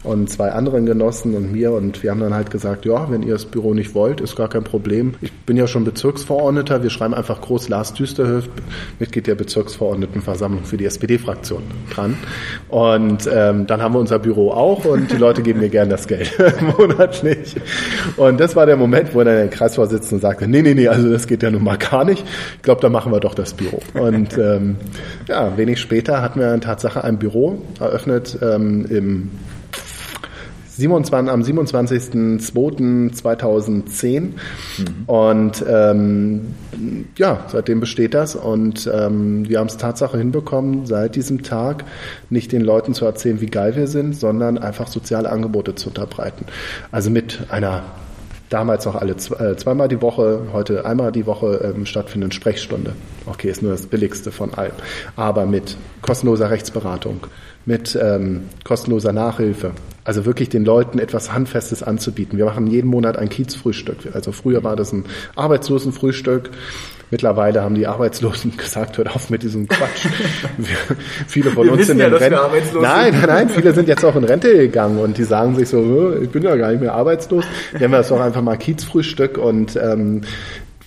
und 0.06 0.30
zwei 0.30 0.52
anderen 0.52 0.86
Genossen 0.86 1.36
und 1.36 1.52
mir. 1.52 1.72
Und 1.72 2.04
wir 2.04 2.12
haben 2.12 2.20
dann 2.20 2.34
halt 2.34 2.52
gesagt, 2.52 2.86
ja, 2.86 3.10
wenn 3.10 3.24
ihr 3.24 3.34
das 3.34 3.46
Büro 3.46 3.74
nicht 3.74 3.96
wollt, 3.96 4.22
ist 4.22 4.36
gar 4.36 4.48
kein 4.48 4.64
Problem. 4.64 5.16
Ich 5.22 5.32
bin 5.32 5.58
ja 5.58 5.68
schon 5.68 5.84
Bezirksverordneter. 5.84 6.84
Wir 6.84 6.90
schreiben 6.90 7.14
einfach 7.14 7.42
groß 7.42 7.70
Lars 7.70 7.94
Düsterhöft, 7.94 8.50
Mitglied 9.00 9.28
der 9.28 9.36
Bezirksverordnetenversammlung 9.36 10.64
für 10.64 10.78
die 10.78 10.86
SPD-Fraktion 10.86 11.64
dran. 11.94 12.18
Und 12.70 13.28
ähm, 13.32 13.68
dann 13.68 13.82
haben 13.82 13.94
wir 13.94 14.00
unser 14.00 14.20
Büro 14.20 14.52
auch 14.52 14.86
und 14.86 15.12
die 15.12 15.18
Leute 15.18 15.42
geben 15.42 15.60
mir 15.60 15.70
gern 15.70 15.90
das 15.90 16.08
Geld 16.08 16.32
monatlich. 16.78 17.56
Und 18.18 18.40
das 18.40 18.56
war 18.56 18.66
der 18.66 18.78
Moment, 18.78 19.14
wo 19.14 19.24
dann 19.24 19.36
der 19.36 19.48
Kreisvorsitzende 19.48 20.22
sagte, 20.22 20.48
nee, 20.48 20.62
nee, 20.62 20.74
nee, 20.74 20.88
also 20.88 21.10
das 21.10 21.28
geht 21.28 21.44
ja 21.44 21.52
nun 21.52 21.64
mal 21.64 21.78
gar 21.78 22.06
nicht. 22.06 22.24
Ich 22.58 22.62
glaube, 22.62 22.82
da 22.82 22.90
machen 22.90 23.12
wir 23.12 23.20
doch 23.20 23.34
das 23.34 23.54
Büro. 23.54 23.80
Und 23.94 24.38
ähm, 24.38 24.78
ja, 25.28 25.58
wenig 25.58 25.80
später 25.80 26.22
hatten 26.22 26.40
wir 26.40 26.54
in 26.54 26.62
Tatsache 26.62 27.04
ein 27.04 27.18
Büro 27.18 27.62
eröffnet 27.80 28.38
ähm, 28.42 28.86
im 28.90 29.32
27, 30.78 31.32
am 31.32 31.42
27.02.2010 31.42 34.32
und 35.08 35.66
ähm, 35.68 36.54
ja, 37.18 37.46
seitdem 37.48 37.80
besteht 37.80 38.14
das 38.14 38.36
und 38.36 38.90
ähm, 38.94 39.48
wir 39.48 39.60
haben 39.60 39.68
es 39.68 39.78
Tatsache 39.78 40.18
hinbekommen, 40.18 40.86
seit 40.86 41.16
diesem 41.16 41.44
Tag 41.44 41.86
nicht 42.30 42.52
den 42.52 42.62
Leuten 42.62 42.94
zu 42.94 43.06
erzählen, 43.06 43.40
wie 43.42 43.46
geil 43.46 43.76
wir 43.76 43.88
sind, 43.88 44.16
sondern 44.16 44.58
einfach 44.58 44.88
soziale 44.88 45.30
Angebote 45.30 45.76
zu 45.76 45.90
unterbreiten. 45.90 46.46
Also 46.92 47.10
mit 47.10 47.46
einer 47.50 47.84
damals 48.50 48.86
noch 48.86 48.96
alle 48.96 49.14
äh, 49.14 49.56
zweimal 49.56 49.88
die 49.88 50.02
Woche, 50.02 50.48
heute 50.54 50.86
einmal 50.86 51.12
die 51.12 51.26
Woche 51.26 51.74
ähm, 51.76 51.86
stattfindenden 51.86 52.32
Sprechstunde. 52.32 52.94
Okay, 53.26 53.50
ist 53.50 53.62
nur 53.62 53.72
das 53.72 53.88
billigste 53.88 54.32
von 54.32 54.54
allem. 54.54 54.74
Aber 55.16 55.46
mit 55.46 55.78
kostenloser 56.02 56.50
Rechtsberatung, 56.50 57.28
mit 57.66 57.98
ähm, 58.02 58.44
kostenloser 58.64 59.14
Nachhilfe. 59.14 59.72
Also 60.04 60.26
wirklich 60.26 60.50
den 60.50 60.66
Leuten 60.66 61.00
etwas 61.00 61.34
Handfestes 61.34 61.82
anzubieten. 61.82 62.38
Wir 62.38 62.46
machen 62.46 62.68
jeden 62.68 62.88
Monat 62.90 63.18
ein 63.18 63.30
Kiezfrühstück. 63.30 64.14
Also 64.14 64.32
früher 64.32 64.64
war 64.64 64.76
das 64.76 64.94
ein 64.94 65.06
Arbeitslosenfrühstück. 65.36 66.52
Mittlerweile 67.12 67.62
haben 67.62 67.76
die 67.76 67.88
Arbeitslosen 67.88 68.58
gesagt, 68.58 68.98
hört 68.98 69.14
auf 69.14 69.30
mit 69.30 69.44
diesem 69.44 69.68
Quatsch. 69.68 70.06
Wir, 70.58 70.76
viele 71.28 71.52
von 71.52 71.66
Wir 71.66 71.74
uns 71.74 71.88
sind 71.88 72.00
ja, 72.00 72.08
in 72.08 72.14
Rente. 72.14 72.40
Nein, 72.82 73.14
nein, 73.14 73.24
nein, 73.28 73.50
viele 73.50 73.74
sind 73.74 73.88
jetzt 73.88 74.04
auch 74.04 74.16
in 74.16 74.24
Rente 74.24 74.58
gegangen 74.58 75.00
und 75.00 75.18
die 75.18 75.24
sagen 75.24 75.56
sich 75.56 75.70
so, 75.70 75.78
"Hä, 75.80 76.24
ich 76.24 76.30
bin 76.30 76.44
ja 76.44 76.56
gar 76.56 76.72
nicht 76.72 76.82
mehr 76.82 76.94
arbeitslos. 76.94 77.46
Nennen 77.74 77.92
wir 77.92 77.98
das 78.00 78.10
doch 78.10 78.20
einfach 78.20 78.42
mal 78.42 78.58
Kiezfrühstück 78.58 79.38
und 79.38 79.76
ähm, 79.76 80.22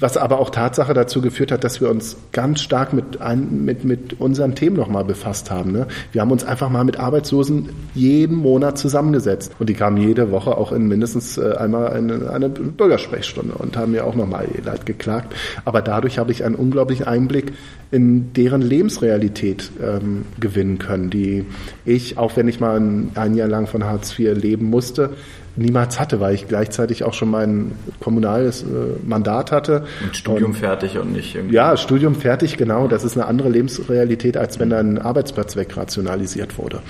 was 0.01 0.17
aber 0.17 0.39
auch 0.39 0.51
Tatsache 0.51 0.95
dazu 0.95 1.21
geführt 1.21 1.53
hat, 1.53 1.65
dass 1.65 1.81
wir 1.81 1.91
uns 1.91 2.17
ganz 2.33 2.61
stark 2.61 2.93
mit, 2.93 3.21
ein, 3.21 3.65
mit, 3.65 3.85
mit 3.85 4.21
unseren 4.21 4.55
Themen 4.55 4.77
nochmal 4.77 5.05
befasst 5.05 5.51
haben. 5.51 5.73
Ne? 5.73 5.87
Wir 6.13 6.21
haben 6.21 6.31
uns 6.31 6.45
einfach 6.45 6.71
mal 6.71 6.85
mit 6.85 7.01
Arbeitslosen 7.01 7.71
jeden 7.95 8.37
Monat 8.37 8.79
zusammengesetzt. 8.79 9.53
Und 9.59 9.69
die 9.69 9.75
kamen 9.75 9.97
jede 9.97 10.31
Woche 10.31 10.57
auch 10.57 10.73
in 10.73 10.87
mindestens 10.89 11.39
äh, 11.39 11.55
einmal 11.57 11.91
eine, 11.91 12.31
eine 12.31 12.49
Bürgersprechstunde 12.49 13.55
und 13.55 13.77
haben 13.77 13.93
mir 13.93 14.07
auch 14.07 14.15
nochmal 14.15 14.47
Leid 14.65 14.87
geklagt. 14.87 15.35
Aber 15.65 15.83
dadurch 15.83 16.19
habe 16.19 16.31
ich 16.33 16.45
einen 16.45 16.55
unglaublichen 16.55 17.07
Einblick 17.07 17.53
in 17.91 18.33
deren 18.35 18.63
Lebensrealität 18.63 19.71
ähm, 19.83 20.27
gewinnen 20.39 20.79
können, 20.79 21.11
die 21.11 21.45
ich, 21.85 22.19
auch 22.19 22.37
wenn 22.37 22.47
ich 22.49 22.61
mal 22.61 22.79
ein, 22.79 23.11
ein 23.15 23.35
Jahr 23.35 23.49
lang 23.49 23.67
von 23.67 23.85
Hartz 23.85 24.19
IV 24.19 24.37
leben 24.37 24.67
musste, 24.67 25.11
niemals 25.59 26.01
hatte, 26.01 26.21
weil 26.21 26.35
ich 26.35 26.49
gleichzeitig 26.49 27.05
auch 27.05 27.15
schon 27.15 27.31
mein 27.31 27.73
kommunales 28.01 28.63
äh, 28.63 28.67
Mandat 29.05 29.53
hatte. 29.53 29.85
Und 30.03 30.17
Studium 30.17 30.55
fertig 30.55 30.99
und 30.99 31.13
nicht 31.13 31.35
irgendwie. 31.35 31.55
Ja, 31.55 31.77
Studium 31.77 32.15
fertig, 32.15 32.57
genau. 32.57 32.89
Das 32.89 33.05
ist 33.05 33.17
eine 33.17 33.27
andere 33.27 33.49
Lebensrealität, 33.49 34.37
als 34.37 34.59
wenn 34.59 34.71
dein 34.71 34.99
Arbeitsplatz 34.99 35.57
wegrationalisiert 35.57 36.59
wurde. 36.59 36.81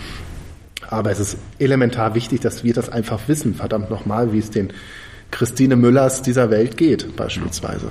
Aber 0.89 1.11
es 1.11 1.21
ist 1.21 1.37
elementar 1.59 2.15
wichtig, 2.15 2.41
dass 2.41 2.65
wir 2.65 2.73
das 2.73 2.89
einfach 2.89 3.21
wissen, 3.27 3.55
verdammt 3.55 3.91
nochmal, 3.91 4.33
wie 4.33 4.39
es 4.39 4.51
den 4.51 4.73
Christine 5.31 5.77
Müllers 5.77 6.23
dieser 6.23 6.51
Welt 6.51 6.77
geht, 6.77 7.17
beispielsweise. 7.17 7.91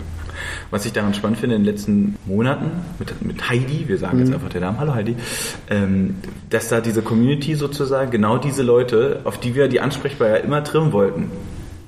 Was 0.69 0.85
ich 0.85 0.93
daran 0.93 1.13
spannend 1.13 1.39
finde 1.39 1.55
in 1.55 1.63
den 1.63 1.71
letzten 1.71 2.15
Monaten 2.25 2.71
mit, 2.99 3.21
mit 3.25 3.49
Heidi, 3.49 3.85
wir 3.87 3.97
sagen 3.97 4.17
Mhm. 4.17 4.25
jetzt 4.25 4.33
einfach 4.33 4.49
den 4.49 4.61
Namen, 4.61 4.79
hallo 4.79 4.93
Heidi, 4.93 5.15
ähm, 5.69 6.15
dass 6.49 6.69
da 6.69 6.81
diese 6.81 7.01
Community 7.01 7.55
sozusagen, 7.55 8.11
genau 8.11 8.37
diese 8.37 8.63
Leute, 8.63 9.21
auf 9.23 9.39
die 9.39 9.55
wir 9.55 9.67
die 9.67 9.79
ansprechbar 9.79 10.29
ja 10.29 10.35
immer 10.37 10.63
trimmen 10.63 10.91
wollten 10.91 11.31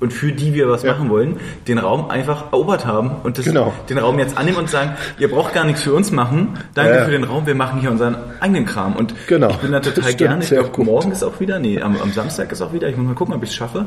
und 0.00 0.12
für 0.12 0.32
die 0.32 0.54
wir 0.54 0.68
was 0.68 0.82
Ja. 0.82 0.92
machen 0.92 1.10
wollen, 1.10 1.36
den 1.68 1.78
Raum 1.78 2.10
einfach 2.10 2.52
erobert 2.52 2.86
haben 2.86 3.10
und 3.22 3.38
das, 3.38 3.44
Genau. 3.44 3.72
den 3.88 3.98
Raum 3.98 4.18
jetzt 4.18 4.36
annehmen 4.38 4.56
und 4.58 4.70
sagen, 4.70 4.92
ihr 5.18 5.30
braucht 5.30 5.52
gar 5.54 5.64
nichts 5.64 5.82
für 5.82 5.92
uns 5.92 6.10
machen, 6.10 6.58
danke 6.74 6.94
Ja, 6.96 7.04
für 7.04 7.10
den 7.10 7.24
Raum, 7.24 7.46
wir 7.46 7.54
machen 7.54 7.80
hier 7.80 7.90
unseren 7.90 8.16
eigenen 8.40 8.64
Kram. 8.66 8.96
Und 8.96 9.14
Genau. 9.26 9.50
ich 9.50 9.56
bin 9.58 9.72
da 9.72 9.80
total 9.80 10.14
gerne. 10.14 10.42
Ich 10.42 10.50
glaube, 10.50 10.82
morgen 10.84 11.12
ist 11.12 11.22
auch 11.22 11.38
wieder, 11.40 11.58
nee, 11.58 11.80
am, 11.80 11.96
am 12.00 12.12
Samstag 12.12 12.50
ist 12.52 12.62
auch 12.62 12.72
wieder, 12.72 12.88
ich 12.88 12.96
muss 12.96 13.06
mal 13.06 13.14
gucken, 13.14 13.34
ob 13.34 13.42
ich 13.42 13.50
es 13.50 13.54
schaffe. 13.54 13.86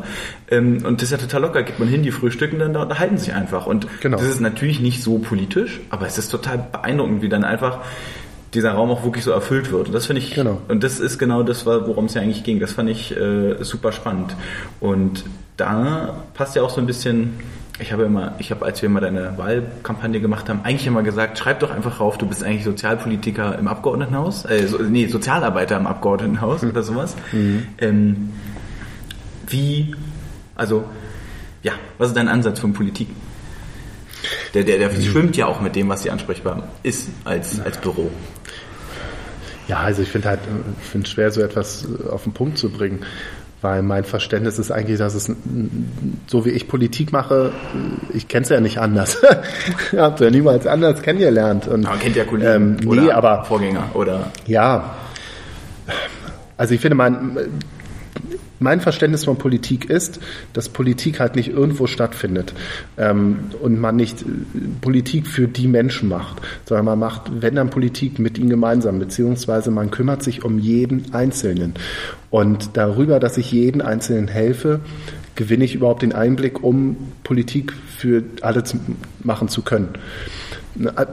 Ähm, 0.49 0.83
und 0.85 1.01
das 1.01 1.11
ist 1.11 1.11
ja 1.11 1.17
total 1.17 1.41
locker, 1.41 1.63
geht 1.63 1.79
man 1.79 1.87
hin, 1.87 2.03
die 2.03 2.11
frühstücken 2.11 2.59
dann 2.59 2.73
da 2.73 2.83
unterhalten 2.83 3.17
sich 3.17 3.33
einfach. 3.33 3.65
Und 3.65 3.87
Genau. 4.01 4.17
das 4.17 4.27
ist 4.27 4.39
natürlich 4.41 4.79
nicht 4.79 5.01
so 5.03 5.17
politisch, 5.17 5.81
aber 5.89 6.05
es 6.05 6.17
ist 6.17 6.29
total 6.29 6.63
beeindruckend, 6.71 7.21
wie 7.21 7.29
dann 7.29 7.43
einfach 7.43 7.79
dieser 8.53 8.73
Raum 8.73 8.91
auch 8.91 9.03
wirklich 9.03 9.23
so 9.23 9.31
erfüllt 9.31 9.71
wird. 9.71 9.87
Und 9.87 9.93
das 9.93 10.05
finde 10.05 10.21
ich, 10.21 10.35
Genau. 10.35 10.61
und 10.67 10.83
das 10.83 10.99
ist 10.99 11.17
genau 11.17 11.41
das, 11.41 11.65
worum 11.65 12.05
es 12.05 12.13
ja 12.13 12.21
eigentlich 12.21 12.43
ging. 12.43 12.59
Das 12.59 12.73
fand 12.73 12.87
ich 12.89 13.17
äh, 13.17 13.55
super 13.63 13.91
spannend. 13.91 14.35
Und 14.79 15.23
da 15.57 16.23
passt 16.33 16.55
ja 16.55 16.61
auch 16.61 16.69
so 16.69 16.81
ein 16.81 16.87
bisschen 16.87 17.39
ich 17.79 17.91
habe 17.91 18.03
immer, 18.03 18.35
ich 18.37 18.51
habe, 18.51 18.65
als 18.65 18.81
wir 18.81 18.89
mal 18.89 18.99
deine 18.99 19.37
Wahlkampagne 19.37 20.21
gemacht 20.21 20.47
haben, 20.47 20.61
eigentlich 20.63 20.85
immer 20.85 21.01
gesagt, 21.01 21.39
schreib 21.39 21.59
doch 21.59 21.71
einfach 21.71 21.99
rauf, 21.99 22.17
du 22.17 22.27
bist 22.27 22.43
eigentlich 22.43 22.63
Sozialpolitiker 22.63 23.57
im 23.57 23.67
Abgeordnetenhaus, 23.67 24.45
äh, 24.45 24.67
so, 24.67 24.77
nee, 24.77 25.07
Sozialarbeiter 25.07 25.77
im 25.77 25.87
Abgeordnetenhaus 25.87 26.63
oder 26.63 26.83
sowas. 26.83 27.15
Ähm, 27.79 28.29
wie, 29.47 29.95
also, 30.55 30.85
ja, 31.63 31.73
was 31.97 32.09
ist 32.09 32.17
dein 32.17 32.27
Ansatz 32.27 32.59
von 32.59 32.73
Politik? 32.73 33.07
Der, 34.53 34.63
der, 34.63 34.77
der 34.77 34.91
schwimmt 34.91 35.35
ja 35.35 35.47
auch 35.47 35.59
mit 35.59 35.75
dem, 35.75 35.89
was 35.89 36.03
sie 36.03 36.11
ansprechbar 36.11 36.67
ist 36.83 37.09
als, 37.25 37.59
als 37.59 37.77
Büro. 37.77 38.11
Ja, 39.67 39.77
also 39.77 40.03
ich 40.03 40.09
finde 40.09 40.29
halt, 40.29 40.41
ich 40.81 40.87
finde 40.87 41.07
es 41.07 41.11
schwer, 41.11 41.31
so 41.31 41.41
etwas 41.41 41.87
auf 42.09 42.23
den 42.23 42.33
Punkt 42.33 42.57
zu 42.57 42.69
bringen, 42.69 42.99
weil 43.63 43.81
mein 43.81 44.03
Verständnis 44.03 44.59
ist 44.59 44.71
eigentlich, 44.71 44.99
dass 44.99 45.15
es 45.15 45.31
so 46.27 46.45
wie 46.45 46.49
ich 46.49 46.67
Politik 46.67 47.11
mache, 47.11 47.51
ich 48.13 48.27
kenne 48.27 48.43
es 48.43 48.49
ja 48.49 48.59
nicht 48.59 48.77
anders. 48.77 49.17
ich 49.91 49.97
habe 49.97 50.25
ja 50.25 50.29
niemals 50.29 50.67
anders 50.67 51.01
kennengelernt. 51.01 51.67
Und, 51.67 51.83
Man 51.83 51.99
kennt 51.99 52.15
ja 52.15 52.25
Kollegen 52.25 52.51
ähm, 52.51 52.75
nee, 52.75 52.87
oder 52.87 53.15
aber 53.15 53.45
Vorgänger 53.45 53.89
oder 53.93 54.31
ja, 54.45 54.95
also 56.57 56.73
ich 56.75 56.81
finde, 56.81 56.95
mein, 56.95 57.37
mein 58.59 58.81
Verständnis 58.81 59.25
von 59.25 59.37
Politik 59.37 59.89
ist, 59.89 60.19
dass 60.53 60.69
Politik 60.69 61.19
halt 61.19 61.35
nicht 61.35 61.49
irgendwo 61.49 61.87
stattfindet 61.87 62.53
ähm, 62.97 63.51
und 63.61 63.79
man 63.79 63.95
nicht 63.95 64.21
äh, 64.21 64.25
Politik 64.81 65.27
für 65.27 65.47
die 65.47 65.67
Menschen 65.67 66.09
macht, 66.09 66.41
sondern 66.65 66.85
man 66.85 66.99
macht, 66.99 67.41
wenn 67.41 67.55
dann 67.55 67.69
Politik 67.69 68.19
mit 68.19 68.37
ihnen 68.37 68.49
gemeinsam, 68.49 68.99
beziehungsweise 68.99 69.71
man 69.71 69.91
kümmert 69.91 70.23
sich 70.23 70.43
um 70.43 70.59
jeden 70.59 71.13
Einzelnen. 71.13 71.73
Und 72.29 72.71
darüber, 72.73 73.19
dass 73.19 73.37
ich 73.37 73.51
jeden 73.51 73.81
Einzelnen 73.81 74.27
helfe, 74.27 74.79
gewinne 75.35 75.65
ich 75.65 75.75
überhaupt 75.75 76.01
den 76.01 76.13
Einblick, 76.13 76.63
um 76.63 76.97
Politik 77.23 77.73
für 77.97 78.23
alle 78.41 78.63
zu 78.63 78.77
machen 79.23 79.47
zu 79.47 79.61
können. 79.61 79.89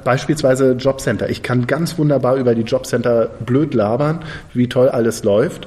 Beispielsweise 0.05 0.73
Jobcenter. 0.73 1.29
Ich 1.29 1.43
kann 1.43 1.67
ganz 1.67 1.99
wunderbar 1.99 2.37
über 2.37 2.55
die 2.55 2.63
Jobcenter 2.63 3.27
blöd 3.45 3.75
labern, 3.75 4.21
wie 4.55 4.69
toll 4.69 4.89
alles 4.89 5.23
läuft, 5.23 5.67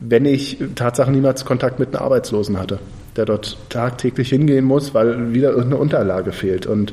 wenn 0.00 0.24
ich 0.24 0.58
Tatsache 0.74 1.10
niemals 1.10 1.44
Kontakt 1.44 1.78
mit 1.78 1.94
einem 1.94 2.04
Arbeitslosen 2.04 2.58
hatte, 2.58 2.78
der 3.16 3.24
dort 3.24 3.56
tagtäglich 3.68 4.28
hingehen 4.28 4.64
muss, 4.64 4.94
weil 4.94 5.32
wieder 5.32 5.50
irgendeine 5.50 5.76
Unterlage 5.76 6.32
fehlt. 6.32 6.66
Und 6.66 6.92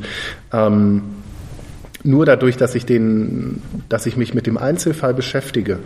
ähm, 0.51 1.03
nur 2.05 2.25
dadurch, 2.25 2.57
dass 2.57 2.75
ich 2.75 2.85
den, 2.85 3.61
dass 3.87 4.05
ich 4.05 4.17
mich 4.17 4.33
mit 4.33 4.45
dem 4.45 4.57
Einzelfall 4.57 5.13
beschäftige 5.13 5.79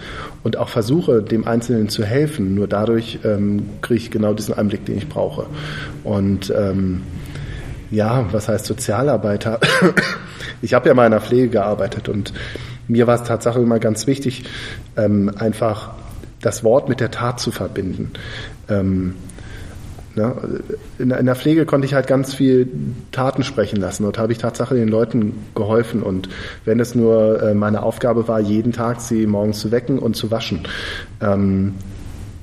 und 0.43 0.57
auch 0.57 0.69
versuche, 0.69 1.21
dem 1.21 1.47
Einzelnen 1.47 1.89
zu 1.89 2.03
helfen, 2.03 2.55
nur 2.55 2.67
dadurch 2.67 3.19
ähm, 3.23 3.69
kriege 3.81 3.99
ich 3.99 4.11
genau 4.11 4.33
diesen 4.33 4.55
Einblick, 4.55 4.85
den 4.85 4.97
ich 4.97 5.09
brauche. 5.09 5.45
Und 6.03 6.51
ähm, 6.55 7.03
ja, 7.91 8.25
was 8.31 8.47
heißt 8.47 8.65
Sozialarbeiter? 8.65 9.59
Ich 10.59 10.73
habe 10.73 10.87
ja 10.87 10.95
mal 10.95 11.05
in 11.05 11.11
der 11.11 11.21
Pflege 11.21 11.49
gearbeitet 11.49 12.09
und 12.09 12.33
mir 12.87 13.05
war 13.05 13.13
es 13.13 13.23
tatsächlich 13.23 13.63
immer 13.63 13.77
ganz 13.77 14.07
wichtig, 14.07 14.45
ähm, 14.95 15.31
einfach 15.37 15.91
das 16.47 16.63
Wort 16.63 16.87
mit 16.87 17.01
der 17.01 17.11
Tat 17.11 17.41
zu 17.41 17.51
verbinden. 17.51 18.11
Ähm, 18.69 19.15
ne, 20.15 20.33
in, 20.97 21.09
der 21.09 21.35
Pflege 21.35 21.65
konnte 21.65 21.85
ich 21.85 21.93
halt 21.93 22.07
ganz 22.07 22.33
viel 22.33 22.69
Taten 23.11 23.43
sprechen 23.43 23.81
lassen. 23.81 24.03
Dort 24.03 24.17
habe 24.17 24.31
ich 24.31 24.37
tatsächlich 24.37 24.79
den 24.79 24.87
Leuten 24.87 25.33
geholfen. 25.55 26.01
Und 26.01 26.29
wenn 26.63 26.79
es 26.79 26.95
nur 26.95 27.43
äh, 27.43 27.53
meine 27.53 27.83
Aufgabe 27.83 28.29
war, 28.29 28.39
jeden 28.39 28.71
Tag 28.71 29.01
sie 29.01 29.27
morgens 29.27 29.59
zu 29.59 29.71
wecken 29.71 29.99
und 29.99 30.15
zu 30.15 30.31
waschen, 30.31 30.61
ähm, 31.19 31.73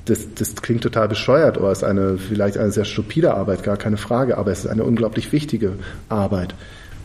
das, 0.05 0.35
das 0.35 0.55
klingt 0.57 0.83
total 0.83 1.07
bescheuert 1.07 1.57
oder 1.57 1.71
ist 1.71 1.83
eine 1.83 2.19
vielleicht 2.19 2.59
eine 2.59 2.69
sehr 2.69 2.85
stupide 2.85 3.33
Arbeit, 3.33 3.63
gar 3.63 3.75
keine 3.75 3.97
Frage, 3.97 4.37
aber 4.37 4.51
es 4.51 4.59
ist 4.59 4.67
eine 4.67 4.83
unglaublich 4.83 5.31
wichtige 5.31 5.73
Arbeit. 6.09 6.53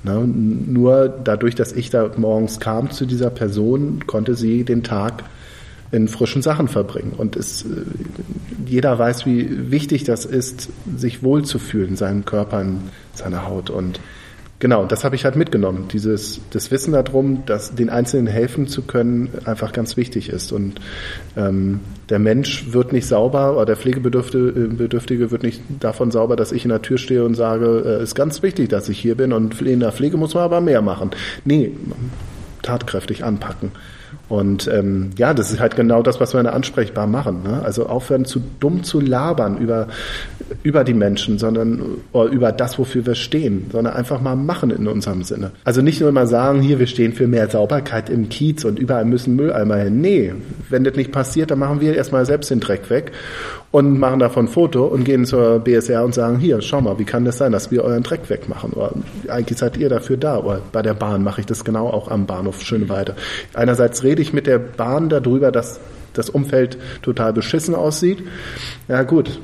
Ne? 0.02 0.26
Nur 0.26 1.08
dadurch, 1.08 1.54
dass 1.54 1.72
ich 1.72 1.88
da 1.88 2.10
morgens 2.18 2.60
kam 2.60 2.90
zu 2.90 3.06
dieser 3.06 3.30
Person, 3.30 4.06
konnte 4.06 4.34
sie 4.34 4.64
den 4.64 4.82
Tag 4.82 5.24
in 5.92 6.09
frischen 6.09 6.42
Sachen 6.42 6.68
verbringen. 6.68 7.12
Und 7.16 7.37
es, 7.37 7.64
jeder 8.66 8.98
weiß, 8.98 9.26
wie 9.26 9.70
wichtig 9.70 10.05
das 10.05 10.24
ist, 10.24 10.68
sich 10.96 11.22
wohlzufühlen 11.22 11.90
in 11.90 11.96
seinem 11.96 12.24
Körper, 12.24 12.61
in 12.61 12.79
seiner 13.14 13.46
Haut. 13.48 13.70
Und 13.70 14.00
genau, 14.61 14.85
das 14.85 15.03
habe 15.03 15.16
ich 15.16 15.24
halt 15.24 15.35
mitgenommen. 15.35 15.88
Dieses, 15.92 16.40
das 16.50 16.70
Wissen 16.70 16.92
darum, 16.92 17.44
dass 17.44 17.74
den 17.74 17.90
Einzelnen 17.90 18.29
helfen 18.29 18.68
zu 18.68 18.83
können, 18.83 19.31
einfach 19.44 19.72
ganz 19.72 19.96
wichtig 19.96 20.29
ist. 20.29 20.53
Und 20.53 20.81
ähm, 21.37 21.81
der 22.09 22.20
Mensch 22.20 22.72
wird 22.72 22.92
nicht 22.92 23.07
sauber 23.07 23.57
oder 23.57 23.66
der 23.66 23.76
Pflegebedürftige 23.76 25.31
wird 25.33 25.42
nicht 25.42 25.61
davon 25.81 26.12
sauber, 26.12 26.37
dass 26.37 26.53
ich 26.53 26.64
in 26.64 26.70
der 26.70 26.83
Tür 26.83 26.98
stehe 26.98 27.24
und 27.24 27.35
sage, 27.35 27.66
es 27.66 28.00
äh, 28.00 28.03
ist 28.05 28.14
ganz 28.14 28.44
wichtig, 28.44 28.68
dass 28.68 28.88
ich 28.88 29.00
hier 29.00 29.16
bin 29.16 29.33
und 29.33 29.61
in 29.62 29.81
der 29.81 29.90
Pflege 29.90 30.16
muss 30.16 30.35
man 30.35 30.44
aber 30.44 30.61
mehr 30.61 30.83
machen. 30.83 31.11
Nee, 31.44 31.72
tatkräftig 32.62 33.24
anpacken. 33.24 33.72
Und 34.31 34.71
ähm, 34.73 35.11
ja, 35.19 35.35
das 35.35 35.51
ist 35.51 35.59
halt 35.59 35.75
genau 35.75 36.03
das, 36.03 36.21
was 36.21 36.35
wir 36.35 36.43
da 36.45 36.51
ansprechbar 36.51 37.09
machen. 37.09 37.43
Ne? 37.43 37.62
Also 37.64 37.87
aufhören 37.87 38.25
zu 38.25 38.40
dumm 38.61 38.85
zu 38.85 39.01
labern 39.01 39.59
über, 39.59 39.88
über 40.62 40.85
die 40.85 40.95
Menschen, 40.95 41.40
sondern 41.40 41.83
über 42.31 42.53
das, 42.53 42.79
wofür 42.79 43.05
wir 43.05 43.16
stehen, 43.16 43.66
sondern 43.73 43.95
einfach 43.95 44.21
mal 44.21 44.37
machen 44.37 44.71
in 44.71 44.87
unserem 44.87 45.25
Sinne. 45.25 45.51
Also 45.64 45.83
nicht 45.83 45.99
nur 46.01 46.11
immer 46.11 46.29
sagen, 46.29 46.61
hier, 46.61 46.79
wir 46.79 46.87
stehen 46.87 47.12
für 47.12 47.27
mehr 47.27 47.51
Sauberkeit 47.51 48.09
im 48.09 48.29
Kiez 48.29 48.64
und 48.64 48.79
überall 48.79 49.05
müssen 49.05 49.35
Mülleimer 49.35 49.79
hin. 49.79 50.01
Nee, 50.01 50.33
wenn 50.69 50.85
das 50.85 50.95
nicht 50.95 51.11
passiert, 51.11 51.51
dann 51.51 51.59
machen 51.59 51.81
wir 51.81 51.97
erstmal 51.97 52.25
selbst 52.25 52.53
den 52.53 52.61
Dreck 52.61 52.88
weg 52.88 53.11
und 53.72 53.98
machen 53.98 54.18
davon 54.18 54.46
ein 54.46 54.48
Foto 54.48 54.85
und 54.85 55.04
gehen 55.04 55.24
zur 55.24 55.61
BSR 55.61 56.04
und 56.04 56.14
sagen, 56.14 56.38
hier, 56.38 56.61
schau 56.61 56.80
mal, 56.80 56.98
wie 56.98 57.04
kann 57.04 57.24
das 57.24 57.38
sein, 57.38 57.52
dass 57.52 57.70
wir 57.70 57.85
euren 57.85 58.02
Dreck 58.02 58.28
wegmachen? 58.28 58.72
Oder 58.72 58.92
eigentlich 59.28 59.59
seid 59.59 59.76
ihr 59.76 59.88
dafür 59.88 60.16
da. 60.16 60.38
Oder 60.38 60.61
bei 60.72 60.83
der 60.83 60.94
Bahn 60.94 61.22
mache 61.22 61.40
ich 61.40 61.46
das 61.46 61.64
genau 61.64 61.88
auch 61.88 62.11
am 62.11 62.26
Bahnhof 62.26 62.62
Schöneweide. 62.62 63.14
Einerseits 63.54 64.02
rede 64.02 64.22
ich 64.22 64.33
mit 64.33 64.46
der 64.46 64.59
Bahn 64.59 65.09
darüber, 65.09 65.52
dass 65.52 65.78
das 66.14 66.30
Umfeld 66.30 66.78
total 67.02 67.33
beschissen 67.33 67.76
aussieht. 67.76 68.18
Ja 68.88 69.04
gut, 69.04 69.40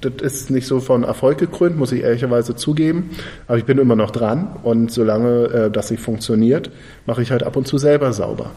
das 0.00 0.12
ist 0.20 0.50
nicht 0.50 0.68
so 0.68 0.78
von 0.78 1.02
Erfolg 1.02 1.38
gekrönt, 1.38 1.76
muss 1.76 1.90
ich 1.90 2.02
ehrlicherweise 2.02 2.54
zugeben. 2.54 3.10
Aber 3.48 3.58
ich 3.58 3.64
bin 3.64 3.78
immer 3.78 3.96
noch 3.96 4.12
dran 4.12 4.56
und 4.62 4.92
solange 4.92 5.44
äh, 5.46 5.70
das 5.70 5.90
nicht 5.90 6.02
funktioniert, 6.02 6.70
mache 7.06 7.22
ich 7.22 7.32
halt 7.32 7.42
ab 7.42 7.56
und 7.56 7.66
zu 7.66 7.78
selber 7.78 8.12
sauber. 8.12 8.52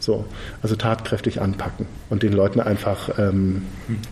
So, 0.00 0.24
also 0.62 0.76
tatkräftig 0.76 1.40
anpacken 1.40 1.86
und 2.08 2.22
den 2.22 2.32
Leuten 2.32 2.58
einfach 2.60 3.18
ähm, 3.18 3.62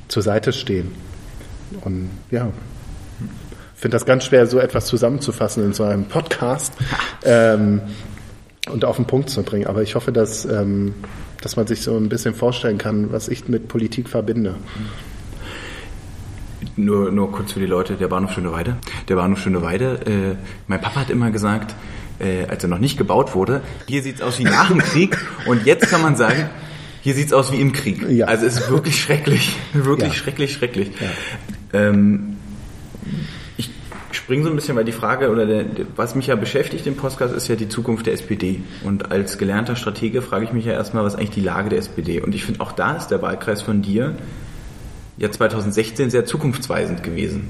zur 0.08 0.22
Seite 0.22 0.52
stehen. 0.52 0.92
Und 1.82 2.10
ja, 2.30 2.52
finde 3.74 3.94
das 3.94 4.04
ganz 4.04 4.24
schwer, 4.24 4.46
so 4.46 4.58
etwas 4.58 4.86
zusammenzufassen 4.86 5.64
in 5.64 5.72
so 5.72 5.84
einem 5.84 6.04
Podcast 6.04 6.74
ähm, 7.24 7.80
und 8.70 8.84
auf 8.84 8.96
den 8.96 9.06
Punkt 9.06 9.30
zu 9.30 9.42
bringen. 9.42 9.66
Aber 9.66 9.82
ich 9.82 9.94
hoffe, 9.94 10.12
dass, 10.12 10.44
ähm, 10.44 10.94
dass 11.40 11.56
man 11.56 11.66
sich 11.66 11.82
so 11.82 11.96
ein 11.96 12.08
bisschen 12.08 12.34
vorstellen 12.34 12.76
kann, 12.76 13.12
was 13.12 13.28
ich 13.28 13.48
mit 13.48 13.68
Politik 13.68 14.08
verbinde. 14.08 14.56
Nur, 16.76 17.12
nur 17.12 17.32
kurz 17.32 17.52
für 17.52 17.60
die 17.60 17.66
Leute, 17.66 17.94
der 17.94 18.08
Bahnhof 18.08 18.32
Schöneweide. 18.32 18.76
Der 19.08 19.16
Bahnhof 19.16 19.38
Schöneweide, 19.38 20.00
äh, 20.06 20.36
mein 20.66 20.80
Papa 20.80 21.00
hat 21.00 21.10
immer 21.10 21.30
gesagt, 21.30 21.74
äh, 22.18 22.46
als 22.46 22.62
er 22.62 22.68
noch 22.68 22.78
nicht 22.78 22.98
gebaut 22.98 23.34
wurde, 23.34 23.62
hier 23.86 24.02
sieht's 24.02 24.22
aus 24.22 24.38
wie 24.38 24.44
nach 24.44 24.68
dem 24.68 24.78
Krieg 24.78 25.18
und 25.46 25.66
jetzt 25.66 25.88
kann 25.88 26.02
man 26.02 26.16
sagen, 26.16 26.48
hier 27.02 27.14
sieht's 27.14 27.32
aus 27.32 27.52
wie 27.52 27.60
im 27.60 27.72
Krieg. 27.72 28.08
Ja. 28.08 28.26
Also 28.26 28.46
es 28.46 28.58
ist 28.58 28.70
wirklich 28.70 29.00
schrecklich, 29.02 29.56
wirklich 29.72 30.12
ja. 30.12 30.18
schrecklich, 30.18 30.52
schrecklich. 30.52 30.90
Ja. 31.00 31.80
Ähm, 31.80 32.36
ich 33.56 33.70
springe 34.12 34.44
so 34.44 34.50
ein 34.50 34.56
bisschen, 34.56 34.76
weil 34.76 34.84
die 34.84 34.92
Frage 34.92 35.30
oder 35.30 35.46
der, 35.46 35.64
was 35.96 36.14
mich 36.14 36.26
ja 36.26 36.36
beschäftigt 36.36 36.86
im 36.86 36.96
Podcast 36.96 37.34
ist 37.34 37.48
ja 37.48 37.56
die 37.56 37.68
Zukunft 37.68 38.06
der 38.06 38.14
SPD. 38.14 38.60
Und 38.84 39.10
als 39.10 39.38
gelernter 39.38 39.76
Stratege 39.76 40.22
frage 40.22 40.44
ich 40.44 40.52
mich 40.52 40.64
ja 40.64 40.72
erstmal, 40.72 41.04
was 41.04 41.14
eigentlich 41.14 41.30
die 41.30 41.40
Lage 41.40 41.70
der 41.70 41.78
SPD? 41.78 42.20
Und 42.20 42.34
ich 42.34 42.44
finde 42.44 42.60
auch 42.60 42.72
da 42.72 42.96
ist 42.96 43.08
der 43.08 43.22
Wahlkreis 43.22 43.62
von 43.62 43.82
dir 43.82 44.16
ja 45.18 45.30
2016 45.30 46.10
sehr 46.10 46.24
zukunftsweisend 46.24 47.02
gewesen. 47.02 47.48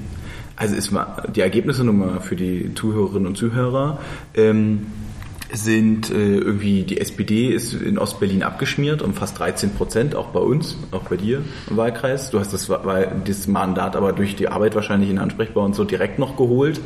Also 0.59 0.75
ist 0.75 0.91
mal 0.91 1.23
die 1.33 1.41
Ergebnisse 1.41 1.85
nochmal 1.85 2.19
für 2.19 2.35
die 2.35 2.73
Zuhörerinnen 2.75 3.27
und 3.27 3.37
Zuhörer. 3.37 3.99
Ähm, 4.35 4.87
sind 5.51 6.11
äh, 6.11 6.35
irgendwie, 6.35 6.83
die 6.83 6.99
SPD 6.99 7.47
ist 7.47 7.73
in 7.73 7.97
Ostberlin 7.97 8.43
abgeschmiert 8.43 9.01
um 9.01 9.15
fast 9.15 9.39
13 9.39 9.71
Prozent, 9.71 10.13
auch 10.13 10.27
bei 10.27 10.39
uns, 10.39 10.77
auch 10.91 11.03
bei 11.03 11.15
dir 11.15 11.41
im 11.69 11.77
Wahlkreis. 11.77 12.29
Du 12.29 12.39
hast 12.39 12.53
das, 12.53 12.69
das 13.25 13.47
Mandat 13.47 13.95
aber 13.95 14.13
durch 14.13 14.35
die 14.35 14.47
Arbeit 14.47 14.75
wahrscheinlich 14.75 15.09
in 15.09 15.17
Ansprechbar 15.17 15.63
und 15.63 15.75
so 15.75 15.85
direkt 15.85 16.19
noch 16.19 16.37
geholt. 16.37 16.81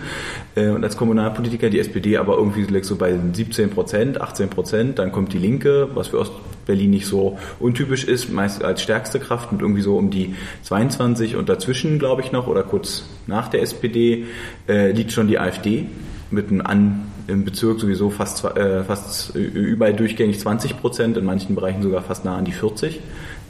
Äh, 0.55 0.69
und 0.69 0.83
als 0.83 0.95
Kommunalpolitiker 0.95 1.69
die 1.69 1.79
SPD 1.79 2.17
aber 2.17 2.37
irgendwie 2.37 2.83
so 2.83 2.95
bei 2.95 3.19
17 3.33 3.71
Prozent, 3.71 4.21
18 4.21 4.49
Prozent. 4.49 4.99
Dann 4.99 5.11
kommt 5.11 5.33
die 5.33 5.39
Linke, 5.39 5.89
was 5.93 6.09
für 6.09 6.19
Ostberlin 6.19 6.52
nicht 6.67 7.05
so 7.05 7.37
untypisch 7.59 8.05
ist, 8.05 8.31
meist 8.31 8.63
als 8.63 8.81
stärkste 8.81 9.19
Kraft 9.19 9.51
mit 9.51 9.61
irgendwie 9.61 9.81
so 9.81 9.97
um 9.97 10.09
die 10.09 10.35
22 10.63 11.35
und 11.35 11.49
dazwischen, 11.49 11.99
glaube 11.99 12.21
ich 12.21 12.31
noch, 12.31 12.47
oder 12.47 12.63
kurz 12.63 13.05
nach 13.27 13.49
der 13.49 13.61
SPD, 13.61 14.25
äh, 14.67 14.91
liegt 14.91 15.11
schon 15.11 15.27
die 15.27 15.39
AfD 15.39 15.85
mit 16.31 16.49
einem 16.49 16.61
An 16.61 17.11
im 17.27 17.45
Bezirk 17.45 17.79
sowieso 17.79 18.09
fast, 18.09 18.43
äh, 18.43 18.83
fast 18.83 19.35
überall 19.35 19.93
durchgängig 19.93 20.39
20 20.39 20.79
Prozent, 20.79 21.17
in 21.17 21.25
manchen 21.25 21.55
Bereichen 21.55 21.81
sogar 21.81 22.01
fast 22.01 22.25
nah 22.25 22.35
an 22.35 22.45
die 22.45 22.51
40. 22.51 22.99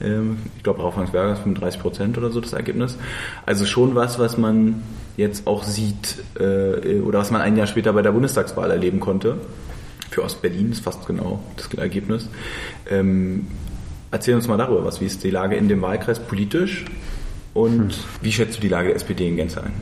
Ähm, 0.02 0.38
ich 0.58 0.64
glaube, 0.64 0.82
Raufhangsberger 0.82 1.34
ist 1.34 1.40
35 1.40 1.82
Prozent 1.82 2.18
oder 2.18 2.30
so 2.30 2.40
das 2.40 2.54
Ergebnis. 2.54 2.98
Also 3.46 3.66
schon 3.66 3.96
was, 3.96 4.20
was 4.20 4.38
man 4.38 4.84
jetzt 5.18 5.48
auch 5.48 5.64
sieht 5.64 6.18
äh, 6.40 7.00
oder 7.02 7.20
was 7.20 7.32
man 7.32 7.42
ein 7.42 7.58
Jahr 7.58 7.68
später 7.68 7.94
bei 7.94 8.02
der 8.02 8.12
Bundestagswahl 8.12 8.70
erleben 8.70 9.00
konnte. 9.00 9.38
Für 10.14 10.24
Ostberlin 10.24 10.72
ist 10.72 10.84
fast 10.84 11.08
genau 11.08 11.42
das 11.58 11.74
Ergebnis. 11.74 12.30
Ähm, 12.88 13.48
erzähl 14.12 14.36
uns 14.36 14.48
mal 14.48 14.58
darüber 14.58 14.86
was. 14.86 15.02
Wie 15.02 15.06
ist 15.06 15.24
die 15.24 15.32
Lage 15.32 15.56
in 15.56 15.68
dem 15.68 15.82
Wahlkreis 15.82 16.20
politisch 16.20 16.86
und 17.56 17.94
hm. 17.94 18.04
wie 18.22 18.32
schätzt 18.32 18.58
du 18.58 18.62
die 18.62 18.68
Lage 18.68 18.90
der 18.90 18.98
SPD 18.98 19.28
in 19.28 19.38
Gänze 19.38 19.64
ein? 19.64 19.74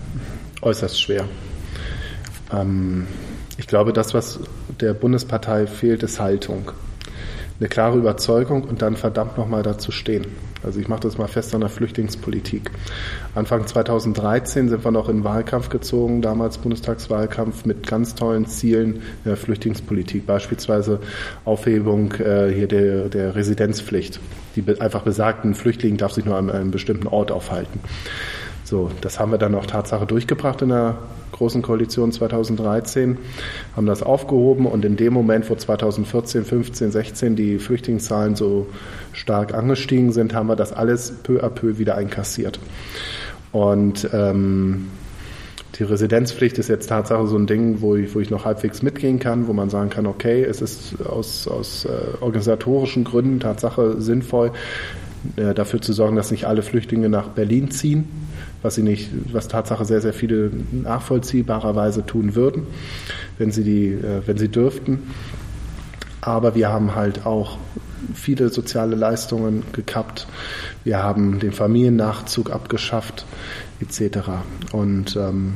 Äußerst 0.61 1.01
schwer. 1.01 1.25
Ähm, 2.53 3.07
ich 3.57 3.67
glaube, 3.67 3.91
das, 3.91 4.13
was 4.13 4.39
der 4.79 4.93
Bundespartei 4.93 5.67
fehlt, 5.67 6.01
ist 6.01 6.21
Haltung. 6.21 6.71
Eine 7.59 7.67
klare 7.67 7.97
Überzeugung 7.97 8.63
und 8.63 8.81
dann 8.81 8.95
verdammt 8.95 9.37
nochmal 9.37 9.63
dazu 9.63 9.91
stehen. 9.91 10.27
Also 10.63 10.79
ich 10.79 10.87
mache 10.87 11.01
das 11.01 11.17
mal 11.17 11.27
fest 11.27 11.53
an 11.55 11.61
der 11.61 11.69
Flüchtlingspolitik. 11.69 12.71
Anfang 13.35 13.65
2013 13.65 14.69
sind 14.69 14.83
wir 14.83 14.91
noch 14.91 15.09
in 15.09 15.23
Wahlkampf 15.23 15.69
gezogen, 15.69 16.21
damals 16.21 16.57
Bundestagswahlkampf 16.57 17.65
mit 17.65 17.87
ganz 17.87 18.15
tollen 18.15 18.45
Zielen 18.45 19.01
der 19.25 19.37
Flüchtlingspolitik, 19.37 20.25
beispielsweise 20.25 20.99
Aufhebung 21.45 22.13
äh, 22.13 22.51
hier 22.53 22.67
der, 22.67 23.09
der 23.09 23.35
Residenzpflicht. 23.35 24.19
Die 24.55 24.63
einfach 24.79 25.03
besagt, 25.03 25.45
ein 25.45 25.55
Flüchtling 25.55 25.97
darf 25.97 26.11
sich 26.11 26.25
nur 26.25 26.35
an 26.35 26.49
einem 26.49 26.71
bestimmten 26.71 27.07
Ort 27.07 27.31
aufhalten. 27.31 27.79
So, 28.71 28.89
das 29.01 29.19
haben 29.19 29.33
wir 29.33 29.37
dann 29.37 29.53
auch 29.53 29.65
Tatsache 29.65 30.05
durchgebracht 30.05 30.61
in 30.61 30.69
der 30.69 30.95
Großen 31.33 31.61
Koalition 31.61 32.13
2013, 32.13 33.17
haben 33.75 33.85
das 33.85 34.01
aufgehoben 34.01 34.65
und 34.65 34.85
in 34.85 34.95
dem 34.95 35.11
Moment, 35.11 35.49
wo 35.49 35.55
2014, 35.55 36.45
15, 36.45 36.89
16 36.89 37.35
die 37.35 37.59
Flüchtlingszahlen 37.59 38.37
so 38.37 38.67
stark 39.11 39.53
angestiegen 39.53 40.13
sind, 40.13 40.33
haben 40.33 40.47
wir 40.47 40.55
das 40.55 40.71
alles 40.71 41.11
peu 41.21 41.43
à 41.43 41.49
peu 41.49 41.79
wieder 41.79 41.97
einkassiert. 41.97 42.61
Und 43.51 44.07
ähm, 44.13 44.87
die 45.75 45.83
Residenzpflicht 45.83 46.57
ist 46.57 46.69
jetzt 46.69 46.87
Tatsache 46.87 47.27
so 47.27 47.35
ein 47.35 47.47
Ding, 47.47 47.81
wo 47.81 47.97
ich, 47.97 48.15
wo 48.15 48.21
ich 48.21 48.29
noch 48.29 48.45
halbwegs 48.45 48.81
mitgehen 48.81 49.19
kann, 49.19 49.49
wo 49.49 49.53
man 49.53 49.69
sagen 49.69 49.89
kann, 49.89 50.05
okay, 50.05 50.45
es 50.45 50.61
ist 50.61 50.95
aus, 51.05 51.45
aus 51.45 51.83
äh, 51.83 51.89
organisatorischen 52.21 53.03
Gründen 53.03 53.41
Tatsache 53.41 54.01
sinnvoll, 54.01 54.53
äh, 55.35 55.53
dafür 55.53 55.81
zu 55.81 55.91
sorgen, 55.91 56.15
dass 56.15 56.31
nicht 56.31 56.45
alle 56.45 56.61
Flüchtlinge 56.61 57.09
nach 57.09 57.27
Berlin 57.27 57.69
ziehen, 57.69 58.30
was 58.61 58.75
sie 58.75 58.83
nicht, 58.83 59.09
was 59.31 59.47
Tatsache 59.47 59.85
sehr, 59.85 60.01
sehr 60.01 60.13
viele 60.13 60.51
nachvollziehbarerweise 60.71 62.05
tun 62.05 62.35
würden, 62.35 62.67
wenn 63.37 63.51
sie 63.51 63.63
die, 63.63 63.87
äh, 63.87 64.21
wenn 64.25 64.37
sie 64.37 64.49
dürften. 64.49 65.03
Aber 66.21 66.53
wir 66.53 66.69
haben 66.69 66.95
halt 66.95 67.25
auch 67.25 67.57
viele 68.13 68.49
soziale 68.49 68.95
Leistungen 68.95 69.63
gekappt. 69.73 70.27
Wir 70.83 71.01
haben 71.01 71.39
den 71.39 71.51
Familiennachzug 71.51 72.51
abgeschafft, 72.51 73.25
etc. 73.79 74.29
Und 74.71 75.15
ähm, 75.15 75.53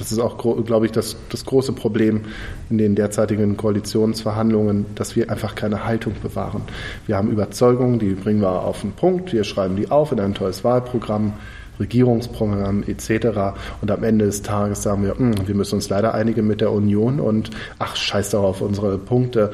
das 0.00 0.12
ist 0.12 0.18
auch, 0.18 0.38
glaube 0.38 0.86
ich, 0.86 0.92
das, 0.92 1.16
das 1.28 1.44
große 1.44 1.72
Problem 1.72 2.22
in 2.70 2.78
den 2.78 2.94
derzeitigen 2.94 3.56
Koalitionsverhandlungen, 3.56 4.86
dass 4.94 5.14
wir 5.14 5.30
einfach 5.30 5.54
keine 5.54 5.84
Haltung 5.84 6.14
bewahren. 6.22 6.62
Wir 7.06 7.16
haben 7.16 7.30
Überzeugungen, 7.30 7.98
die 7.98 8.14
bringen 8.14 8.40
wir 8.40 8.62
auf 8.62 8.80
den 8.80 8.92
Punkt, 8.92 9.32
wir 9.32 9.44
schreiben 9.44 9.76
die 9.76 9.90
auf 9.90 10.10
in 10.12 10.20
ein 10.20 10.34
tolles 10.34 10.64
Wahlprogramm. 10.64 11.34
Regierungsprogramm 11.80 12.84
etc. 12.86 13.58
Und 13.80 13.90
am 13.90 14.04
Ende 14.04 14.26
des 14.26 14.42
Tages 14.42 14.82
sagen 14.82 15.02
wir, 15.02 15.18
hm, 15.18 15.48
wir 15.48 15.54
müssen 15.54 15.76
uns 15.76 15.88
leider 15.88 16.14
einigen 16.14 16.46
mit 16.46 16.60
der 16.60 16.72
Union 16.72 17.20
und 17.20 17.50
ach, 17.78 17.96
scheiß 17.96 18.30
doch 18.30 18.44
auf 18.44 18.60
unsere 18.60 18.98
Punkte. 18.98 19.52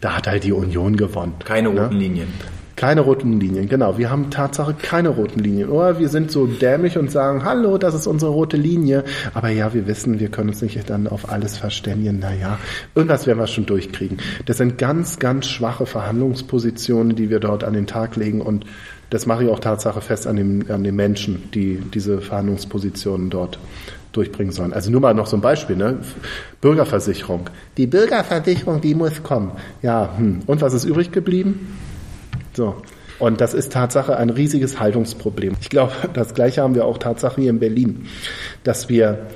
Da 0.00 0.16
hat 0.16 0.26
halt 0.26 0.44
die 0.44 0.52
Union 0.52 0.96
gewonnen. 0.96 1.34
Keine 1.44 1.70
ne? 1.70 1.82
roten 1.82 1.96
ne? 1.96 2.02
Linien. 2.02 2.28
Keine 2.76 3.02
roten 3.02 3.38
Linien, 3.38 3.68
genau. 3.68 3.98
Wir 3.98 4.10
haben 4.10 4.30
Tatsache 4.30 4.74
keine 4.74 5.10
roten 5.10 5.38
Linien. 5.38 5.68
Oder 5.68 6.00
wir 6.00 6.08
sind 6.08 6.32
so 6.32 6.46
dämlich 6.46 6.98
und 6.98 7.10
sagen, 7.10 7.44
hallo, 7.44 7.78
das 7.78 7.94
ist 7.94 8.08
unsere 8.08 8.32
rote 8.32 8.56
Linie. 8.56 9.04
Aber 9.32 9.48
ja, 9.48 9.72
wir 9.72 9.86
wissen, 9.86 10.18
wir 10.18 10.28
können 10.28 10.48
uns 10.48 10.60
nicht 10.60 10.90
dann 10.90 11.06
auf 11.06 11.30
alles 11.30 11.56
verständigen. 11.56 12.18
Naja, 12.18 12.58
irgendwas 12.96 13.28
werden 13.28 13.38
wir 13.38 13.46
schon 13.46 13.66
durchkriegen. 13.66 14.18
Das 14.46 14.56
sind 14.56 14.76
ganz, 14.76 15.20
ganz 15.20 15.46
schwache 15.46 15.86
Verhandlungspositionen, 15.86 17.14
die 17.14 17.30
wir 17.30 17.38
dort 17.38 17.62
an 17.62 17.74
den 17.74 17.86
Tag 17.86 18.16
legen 18.16 18.40
und 18.40 18.66
das 19.14 19.26
mache 19.26 19.44
ich 19.44 19.48
auch 19.50 19.60
Tatsache 19.60 20.00
fest 20.00 20.26
an, 20.26 20.34
dem, 20.34 20.64
an 20.68 20.82
den 20.82 20.96
Menschen, 20.96 21.48
die 21.52 21.76
diese 21.76 22.20
Verhandlungspositionen 22.20 23.30
dort 23.30 23.60
durchbringen 24.10 24.52
sollen. 24.52 24.72
Also 24.72 24.90
nur 24.90 25.00
mal 25.00 25.14
noch 25.14 25.28
so 25.28 25.36
ein 25.36 25.40
Beispiel, 25.40 25.76
ne? 25.76 25.98
Bürgerversicherung. 26.60 27.48
Die 27.76 27.86
Bürgerversicherung, 27.86 28.80
die 28.80 28.96
muss 28.96 29.22
kommen. 29.22 29.52
Ja, 29.82 30.14
hm. 30.16 30.40
und 30.48 30.62
was 30.62 30.74
ist 30.74 30.84
übrig 30.84 31.12
geblieben? 31.12 31.78
So. 32.54 32.74
Und 33.20 33.40
das 33.40 33.54
ist 33.54 33.72
Tatsache 33.72 34.16
ein 34.16 34.30
riesiges 34.30 34.80
Haltungsproblem. 34.80 35.54
Ich 35.60 35.70
glaube, 35.70 35.92
das 36.12 36.34
Gleiche 36.34 36.62
haben 36.62 36.74
wir 36.74 36.84
auch 36.84 36.98
Tatsache 36.98 37.40
hier 37.40 37.50
in 37.50 37.60
Berlin, 37.60 38.06
dass 38.64 38.88
wir 38.88 39.26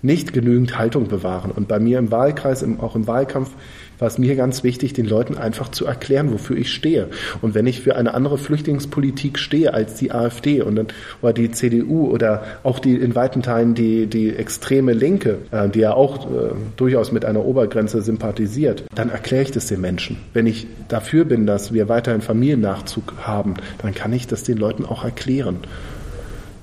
nicht 0.00 0.32
genügend 0.32 0.78
Haltung 0.78 1.08
bewahren. 1.08 1.50
Und 1.50 1.66
bei 1.66 1.80
mir 1.80 1.98
im 1.98 2.12
Wahlkreis, 2.12 2.64
auch 2.80 2.94
im 2.94 3.08
Wahlkampf, 3.08 3.50
war 3.98 4.08
es 4.08 4.18
mir 4.18 4.36
ganz 4.36 4.64
wichtig, 4.64 4.92
den 4.92 5.06
Leuten 5.06 5.36
einfach 5.36 5.70
zu 5.70 5.86
erklären, 5.86 6.32
wofür 6.32 6.56
ich 6.56 6.72
stehe. 6.72 7.08
Und 7.42 7.54
wenn 7.54 7.66
ich 7.66 7.80
für 7.80 7.96
eine 7.96 8.14
andere 8.14 8.38
Flüchtlingspolitik 8.38 9.38
stehe 9.38 9.74
als 9.74 9.94
die 9.94 10.12
AfD 10.12 10.62
und 10.62 10.76
dann, 10.76 10.88
oder 11.22 11.32
die 11.32 11.50
CDU 11.50 12.08
oder 12.10 12.44
auch 12.62 12.78
die 12.78 12.94
in 12.94 13.14
weiten 13.14 13.42
Teilen 13.42 13.74
die, 13.74 14.06
die 14.06 14.34
extreme 14.34 14.92
Linke, 14.92 15.38
äh, 15.50 15.68
die 15.68 15.80
ja 15.80 15.94
auch 15.94 16.26
äh, 16.26 16.50
durchaus 16.76 17.12
mit 17.12 17.24
einer 17.24 17.44
Obergrenze 17.44 18.02
sympathisiert, 18.02 18.84
dann 18.94 19.10
erkläre 19.10 19.42
ich 19.42 19.50
das 19.50 19.66
den 19.66 19.80
Menschen. 19.80 20.16
Wenn 20.32 20.46
ich 20.46 20.66
dafür 20.88 21.24
bin, 21.24 21.46
dass 21.46 21.72
wir 21.72 21.88
weiterhin 21.88 22.20
Familiennachzug 22.20 23.14
haben, 23.22 23.54
dann 23.78 23.94
kann 23.94 24.12
ich 24.12 24.26
das 24.26 24.42
den 24.42 24.58
Leuten 24.58 24.84
auch 24.84 25.04
erklären. 25.04 25.58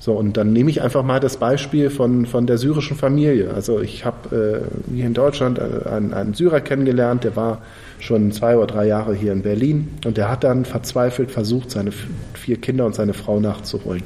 So, 0.01 0.13
und 0.13 0.35
dann 0.35 0.51
nehme 0.51 0.71
ich 0.71 0.81
einfach 0.81 1.03
mal 1.03 1.19
das 1.19 1.37
Beispiel 1.37 1.91
von, 1.91 2.25
von 2.25 2.47
der 2.47 2.57
syrischen 2.57 2.97
Familie. 2.97 3.53
Also 3.53 3.81
ich 3.81 4.03
habe 4.03 4.65
äh, 4.65 4.91
hier 4.95 5.05
in 5.05 5.13
Deutschland 5.13 5.59
äh, 5.59 5.87
einen, 5.87 6.11
einen 6.11 6.33
Syrer 6.33 6.59
kennengelernt, 6.59 7.23
der 7.23 7.35
war 7.35 7.61
schon 7.99 8.31
zwei 8.31 8.57
oder 8.57 8.65
drei 8.65 8.87
Jahre 8.87 9.13
hier 9.13 9.31
in 9.31 9.43
Berlin 9.43 9.89
und 10.03 10.17
der 10.17 10.31
hat 10.31 10.43
dann 10.43 10.65
verzweifelt 10.65 11.29
versucht, 11.29 11.69
seine 11.69 11.91
vier 12.33 12.59
Kinder 12.59 12.87
und 12.87 12.95
seine 12.95 13.13
Frau 13.13 13.39
nachzuholen. 13.39 14.01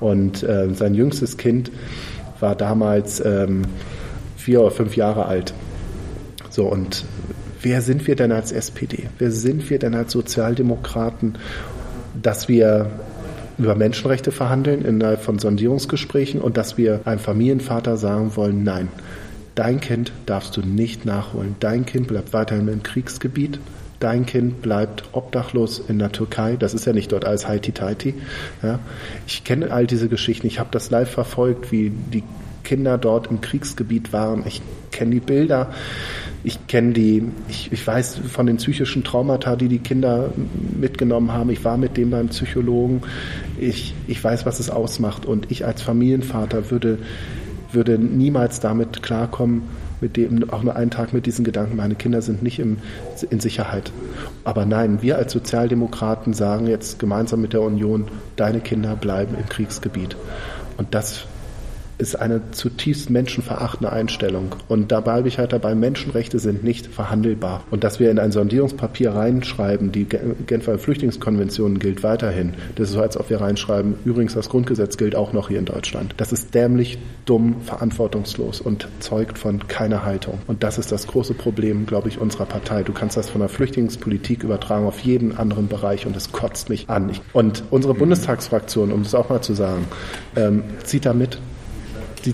Und 0.00 0.42
äh, 0.42 0.72
sein 0.72 0.94
jüngstes 0.94 1.36
Kind 1.36 1.70
war 2.40 2.56
damals 2.56 3.22
ähm, 3.22 3.64
vier 4.38 4.62
oder 4.62 4.70
fünf 4.70 4.96
Jahre 4.96 5.26
alt. 5.26 5.52
So, 6.48 6.64
und 6.64 7.04
wer 7.60 7.82
sind 7.82 8.06
wir 8.06 8.16
denn 8.16 8.32
als 8.32 8.52
SPD? 8.52 9.10
Wer 9.18 9.30
sind 9.30 9.68
wir 9.68 9.78
denn 9.78 9.94
als 9.94 10.12
Sozialdemokraten, 10.12 11.36
dass 12.22 12.48
wir 12.48 12.90
über 13.58 13.74
Menschenrechte 13.74 14.32
verhandeln 14.32 14.84
innerhalb 14.84 15.22
von 15.22 15.38
Sondierungsgesprächen 15.38 16.40
und 16.40 16.56
dass 16.56 16.76
wir 16.76 17.00
einem 17.04 17.20
Familienvater 17.20 17.96
sagen 17.96 18.36
wollen, 18.36 18.64
nein, 18.64 18.88
dein 19.54 19.80
Kind 19.80 20.12
darfst 20.26 20.56
du 20.56 20.60
nicht 20.60 21.04
nachholen. 21.04 21.56
Dein 21.60 21.86
Kind 21.86 22.08
bleibt 22.08 22.32
weiterhin 22.32 22.68
im 22.68 22.82
Kriegsgebiet. 22.82 23.58
Dein 23.98 24.26
Kind 24.26 24.60
bleibt 24.60 25.04
obdachlos 25.12 25.78
in 25.78 25.98
der 25.98 26.12
Türkei. 26.12 26.56
Das 26.56 26.74
ist 26.74 26.84
ja 26.84 26.92
nicht 26.92 27.12
dort 27.12 27.24
alles 27.24 27.48
Haiti-Taiti. 27.48 28.14
Ja. 28.62 28.78
Ich 29.26 29.42
kenne 29.44 29.70
all 29.70 29.86
diese 29.86 30.08
Geschichten. 30.08 30.46
Ich 30.46 30.58
habe 30.58 30.68
das 30.70 30.90
live 30.90 31.10
verfolgt, 31.10 31.72
wie 31.72 31.90
die 31.90 32.22
Kinder 32.62 32.98
dort 32.98 33.28
im 33.30 33.40
Kriegsgebiet 33.40 34.12
waren. 34.12 34.44
Ich 34.46 34.60
kenne 34.90 35.12
die 35.12 35.20
Bilder. 35.20 35.70
Ich 36.46 36.68
kenne 36.68 36.92
die, 36.92 37.24
ich, 37.48 37.72
ich 37.72 37.84
weiß 37.84 38.20
von 38.32 38.46
den 38.46 38.58
psychischen 38.58 39.02
Traumata, 39.02 39.56
die 39.56 39.66
die 39.66 39.80
Kinder 39.80 40.30
mitgenommen 40.78 41.32
haben. 41.32 41.50
Ich 41.50 41.64
war 41.64 41.76
mit 41.76 41.96
dem 41.96 42.10
beim 42.10 42.28
Psychologen. 42.28 43.02
Ich, 43.58 43.94
ich 44.06 44.22
weiß, 44.22 44.46
was 44.46 44.60
es 44.60 44.70
ausmacht. 44.70 45.26
Und 45.26 45.50
ich 45.50 45.66
als 45.66 45.82
Familienvater 45.82 46.70
würde, 46.70 46.98
würde 47.72 47.98
niemals 47.98 48.60
damit 48.60 49.02
klarkommen, 49.02 49.62
mit 50.00 50.16
dem, 50.16 50.48
auch 50.50 50.62
nur 50.62 50.76
einen 50.76 50.92
Tag 50.92 51.12
mit 51.12 51.26
diesen 51.26 51.44
Gedanken, 51.44 51.74
meine 51.74 51.96
Kinder 51.96 52.22
sind 52.22 52.44
nicht 52.44 52.60
im, 52.60 52.78
in 53.28 53.40
Sicherheit. 53.40 53.90
Aber 54.44 54.66
nein, 54.66 55.02
wir 55.02 55.16
als 55.16 55.32
Sozialdemokraten 55.32 56.32
sagen 56.32 56.68
jetzt 56.68 57.00
gemeinsam 57.00 57.40
mit 57.40 57.54
der 57.54 57.62
Union, 57.62 58.04
deine 58.36 58.60
Kinder 58.60 58.94
bleiben 58.94 59.34
im 59.36 59.48
Kriegsgebiet. 59.48 60.16
Und 60.76 60.94
das 60.94 61.26
ist 61.98 62.16
eine 62.16 62.50
zutiefst 62.50 63.10
menschenverachtende 63.10 63.92
Einstellung. 63.92 64.54
Und 64.68 64.92
da 64.92 65.00
bleibe 65.00 65.28
ich 65.28 65.38
halt 65.38 65.52
dabei, 65.52 65.74
Menschenrechte 65.74 66.38
sind 66.38 66.64
nicht 66.64 66.86
verhandelbar. 66.86 67.64
Und 67.70 67.84
dass 67.84 68.00
wir 68.00 68.10
in 68.10 68.18
ein 68.18 68.32
Sondierungspapier 68.32 69.14
reinschreiben, 69.14 69.92
die 69.92 70.04
Genfer 70.04 70.78
Flüchtlingskonvention 70.78 71.78
gilt 71.78 72.02
weiterhin, 72.02 72.54
das 72.74 72.88
ist 72.88 72.94
so, 72.94 73.00
als 73.00 73.16
ob 73.16 73.30
wir 73.30 73.40
reinschreiben, 73.40 73.94
übrigens 74.04 74.34
das 74.34 74.48
Grundgesetz 74.48 74.96
gilt 74.96 75.16
auch 75.16 75.32
noch 75.32 75.48
hier 75.48 75.58
in 75.58 75.64
Deutschland. 75.64 76.14
Das 76.16 76.32
ist 76.32 76.54
dämlich, 76.54 76.98
dumm, 77.24 77.56
verantwortungslos 77.62 78.60
und 78.60 78.88
zeugt 79.00 79.38
von 79.38 79.66
keiner 79.68 80.04
Haltung. 80.04 80.38
Und 80.46 80.62
das 80.62 80.78
ist 80.78 80.92
das 80.92 81.06
große 81.06 81.34
Problem, 81.34 81.86
glaube 81.86 82.08
ich, 82.08 82.20
unserer 82.20 82.46
Partei. 82.46 82.82
Du 82.82 82.92
kannst 82.92 83.16
das 83.16 83.30
von 83.30 83.40
der 83.40 83.48
Flüchtlingspolitik 83.48 84.42
übertragen 84.44 84.86
auf 84.86 85.00
jeden 85.00 85.36
anderen 85.36 85.68
Bereich 85.68 86.06
und 86.06 86.16
es 86.16 86.32
kotzt 86.32 86.68
mich 86.68 86.88
an. 86.88 87.10
Und 87.32 87.64
unsere 87.70 87.94
Bundestagsfraktion, 87.94 88.92
um 88.92 89.02
das 89.02 89.14
auch 89.14 89.28
mal 89.28 89.40
zu 89.40 89.54
sagen, 89.54 89.86
ähm, 90.36 90.64
zieht 90.84 91.06
da 91.06 91.14
mit 91.14 91.38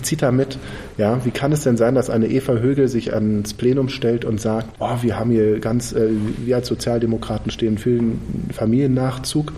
da 0.01 0.31
mit. 0.31 0.57
Ja, 0.97 1.23
wie 1.25 1.31
kann 1.31 1.51
es 1.51 1.61
denn 1.61 1.77
sein, 1.77 1.95
dass 1.95 2.09
eine 2.09 2.27
Eva 2.27 2.53
Högel 2.53 2.87
sich 2.87 3.13
ans 3.13 3.53
Plenum 3.53 3.89
stellt 3.89 4.25
und 4.25 4.39
sagt, 4.39 4.67
oh, 4.79 4.97
wir 5.01 5.19
haben 5.19 5.31
hier 5.31 5.59
ganz, 5.59 5.93
äh, 5.93 6.09
wir 6.45 6.57
als 6.57 6.67
Sozialdemokraten 6.67 7.51
stehen 7.51 7.77
für 7.77 7.97
den 7.97 8.19
Familiennachzug. 8.51 9.53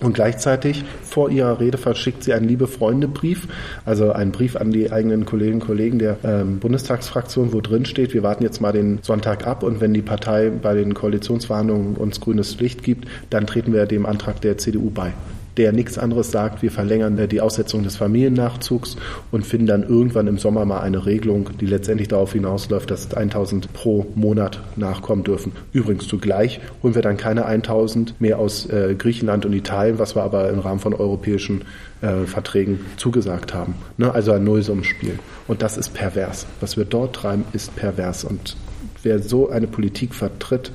Und 0.00 0.12
gleichzeitig 0.12 0.84
vor 1.02 1.28
ihrer 1.28 1.58
Rede 1.58 1.76
verschickt 1.76 2.22
sie 2.22 2.32
einen 2.32 2.46
Liebe-Freunde-Brief, 2.46 3.48
also 3.84 4.12
einen 4.12 4.30
Brief 4.30 4.54
an 4.54 4.70
die 4.70 4.92
eigenen 4.92 5.24
Kolleginnen 5.24 5.60
und 5.60 5.66
Kollegen 5.66 5.98
der 5.98 6.18
ähm, 6.22 6.60
Bundestagsfraktion, 6.60 7.52
wo 7.52 7.60
drin 7.60 7.84
steht, 7.84 8.14
wir 8.14 8.22
warten 8.22 8.44
jetzt 8.44 8.60
mal 8.60 8.70
den 8.70 9.00
Sonntag 9.02 9.44
ab 9.44 9.64
und 9.64 9.80
wenn 9.80 9.92
die 9.92 10.02
Partei 10.02 10.50
bei 10.50 10.74
den 10.74 10.94
Koalitionsverhandlungen 10.94 11.96
uns 11.96 12.20
grünes 12.20 12.60
Licht 12.60 12.84
gibt, 12.84 13.08
dann 13.30 13.48
treten 13.48 13.72
wir 13.72 13.86
dem 13.86 14.06
Antrag 14.06 14.40
der 14.40 14.56
CDU 14.56 14.90
bei 14.90 15.14
der 15.58 15.72
nichts 15.72 15.98
anderes 15.98 16.30
sagt, 16.30 16.62
wir 16.62 16.70
verlängern 16.70 17.28
die 17.28 17.40
Aussetzung 17.40 17.82
des 17.82 17.96
Familiennachzugs 17.96 18.96
und 19.32 19.44
finden 19.44 19.66
dann 19.66 19.82
irgendwann 19.82 20.28
im 20.28 20.38
Sommer 20.38 20.64
mal 20.64 20.80
eine 20.80 21.04
Regelung, 21.04 21.50
die 21.60 21.66
letztendlich 21.66 22.08
darauf 22.08 22.32
hinausläuft, 22.32 22.90
dass 22.90 23.12
1000 23.12 23.72
pro 23.72 24.06
Monat 24.14 24.60
nachkommen 24.76 25.24
dürfen. 25.24 25.52
Übrigens 25.72 26.06
zugleich 26.06 26.60
holen 26.82 26.94
wir 26.94 27.02
dann 27.02 27.16
keine 27.16 27.44
1000 27.44 28.20
mehr 28.20 28.38
aus 28.38 28.66
äh, 28.66 28.94
Griechenland 28.96 29.44
und 29.44 29.52
Italien, 29.52 29.98
was 29.98 30.14
wir 30.14 30.22
aber 30.22 30.48
im 30.48 30.60
Rahmen 30.60 30.80
von 30.80 30.94
europäischen 30.94 31.62
äh, 32.00 32.24
Verträgen 32.26 32.78
zugesagt 32.96 33.52
haben. 33.52 33.74
Ne? 33.96 34.14
Also 34.14 34.30
ein 34.32 34.44
Nullsummenspiel. 34.44 35.18
Und 35.48 35.62
das 35.62 35.76
ist 35.76 35.92
pervers. 35.92 36.46
Was 36.60 36.76
wir 36.76 36.84
dort 36.84 37.16
treiben, 37.16 37.44
ist 37.52 37.74
pervers. 37.74 38.22
Und 38.22 38.56
wer 39.02 39.18
so 39.18 39.50
eine 39.50 39.66
Politik 39.66 40.14
vertritt, 40.14 40.70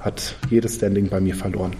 hat 0.00 0.34
jedes 0.50 0.74
Standing 0.74 1.08
bei 1.08 1.20
mir 1.20 1.36
verloren. 1.36 1.72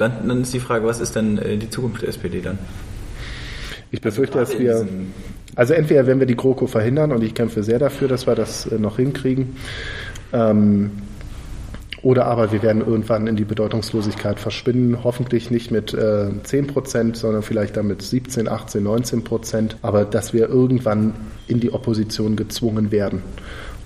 Dann, 0.00 0.26
dann 0.26 0.42
ist 0.42 0.54
die 0.54 0.60
Frage, 0.60 0.86
was 0.86 1.00
ist 1.00 1.14
denn 1.14 1.38
äh, 1.38 1.56
die 1.56 1.68
Zukunft 1.68 2.02
der 2.02 2.08
SPD 2.08 2.40
dann? 2.40 2.58
Ich 3.90 4.00
befürchte, 4.00 4.38
dass 4.38 4.58
wir, 4.58 4.86
also 5.56 5.74
entweder 5.74 6.06
werden 6.06 6.20
wir 6.20 6.26
die 6.26 6.36
GroKo 6.36 6.66
verhindern 6.66 7.12
und 7.12 7.22
ich 7.22 7.34
kämpfe 7.34 7.62
sehr 7.62 7.78
dafür, 7.78 8.08
dass 8.08 8.26
wir 8.26 8.34
das 8.34 8.66
äh, 8.66 8.78
noch 8.78 8.96
hinkriegen, 8.96 9.56
ähm, 10.32 10.92
oder 12.02 12.24
aber 12.24 12.50
wir 12.50 12.62
werden 12.62 12.80
irgendwann 12.80 13.26
in 13.26 13.36
die 13.36 13.44
Bedeutungslosigkeit 13.44 14.40
verschwinden, 14.40 15.04
hoffentlich 15.04 15.50
nicht 15.50 15.70
mit 15.70 15.92
äh, 15.92 16.30
10 16.42 16.68
Prozent, 16.68 17.16
sondern 17.18 17.42
vielleicht 17.42 17.76
dann 17.76 17.88
mit 17.88 18.00
17, 18.00 18.48
18, 18.48 18.82
19 18.82 19.22
Prozent, 19.22 19.76
aber 19.82 20.06
dass 20.06 20.32
wir 20.32 20.48
irgendwann 20.48 21.12
in 21.46 21.60
die 21.60 21.74
Opposition 21.74 22.36
gezwungen 22.36 22.90
werden 22.90 23.22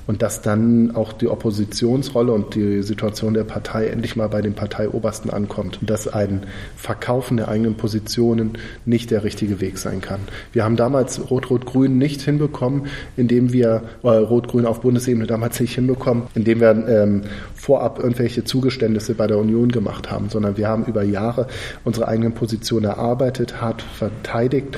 und 0.07 0.23
dass 0.23 0.43
dann 0.43 0.95
auch 0.95 1.13
die 1.13 1.29
Oppositionsrolle 1.29 2.33
und 2.33 2.55
die 2.55 2.83
Situation 2.83 3.35
der 3.35 3.45
Partei 3.45 3.87
endlich 3.87 4.17
mal 4.17 4.29
bei 4.29 4.43
den 4.43 4.55
Parteiobersten 4.55 5.31
ankommt 5.31 5.79
und 5.81 5.91
dass 5.91 6.09
ein 6.09 6.43
Verkaufen 6.77 7.37
der 7.37 7.49
eigenen 7.49 7.77
Positionen 7.77 8.59
nicht 8.85 9.11
der 9.11 9.25
richtige 9.25 9.61
Weg 9.61 9.79
sein 9.79 10.01
kann. 10.01 10.21
Wir 10.53 10.65
haben 10.65 10.77
damals 10.77 11.31
Rot-Rot-Grün 11.31 11.99
nicht 11.99 12.23
hinbekommen, 12.23 12.87
indem 13.17 13.53
wir, 13.53 13.83
äh, 14.03 14.09
Rot-Grün 14.09 14.67
auf 14.67 14.81
Bundesebene 14.81 15.27
damals 15.27 15.59
nicht 15.61 15.75
hinbekommen, 15.75 16.25
indem 16.35 16.61
wir 16.61 16.71
ähm, 16.71 17.23
vorab 17.55 17.99
irgendwelche 17.99 18.45
Zugeständnisse 18.45 19.15
bei 19.15 19.27
der 19.27 19.39
Union 19.39 19.71
gemacht 19.73 20.11
haben, 20.11 20.29
sondern 20.29 20.57
wir 20.57 20.69
haben 20.69 20.85
über 20.85 21.03
Jahre 21.03 21.47
unsere 21.85 22.09
eigenen 22.09 22.35
Positionen 22.35 22.85
erarbeitet, 22.85 23.61
hart 23.61 23.83
verteidigt, 23.83 24.77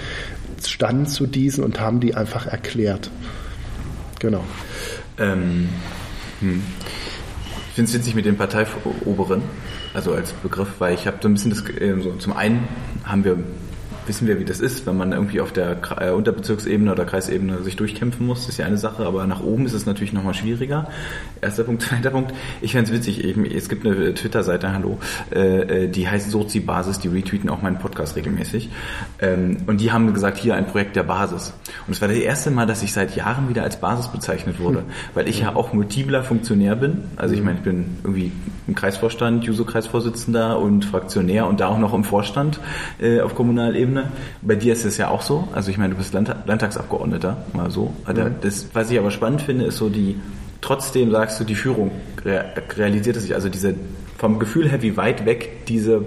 standen 0.65 1.07
zu 1.07 1.27
diesen 1.27 1.65
und 1.65 1.81
haben 1.81 2.01
die 2.01 2.15
einfach 2.15 2.47
erklärt. 2.47 3.11
Genau. 4.21 4.45
Ähm, 5.19 5.69
hm. 6.41 6.63
Ich 7.69 7.75
finde 7.75 7.91
es 7.91 7.95
witzig 7.95 8.15
mit 8.15 8.25
dem 8.25 8.37
Parteioberen, 8.37 9.43
also 9.93 10.15
als 10.15 10.33
Begriff, 10.33 10.69
weil 10.79 10.95
ich 10.95 11.07
habe 11.07 11.19
so 11.21 11.29
ein 11.29 11.35
bisschen 11.35 11.51
das, 11.51 11.69
äh, 11.69 11.95
so, 12.01 12.13
zum 12.15 12.33
einen 12.35 12.67
haben 13.05 13.25
wir 13.25 13.39
wissen 14.07 14.27
wir, 14.27 14.39
wie 14.39 14.45
das 14.45 14.61
ist, 14.61 14.87
wenn 14.87 14.97
man 14.97 15.13
irgendwie 15.13 15.41
auf 15.41 15.53
der 15.53 15.79
äh, 16.01 16.11
Unterbezirksebene 16.11 16.93
oder 16.93 17.05
Kreisebene 17.05 17.63
sich 17.63 17.77
durchkämpfen 17.77 18.27
muss, 18.27 18.49
ist 18.49 18.59
ja 18.59 18.67
eine 18.67 18.79
Sache, 18.79 19.05
aber 19.07 19.27
nach 19.27 19.43
oben 19.43 19.67
ist 19.67 19.73
es 19.73 19.87
natürlich 19.87 20.13
nochmal 20.13 20.35
schwieriger. 20.35 20.89
Erster 21.41 21.65
Punkt, 21.65 21.83
zweiter 21.89 22.11
Punkt, 22.11 22.33
ich 22.61 22.73
fände 22.73 22.91
es 22.91 22.97
witzig, 22.97 23.25
eben, 23.25 23.45
es 23.45 23.69
gibt 23.69 23.87
eine 23.87 24.15
Twitter-Seite, 24.15 24.73
hallo, 24.73 24.99
äh, 25.35 25.85
äh, 25.85 25.89
die 25.89 26.09
heißt 26.09 26.31
Sozi-Basis, 26.31 26.99
die 26.99 27.09
retweeten 27.09 27.49
auch 27.49 27.63
meinen 27.63 27.79
Podcast 27.79 28.17
regelmäßig. 28.17 28.71
Ähm, 29.21 29.59
und 29.67 29.81
die 29.81 29.93
haben 29.93 30.13
gesagt, 30.15 30.39
hier 30.39 30.55
ein 30.55 30.67
Projekt 30.67 30.97
der 30.97 31.05
Basis. 31.05 31.53
Und 31.87 31.93
es 31.95 32.01
war 32.01 32.09
das 32.09 32.19
erste 32.19 32.51
Mal, 32.51 32.67
dass 32.67 32.83
ich 32.83 32.93
seit 32.93 33.17
Jahren 33.17 33.49
wieder 33.49 33.63
als 33.63 33.81
Basis 33.81 34.09
bezeichnet 34.09 34.61
wurde, 34.61 34.85
weil 35.15 35.29
ich 35.29 35.41
ja 35.41 35.55
auch 35.55 35.73
multipler 35.73 36.23
Funktionär 36.23 36.77
bin, 36.77 37.05
also 37.17 37.35
ich 37.35 37.43
meine, 37.43 37.59
ich 37.59 37.65
bin 37.65 37.99
irgendwie 38.03 38.33
im 38.67 38.75
Kreisvorstand, 38.75 39.45
Juso-Kreisvorsitzender 39.45 40.59
und 40.59 40.85
Fraktionär 40.85 41.47
und 41.47 41.61
da 41.61 41.69
auch 41.69 41.79
noch 41.79 41.95
im 41.95 42.05
Vorstand 42.05 42.61
äh, 43.01 43.21
auf 43.21 43.35
Kommunalebene 43.35 43.96
Ebene. 43.97 44.13
Bei 44.43 44.55
dir 44.55 44.73
ist 44.73 44.85
es 44.85 44.97
ja 44.97 45.09
auch 45.09 45.23
so. 45.23 45.49
Also 45.53 45.71
ich 45.71 45.79
meine, 45.79 45.95
du 45.95 45.99
bist 45.99 46.13
Landtagsabgeordneter, 46.13 47.37
mal 47.53 47.71
so. 47.71 47.95
Mhm. 48.07 48.37
Das, 48.41 48.69
was 48.73 48.91
ich 48.91 48.99
aber 48.99 49.11
spannend 49.11 49.43
finde, 49.43 49.67
ist 49.67 49.77
so 49.77 49.89
die, 49.89 50.17
trotzdem 50.61 51.11
sagst 51.11 51.41
du, 51.41 51.45
die 51.45 51.55
Führung 51.55 51.91
realisiert 52.25 53.17
es 53.17 53.23
sich. 53.23 53.35
Also 53.35 53.49
diese, 53.49 53.75
vom 54.19 54.39
Gefühl 54.39 54.69
her, 54.69 54.83
wie 54.83 54.97
weit 54.97 55.27
weg 55.27 55.67
diese 55.67 56.05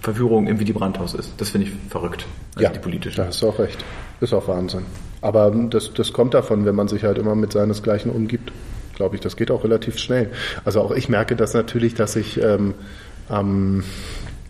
Verführung 0.00 0.48
im 0.48 0.58
Willy 0.58 0.72
Brandt-Haus 0.72 1.14
ist. 1.14 1.32
Das 1.38 1.50
finde 1.50 1.68
ich 1.68 1.72
verrückt. 1.90 2.26
Also 2.54 2.64
ja, 2.64 2.70
die 2.70 2.80
politische. 2.80 3.16
Da 3.16 3.26
hast 3.26 3.42
du 3.42 3.48
auch 3.48 3.58
recht. 3.58 3.84
Ist 4.20 4.34
auch 4.34 4.48
Wahnsinn. 4.48 4.82
Aber 5.20 5.50
das, 5.70 5.92
das 5.94 6.12
kommt 6.12 6.34
davon, 6.34 6.64
wenn 6.64 6.74
man 6.74 6.88
sich 6.88 7.04
halt 7.04 7.18
immer 7.18 7.34
mit 7.34 7.52
seinesgleichen 7.52 8.10
umgibt. 8.10 8.52
Glaube 8.94 9.14
ich, 9.14 9.20
das 9.20 9.36
geht 9.36 9.50
auch 9.50 9.64
relativ 9.64 9.98
schnell. 9.98 10.30
Also 10.64 10.80
auch 10.80 10.90
ich 10.90 11.08
merke 11.08 11.36
das 11.36 11.54
natürlich, 11.54 11.94
dass 11.94 12.16
ich 12.16 12.42
ähm, 12.42 12.74
ähm, 13.30 13.84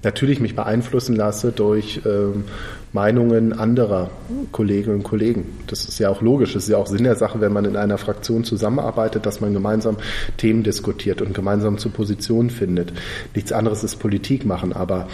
natürlich 0.03 0.40
mich 0.40 0.57
beeinflussen 0.57 1.16
lasse 1.16 1.53
durch 1.53 2.03
ähm, 2.05 2.44
Meinungen 2.92 3.53
anderer 3.53 4.11
Kolleginnen 4.50 4.96
und 4.96 5.03
Kollegen. 5.03 5.59
Das 5.66 5.84
ist 5.84 5.98
ja 5.98 6.11
auch 6.11 6.20
logisch, 6.20 6.53
das 6.53 6.64
ist 6.64 6.68
ja 6.68 6.76
auch 6.76 6.86
Sinn 6.86 7.05
der 7.05 7.16
Sache, 7.16 7.40
wenn 7.40 7.53
man 7.53 7.64
in 7.64 7.76
einer 7.76 7.98
Fraktion 7.98 8.44
zusammenarbeitet, 8.44 9.24
dass 9.24 9.40
man 9.40 9.53
gemeinsam 9.53 9.96
Themen 10.36 10.62
diskutiert 10.62 11.22
und 11.22 11.34
gemeinsam 11.34 11.78
zu 11.78 11.90
Positionen 11.90 12.50
findet. 12.50 12.92
Nichts 13.34 13.53
anderes 13.53 13.84
ist 13.84 13.96
Politik 13.96 14.44
machen, 14.44 14.72
aber 14.72 15.09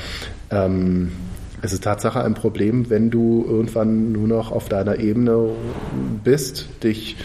ähm, 0.51 1.12
es 1.61 1.72
ist 1.72 1.84
Tatsache 1.84 2.22
ein 2.22 2.34
Problem, 2.34 2.89
wenn 2.89 3.11
du 3.11 3.45
irgendwann 3.49 4.12
nur 4.12 4.28
noch 4.28 4.53
auf 4.53 4.68
deiner 4.68 4.99
Ebene 4.99 5.51
bist, 6.22 6.68
dich 6.84 7.16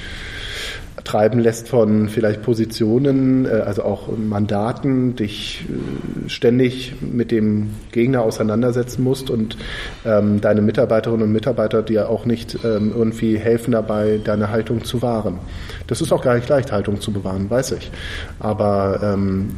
treiben 1.03 1.39
lässt 1.39 1.69
von 1.69 2.07
vielleicht 2.07 2.43
Positionen, 2.43 3.45
äh, 3.45 3.49
also 3.49 3.83
auch 3.83 4.09
Mandaten, 4.15 5.15
dich 5.15 5.65
äh, 5.67 6.29
ständig 6.29 6.95
mit 7.01 7.31
dem 7.31 7.71
Gegner 7.91 8.21
auseinandersetzen 8.21 9.03
musst 9.03 9.29
und 9.29 9.57
ähm, 10.05 10.39
deine 10.39 10.61
Mitarbeiterinnen 10.61 11.23
und 11.23 11.31
Mitarbeiter 11.31 11.81
dir 11.81 12.09
auch 12.09 12.25
nicht 12.25 12.59
ähm, 12.63 12.93
irgendwie 12.95 13.37
helfen 13.37 13.71
dabei, 13.71 14.19
deine 14.23 14.49
Haltung 14.49 14.83
zu 14.83 15.01
wahren. 15.01 15.39
Das 15.87 16.01
ist 16.01 16.11
auch 16.11 16.21
gar 16.21 16.35
nicht 16.35 16.47
leicht, 16.49 16.71
Haltung 16.71 17.01
zu 17.01 17.11
bewahren, 17.11 17.49
weiß 17.49 17.73
ich. 17.73 17.91
Aber 18.39 18.99
ähm, 19.03 19.49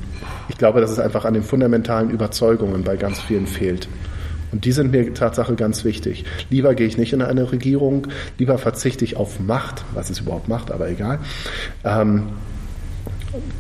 ich 0.47 0.57
glaube, 0.57 0.81
dass 0.81 0.91
es 0.91 0.99
einfach 0.99 1.25
an 1.25 1.33
den 1.33 1.43
fundamentalen 1.43 2.09
Überzeugungen 2.09 2.83
bei 2.83 2.95
ganz 2.95 3.19
vielen 3.19 3.47
fehlt. 3.47 3.87
Und 4.55 4.63
die 4.63 4.71
sind 4.71 4.93
mir 4.93 5.13
Tatsache 5.13 5.55
ganz 5.55 5.83
wichtig. 5.83 6.23
Lieber 6.49 6.75
gehe 6.75 6.87
ich 6.87 6.97
nicht 6.97 7.11
in 7.11 7.21
eine 7.21 7.51
Regierung, 7.51 8.07
lieber 8.39 8.57
verzichte 8.57 9.03
ich 9.03 9.17
auf 9.17 9.41
Macht, 9.41 9.83
was 9.93 10.09
es 10.09 10.21
überhaupt 10.21 10.47
macht, 10.47 10.71
aber 10.71 10.87
egal. 10.87 11.19
Ähm, 11.83 12.27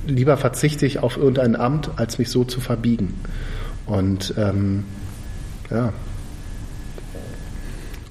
lieber 0.07 0.37
verzichte 0.37 0.85
ich 0.85 0.99
auf 0.99 1.17
irgendein 1.17 1.57
Amt, 1.57 1.89
als 1.97 2.17
mich 2.17 2.29
so 2.29 2.45
zu 2.45 2.61
verbiegen. 2.61 3.13
Und 3.85 4.35
ähm, 4.37 4.85
ja. 5.69 5.91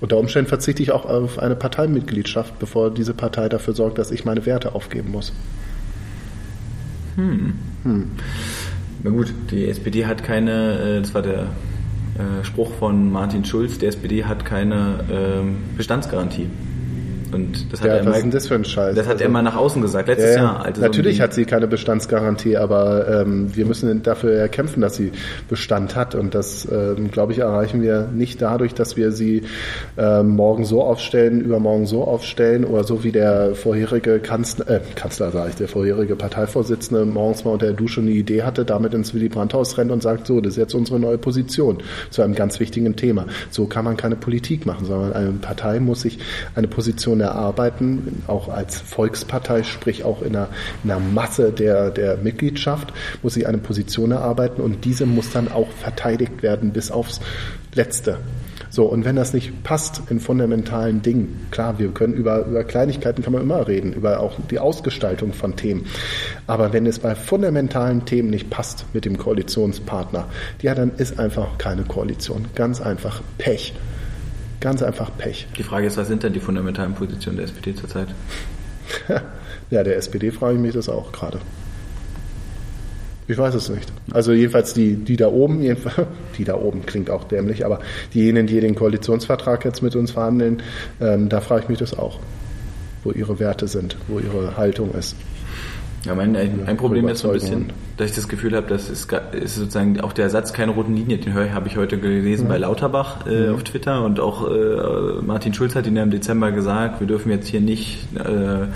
Unter 0.03 0.18
Umständen 0.18 0.51
verzichte 0.51 0.82
ich 0.82 0.93
auch 0.93 1.07
auf 1.07 1.39
eine 1.39 1.57
Parteimitgliedschaft, 1.57 2.59
bevor 2.59 2.93
diese 2.93 3.14
Partei 3.14 3.49
dafür 3.49 3.72
sorgt, 3.72 3.97
dass 3.97 4.11
ich 4.11 4.26
meine 4.26 4.45
Werte 4.45 4.74
aufgeben 4.74 5.11
muss. 5.11 5.32
Hm. 7.16 7.55
Hm. 7.85 8.11
Na 9.03 9.09
gut, 9.11 9.32
die 9.51 9.68
SPD 9.68 10.05
hat 10.05 10.22
keine, 10.22 10.99
äh, 10.99 11.01
das 11.01 11.14
war 11.14 11.22
der 11.22 11.47
Spruch 12.43 12.73
von 12.75 13.11
Martin 13.11 13.45
Schulz, 13.45 13.79
der 13.79 13.89
SPD 13.89 14.25
hat 14.25 14.45
keine 14.45 15.05
ähm, 15.11 15.57
Bestandsgarantie. 15.77 16.49
Und 17.35 17.72
das 17.72 17.80
hat 17.80 17.89
ja, 17.89 17.95
er 17.95 18.01
was 18.01 18.07
mal, 18.07 18.12
ist 18.14 18.22
denn 18.22 18.30
das 18.30 18.49
für 18.49 18.55
ein 18.55 18.64
Scheiß? 18.64 18.95
Das 18.95 19.07
hat 19.07 19.14
also, 19.14 19.24
er 19.24 19.30
mal 19.30 19.43
nach 19.43 19.57
außen 19.57 19.82
gesagt, 19.82 20.09
letztes 20.09 20.37
ja, 20.37 20.43
Jahr. 20.43 20.64
Also 20.64 20.80
natürlich 20.80 21.16
so 21.16 21.22
hat 21.24 21.35
sie 21.35 21.45
keine 21.45 21.66
Bestandsgarantie, 21.66 22.57
aber 22.57 23.09
ähm, 23.09 23.55
wir 23.55 23.66
müssen 23.66 24.03
dafür 24.03 24.32
erkämpfen, 24.32 24.80
dass 24.80 24.97
sie 24.97 25.12
Bestand 25.49 25.97
hat. 25.97 26.14
Und 26.14 26.35
das, 26.35 26.68
ähm, 26.70 27.11
glaube 27.11 27.32
ich, 27.32 27.41
erreichen 27.41 27.82
wir 27.82 28.09
nicht 28.12 28.41
dadurch, 28.41 28.74
dass 28.74 28.97
wir 28.97 29.12
sie 29.12 29.43
ähm, 29.97 30.30
morgen 30.30 30.64
so 30.64 30.82
aufstellen, 30.82 31.41
übermorgen 31.41 31.87
so 31.87 32.05
aufstellen 32.05 32.64
oder 32.64 32.85
so 32.85 33.05
wie 33.05 33.12
der 33.12 33.55
vorherige 33.55 34.20
Kanzler, 34.20 34.68
äh, 34.70 34.80
Kanzler 34.95 35.30
sage 35.30 35.51
ich, 35.51 35.57
der 35.57 35.68
vorherige 35.68 36.16
Parteivorsitzende 36.16 37.05
morgens 37.05 37.45
mal 37.45 37.53
unter 37.53 37.66
der 37.66 37.74
Dusche 37.74 38.01
eine 38.01 38.11
Idee 38.11 38.43
hatte, 38.43 38.64
damit 38.64 38.95
ins 38.95 39.14
Willy 39.14 39.28
Brandt-Haus 39.28 39.76
rennt 39.78 39.91
und 39.91 40.03
sagt, 40.03 40.26
so, 40.26 40.41
das 40.41 40.53
ist 40.53 40.59
jetzt 40.59 40.74
unsere 40.74 41.01
neue 41.01 41.18
Position 41.18 41.78
zu 42.11 42.22
einem 42.22 42.35
ganz 42.35 42.61
wichtigen 42.61 42.97
Thema. 42.97 43.26
So 43.51 43.66
kann 43.66 43.85
man 43.85 43.97
keine 43.97 44.16
Politik 44.16 44.66
machen, 44.66 44.87
sondern 44.87 45.12
eine 45.12 45.32
Partei 45.32 45.80
muss 45.80 46.03
sich 46.03 46.18
eine 46.55 46.68
Position 46.68 47.20
erarbeiten, 47.25 48.22
auch 48.27 48.49
als 48.49 48.81
Volkspartei, 48.81 49.62
sprich 49.62 50.05
auch 50.05 50.22
in 50.22 50.35
der, 50.35 50.49
in 50.83 50.89
der 50.89 51.01
Masse 51.01 51.53
der, 51.53 51.91
der 51.91 52.16
Mitgliedschaft, 52.18 52.93
muss 53.22 53.35
sie 53.35 53.47
eine 53.47 53.59
Position 53.59 54.12
erarbeiten 54.12 54.62
und 54.62 54.85
diese 54.85 55.07
muss 55.07 55.31
dann 55.31 55.51
auch 55.51 55.70
verteidigt 55.70 56.43
werden 56.43 56.72
bis 56.72 56.91
aufs 56.91 57.20
Letzte. 57.75 58.18
So, 58.70 58.87
und 58.87 59.05
wenn 59.05 59.14
das 59.14 59.33
nicht 59.33 59.62
passt 59.62 60.03
in 60.11 60.18
fundamentalen 60.18 61.01
Dingen, 61.01 61.47
klar, 61.53 61.79
wir 61.79 61.91
können 61.91 62.14
über, 62.14 62.45
über 62.45 62.64
Kleinigkeiten 62.64 63.22
kann 63.22 63.33
man 63.33 63.43
immer 63.43 63.68
reden, 63.68 63.93
über 63.93 64.18
auch 64.18 64.35
die 64.51 64.59
Ausgestaltung 64.59 65.33
von 65.33 65.55
Themen. 65.55 65.87
Aber 66.49 66.72
wenn 66.72 66.85
es 66.87 66.99
bei 66.99 67.14
fundamentalen 67.14 68.05
Themen 68.05 68.31
nicht 68.31 68.51
passt 68.51 68.85
mit 68.93 69.05
dem 69.05 69.16
Koalitionspartner, 69.16 70.27
ja, 70.61 70.75
dann 70.75 70.91
ist 70.97 71.20
einfach 71.20 71.57
keine 71.59 71.85
Koalition. 71.85 72.47
Ganz 72.57 72.81
einfach 72.81 73.22
Pech. 73.39 73.75
Ganz 74.65 74.83
einfach 74.83 75.11
Pech. 75.19 75.47
Die 75.59 75.62
Frage 75.62 75.87
ist, 75.87 75.99
was 75.99 76.09
sind 76.09 76.23
denn 76.23 76.33
die 76.33 76.41
fundamentalen 76.41 76.95
Positionen 76.95 77.37
der 77.37 77.45
SPD 77.45 77.75
zurzeit? 77.75 78.09
Ja, 79.71 79.83
der 79.83 79.97
SPD 79.97 80.31
frage 80.31 80.55
ich 80.57 80.61
mich 80.61 80.75
das 80.75 80.89
auch 80.89 81.11
gerade. 81.11 81.39
Ich 83.27 83.37
weiß 83.37 83.55
es 83.55 83.69
nicht. 83.71 83.93
Also 84.11 84.33
jedenfalls 84.33 84.73
die, 84.75 84.95
die 84.97 85.17
da 85.17 85.29
oben, 85.29 85.61
die 86.39 86.45
da 86.45 86.55
oben 86.55 86.87
klingt 86.87 87.11
auch 87.11 87.25
dämlich, 87.25 87.65
aber 87.65 87.81
diejenigen, 88.12 88.47
die 88.47 88.61
den 88.61 88.75
Koalitionsvertrag 88.75 89.65
jetzt 89.65 89.83
mit 89.83 89.97
uns 89.97 90.12
verhandeln, 90.12 90.62
ähm, 91.01 91.29
da 91.29 91.41
frage 91.41 91.65
ich 91.65 91.69
mich 91.69 91.79
das 91.79 91.99
auch, 91.99 92.21
wo 93.03 93.11
ihre 93.11 93.39
Werte 93.39 93.69
sind, 93.69 93.97
wo 94.09 94.19
ihre 94.19 94.57
Haltung 94.57 94.95
ist. 94.95 95.15
Ja, 96.05 96.15
mein 96.15 96.37
ein, 96.37 96.67
ein 96.67 96.77
Problem 96.77 97.09
ist 97.09 97.21
so 97.21 97.29
ein 97.29 97.35
bisschen, 97.35 97.73
dass 97.97 98.11
ich 98.11 98.17
das 98.17 98.29
Gefühl 98.29 98.55
habe, 98.55 98.67
dass 98.67 98.91
es 98.91 99.07
ist 99.33 99.57
sozusagen 99.57 100.01
auch 100.01 100.13
der 100.13 100.29
Satz 100.29 100.53
keine 100.53 100.73
roten 100.73 100.95
Linie, 100.95 101.19
den 101.19 101.33
höre 101.33 101.53
habe 101.53 101.69
ich 101.69 101.77
heute 101.77 101.99
gelesen 101.99 102.49
bei 102.49 102.59
Lauterbach 102.59 103.27
äh, 103.27 103.49
auf 103.49 103.65
Twitter. 103.65 104.05
Und 104.05 104.21
auch 104.21 104.51
äh, 104.51 105.23
Martin 105.23 105.55
Schulz 105.55 105.75
hat 105.75 105.87
ihn 105.87 105.97
ja 105.97 106.03
im 106.03 106.11
Dezember 106.11 106.53
gesagt, 106.53 107.01
wir 107.01 107.07
dürfen 107.07 107.31
jetzt 107.31 107.49
hier 107.49 107.61
nicht 107.61 108.07
äh, 108.17 108.67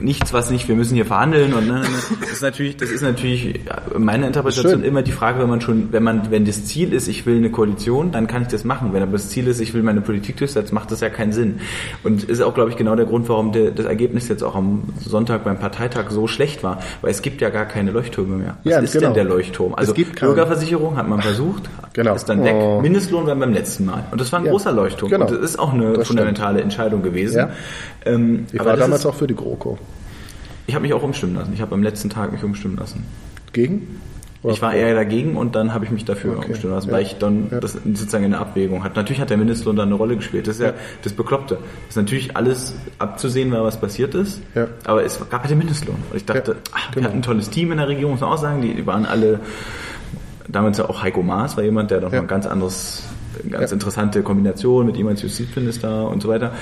nichts, 0.00 0.32
was 0.32 0.50
nicht, 0.50 0.68
wir 0.68 0.74
müssen 0.76 0.94
hier 0.94 1.06
verhandeln 1.06 1.52
und 1.54 1.66
ne, 1.66 1.74
ne, 1.80 1.86
das 2.20 2.30
ist 2.32 2.42
natürlich, 2.42 2.76
das 2.76 2.90
ist 2.90 3.02
natürlich 3.02 3.60
ja, 3.66 3.82
meine 3.98 4.26
Interpretation 4.26 4.82
immer 4.84 5.02
die 5.02 5.12
Frage, 5.12 5.40
wenn 5.40 5.48
man 5.48 5.60
schon, 5.60 5.92
wenn 5.92 6.02
man, 6.02 6.30
wenn 6.30 6.44
das 6.44 6.64
Ziel 6.66 6.92
ist, 6.92 7.08
ich 7.08 7.26
will 7.26 7.36
eine 7.36 7.50
Koalition, 7.50 8.12
dann 8.12 8.26
kann 8.26 8.42
ich 8.42 8.48
das 8.48 8.64
machen. 8.64 8.92
Wenn 8.92 9.02
aber 9.02 9.12
das 9.12 9.28
Ziel 9.28 9.46
ist, 9.46 9.60
ich 9.60 9.74
will 9.74 9.82
meine 9.82 10.00
Politik 10.00 10.36
durchsetzen, 10.36 10.74
macht 10.74 10.90
das 10.90 11.00
ja 11.00 11.08
keinen 11.10 11.32
Sinn. 11.32 11.60
Und 12.04 12.24
ist 12.24 12.40
auch, 12.40 12.54
glaube 12.54 12.70
ich, 12.70 12.76
genau 12.76 12.94
der 12.96 13.06
Grund, 13.06 13.28
warum 13.28 13.52
der, 13.52 13.70
das 13.70 13.86
Ergebnis 13.86 14.28
jetzt 14.28 14.42
auch 14.42 14.54
am 14.54 14.82
Sonntag 15.04 15.44
beim 15.44 15.58
Parteitag 15.58 16.10
so 16.10 16.26
schlecht 16.26 16.62
war, 16.62 16.80
weil 17.02 17.10
es 17.10 17.22
gibt 17.22 17.40
ja 17.40 17.50
gar 17.50 17.64
keine 17.66 17.90
Leuchttürme 17.90 18.36
mehr. 18.36 18.56
Was 18.64 18.72
Ja, 18.72 18.78
ist 18.80 18.92
genau. 18.92 19.06
denn 19.06 19.14
der 19.14 19.24
Leuchtturm? 19.24 19.74
Also. 19.74 19.94
Bürgerversicherung 19.94 20.96
hat 20.96 21.08
man 21.08 21.20
versucht, 21.22 21.62
Genau. 21.94 22.14
ist 22.14 22.26
dann 22.28 22.44
weg. 22.44 22.54
Oh. 22.56 22.80
Mindestlohn 22.80 23.26
war 23.26 23.34
beim 23.34 23.52
letzten 23.52 23.86
Mal. 23.86 24.04
Und 24.10 24.20
das 24.20 24.30
war 24.32 24.38
ein 24.40 24.44
Ja, 24.44 24.50
großer 24.52 24.72
Leuchtturm. 24.72 25.10
genau. 25.10 25.26
Und 25.26 25.32
das 25.34 25.40
ist 25.40 25.58
auch 25.58 25.72
eine 25.72 25.94
Das 25.94 26.06
fundamentale 26.06 26.60
Entscheidung 26.60 27.02
gewesen. 27.02 27.38
Ja. 27.38 27.50
Ähm, 28.04 28.46
Ich 28.52 28.60
aber 28.60 28.70
war 28.70 28.76
damals 28.76 29.04
auch 29.06 29.14
für 29.14 29.26
die 29.26 29.34
GroKo. 29.34 29.77
Ich 30.68 30.74
habe 30.74 30.82
mich 30.82 30.92
auch 30.94 31.02
umstimmen 31.02 31.34
lassen. 31.34 31.52
Ich 31.54 31.60
habe 31.60 31.74
am 31.74 31.82
letzten 31.82 32.10
Tag 32.10 32.30
mich 32.30 32.44
umstimmen 32.44 32.76
lassen. 32.76 33.04
Gegen? 33.52 34.00
Oder 34.42 34.52
Ich 34.52 34.62
war 34.62 34.72
eher 34.72 34.94
dagegen 34.94 35.34
und 35.36 35.56
dann 35.56 35.74
habe 35.74 35.84
ich 35.84 35.90
mich 35.90 36.04
dafür 36.04 36.36
Okay. 36.36 36.50
umstimmen 36.50 36.74
lassen, 36.74 36.88
Ja. 36.88 36.94
weil 36.94 37.02
ich 37.02 37.16
dann 37.18 37.48
Ja. 37.50 37.58
das 37.58 37.72
sozusagen 37.72 38.22
in 38.24 38.30
der 38.30 38.40
Abwägung 38.40 38.84
hat. 38.84 38.94
Natürlich 38.94 39.20
hat 39.20 39.30
der 39.30 39.36
Mindestlohn 39.38 39.74
da 39.74 39.82
eine 39.82 39.94
Rolle 39.94 40.14
gespielt. 40.14 40.46
Das 40.46 40.56
ist 40.56 40.60
ja, 40.60 40.68
Ja. 40.68 40.74
das 41.02 41.12
Bekloppte. 41.14 41.54
Das 41.56 41.88
ist 41.88 41.96
natürlich 41.96 42.36
alles 42.36 42.74
abzusehen 43.00 43.50
war, 43.50 43.64
was 43.64 43.80
passiert 43.80 44.14
ist. 44.14 44.40
Aber 44.84 45.02
es 45.04 45.18
gab 45.30 45.40
halt 45.40 45.50
den 45.50 45.58
Mindestlohn. 45.58 45.96
Und 46.10 46.16
ich 46.16 46.24
dachte, 46.24 46.56
ach, 46.72 46.90
wir 46.90 46.94
genau. 46.96 47.06
hatten 47.08 47.18
ein 47.18 47.22
tolles 47.22 47.50
Team 47.50 47.72
in 47.72 47.78
der 47.78 47.88
Regierung, 47.88 48.12
muss 48.12 48.20
man 48.20 48.30
auch 48.30 48.38
sagen. 48.38 48.62
Die 48.62 48.86
waren 48.86 49.06
alle, 49.06 49.40
damals 50.46 50.78
ja 50.78 50.88
auch 50.88 51.02
Heiko 51.02 51.22
Maas 51.22 51.56
war 51.56 51.64
jemand, 51.64 51.90
der 51.90 52.00
doch 52.00 52.12
Ja. 52.12 52.18
mal 52.18 52.24
ein 52.24 52.28
ganz 52.28 52.46
anderes, 52.46 53.02
eine 53.42 53.50
ganz 53.52 53.72
interessante 53.72 54.22
Kombination 54.22 54.86
mit 54.86 54.96
ihm 54.98 55.08
als 55.08 55.22
Justizminister 55.22 56.08
und 56.08 56.22
so 56.22 56.28
weiter. 56.28 56.52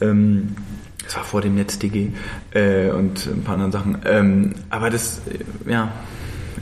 Ähm, 0.00 0.56
das 1.04 1.16
war 1.16 1.24
vor 1.24 1.40
dem 1.40 1.54
NetzDG 1.54 2.10
äh, 2.52 2.90
und 2.90 3.26
ein 3.26 3.42
paar 3.42 3.54
anderen 3.54 3.72
Sachen. 3.72 3.98
Ähm, 4.04 4.54
aber 4.70 4.90
das, 4.90 5.20
äh, 5.28 5.70
ja, 5.70 5.92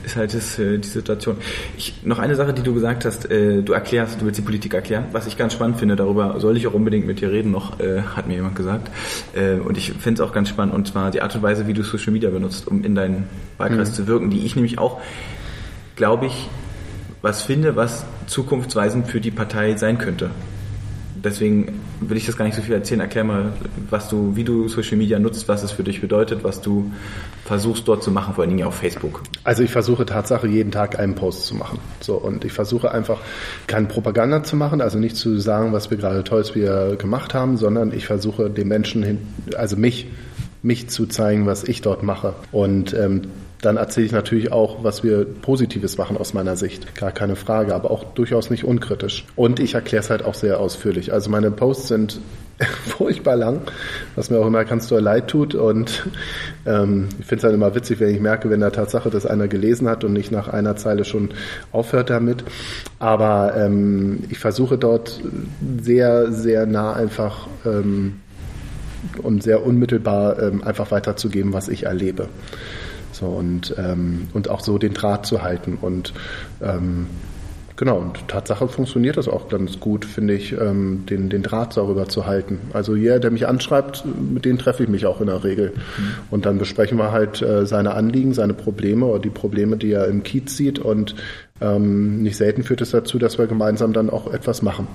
ist 0.03 0.15
halt 0.15 0.33
das, 0.33 0.57
äh, 0.59 0.77
die 0.77 0.87
Situation. 0.87 1.37
Ich, 1.77 2.03
noch 2.03 2.19
eine 2.19 2.35
Sache, 2.35 2.53
die 2.53 2.63
du 2.63 2.73
gesagt 2.73 3.05
hast, 3.05 3.29
äh, 3.29 3.61
du 3.61 3.73
erklärst, 3.73 4.21
du 4.21 4.25
willst 4.25 4.39
die 4.39 4.43
Politik 4.43 4.73
erklären, 4.73 5.05
was 5.11 5.27
ich 5.27 5.37
ganz 5.37 5.53
spannend 5.53 5.77
finde, 5.77 5.95
darüber 5.95 6.39
soll 6.39 6.57
ich 6.57 6.67
auch 6.67 6.73
unbedingt 6.73 7.05
mit 7.05 7.21
dir 7.21 7.31
reden 7.31 7.51
noch, 7.51 7.79
äh, 7.79 8.01
hat 8.01 8.27
mir 8.27 8.35
jemand 8.35 8.55
gesagt. 8.55 8.89
Äh, 9.33 9.55
und 9.55 9.77
ich 9.77 9.93
finde 9.93 10.21
es 10.21 10.27
auch 10.27 10.33
ganz 10.33 10.49
spannend, 10.49 10.73
und 10.73 10.87
zwar 10.87 11.11
die 11.11 11.21
Art 11.21 11.35
und 11.35 11.41
Weise, 11.43 11.67
wie 11.67 11.73
du 11.73 11.83
Social 11.83 12.11
Media 12.11 12.29
benutzt, 12.29 12.67
um 12.67 12.83
in 12.83 12.95
deinen 12.95 13.27
Wahlkreis 13.57 13.93
zu 13.93 14.07
wirken, 14.07 14.29
die 14.29 14.45
ich 14.45 14.55
nämlich 14.55 14.79
auch, 14.79 15.01
glaube 15.95 16.25
ich, 16.27 16.49
was 17.21 17.43
finde, 17.43 17.75
was 17.75 18.05
zukunftsweisend 18.25 19.07
für 19.07 19.21
die 19.21 19.31
Partei 19.31 19.75
sein 19.75 19.97
könnte. 19.97 20.31
Deswegen 21.23 21.79
will 21.99 22.17
ich 22.17 22.25
das 22.25 22.35
gar 22.35 22.45
nicht 22.45 22.55
so 22.55 22.61
viel 22.61 22.73
erzählen. 22.73 23.01
Erklär 23.01 23.23
mal, 23.23 23.53
was 23.89 24.09
du, 24.09 24.35
wie 24.35 24.43
du 24.43 24.67
Social 24.67 24.97
Media 24.97 25.19
nutzt, 25.19 25.47
was 25.47 25.61
es 25.61 25.71
für 25.71 25.83
dich 25.83 26.01
bedeutet, 26.01 26.43
was 26.43 26.61
du 26.61 26.91
versuchst 27.45 27.87
dort 27.87 28.03
zu 28.03 28.11
machen, 28.11 28.33
vor 28.33 28.43
allen 28.43 28.55
Dingen 28.55 28.67
auf 28.67 28.75
Facebook. 28.75 29.21
Also 29.43 29.63
ich 29.63 29.71
versuche 29.71 30.05
Tatsache 30.05 30.47
jeden 30.47 30.71
Tag 30.71 30.97
einen 30.99 31.15
Post 31.15 31.45
zu 31.45 31.55
machen. 31.55 31.79
So 31.99 32.15
und 32.15 32.43
ich 32.43 32.53
versuche 32.53 32.91
einfach 32.91 33.19
keine 33.67 33.87
Propaganda 33.87 34.43
zu 34.43 34.55
machen, 34.55 34.81
also 34.81 34.97
nicht 34.97 35.15
zu 35.15 35.37
sagen, 35.39 35.73
was 35.73 35.91
wir 35.91 35.97
gerade 35.97 36.23
Tolles 36.23 36.55
wir 36.55 36.95
gemacht 36.97 37.33
haben, 37.33 37.57
sondern 37.57 37.93
ich 37.93 38.07
versuche 38.07 38.49
den 38.49 38.67
Menschen 38.67 39.03
hin, 39.03 39.19
also 39.55 39.77
mich, 39.77 40.07
mich 40.63 40.89
zu 40.89 41.05
zeigen, 41.05 41.45
was 41.45 41.63
ich 41.63 41.81
dort 41.81 42.03
mache. 42.03 42.33
Und 42.51 42.93
ähm, 42.93 43.23
dann 43.61 43.77
erzähle 43.77 44.07
ich 44.07 44.11
natürlich 44.11 44.51
auch, 44.51 44.83
was 44.83 45.03
wir 45.03 45.25
Positives 45.25 45.97
machen 45.97 46.17
aus 46.17 46.33
meiner 46.33 46.55
Sicht. 46.55 46.95
Gar 46.95 47.11
keine 47.11 47.35
Frage, 47.35 47.75
aber 47.75 47.91
auch 47.91 48.03
durchaus 48.03 48.49
nicht 48.49 48.63
unkritisch. 48.63 49.25
Und 49.35 49.59
ich 49.59 49.75
erkläre 49.75 50.03
es 50.03 50.09
halt 50.09 50.25
auch 50.25 50.33
sehr 50.33 50.59
ausführlich. 50.59 51.13
Also 51.13 51.29
meine 51.29 51.51
Posts 51.51 51.87
sind 51.87 52.19
furchtbar 52.87 53.35
lang, 53.35 53.61
was 54.15 54.29
mir 54.29 54.39
auch 54.39 54.47
immer 54.47 54.65
ganz 54.65 54.87
doll 54.87 55.01
leid 55.01 55.27
tut. 55.27 55.53
Und 55.53 56.07
ähm, 56.65 57.09
ich 57.19 57.25
finde 57.25 57.37
es 57.37 57.43
halt 57.43 57.53
immer 57.53 57.75
witzig, 57.75 57.99
wenn 57.99 58.09
ich 58.09 58.19
merke, 58.19 58.49
wenn 58.49 58.61
der 58.61 58.71
Tatsache 58.71 59.11
das 59.11 59.27
einer 59.27 59.47
gelesen 59.47 59.87
hat 59.87 60.03
und 60.03 60.13
nicht 60.13 60.31
nach 60.31 60.47
einer 60.47 60.75
Zeile 60.75 61.05
schon 61.05 61.29
aufhört 61.71 62.09
damit. 62.09 62.43
Aber 62.97 63.55
ähm, 63.55 64.23
ich 64.29 64.39
versuche 64.39 64.77
dort 64.79 65.21
sehr, 65.81 66.31
sehr 66.31 66.65
nah 66.65 66.93
einfach 66.93 67.47
ähm, 67.65 68.21
und 69.21 69.43
sehr 69.43 69.63
unmittelbar 69.65 70.41
ähm, 70.41 70.63
einfach 70.63 70.89
weiterzugeben, 70.91 71.53
was 71.53 71.67
ich 71.67 71.83
erlebe. 71.83 72.27
So 73.21 73.27
und, 73.27 73.75
ähm, 73.77 74.27
und 74.33 74.49
auch 74.49 74.61
so 74.61 74.79
den 74.79 74.95
Draht 74.95 75.27
zu 75.27 75.43
halten. 75.43 75.77
Und 75.79 76.11
ähm, 76.59 77.05
genau, 77.75 77.99
und 77.99 78.27
Tatsache 78.27 78.67
funktioniert 78.67 79.15
das 79.15 79.27
auch 79.27 79.47
ganz 79.47 79.79
gut, 79.79 80.05
finde 80.05 80.33
ich, 80.33 80.53
ähm, 80.59 81.05
den, 81.07 81.29
den 81.29 81.43
Draht 81.43 81.77
darüber 81.77 82.09
zu 82.09 82.25
halten. 82.25 82.59
Also 82.73 82.95
jeder, 82.95 83.19
der 83.19 83.29
mich 83.29 83.47
anschreibt, 83.47 84.03
mit 84.05 84.43
dem 84.43 84.57
treffe 84.57 84.83
ich 84.83 84.89
mich 84.89 85.05
auch 85.05 85.21
in 85.21 85.27
der 85.27 85.43
Regel. 85.43 85.73
Und 86.31 86.47
dann 86.47 86.57
besprechen 86.57 86.97
wir 86.97 87.11
halt 87.11 87.43
äh, 87.43 87.67
seine 87.67 87.93
Anliegen, 87.93 88.33
seine 88.33 88.55
Probleme 88.55 89.05
oder 89.05 89.19
die 89.19 89.29
Probleme, 89.29 89.77
die 89.77 89.91
er 89.91 90.07
im 90.07 90.23
Kiez 90.23 90.57
sieht. 90.57 90.79
Und 90.79 91.13
ähm, 91.61 92.23
nicht 92.23 92.37
selten 92.37 92.63
führt 92.63 92.81
es 92.81 92.89
dazu, 92.89 93.19
dass 93.19 93.37
wir 93.37 93.45
gemeinsam 93.45 93.93
dann 93.93 94.09
auch 94.09 94.33
etwas 94.33 94.63
machen 94.63 94.87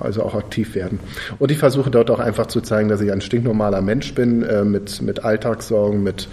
also 0.00 0.22
auch 0.22 0.34
aktiv 0.34 0.74
werden. 0.74 1.00
Und 1.38 1.50
ich 1.50 1.58
versuche 1.58 1.90
dort 1.90 2.10
auch 2.10 2.18
einfach 2.18 2.46
zu 2.46 2.60
zeigen, 2.60 2.88
dass 2.88 3.00
ich 3.00 3.12
ein 3.12 3.20
stinknormaler 3.20 3.82
Mensch 3.82 4.14
bin, 4.14 4.42
äh, 4.42 4.64
mit, 4.64 5.02
mit 5.02 5.24
Alltagssorgen, 5.24 6.02
mit, 6.02 6.28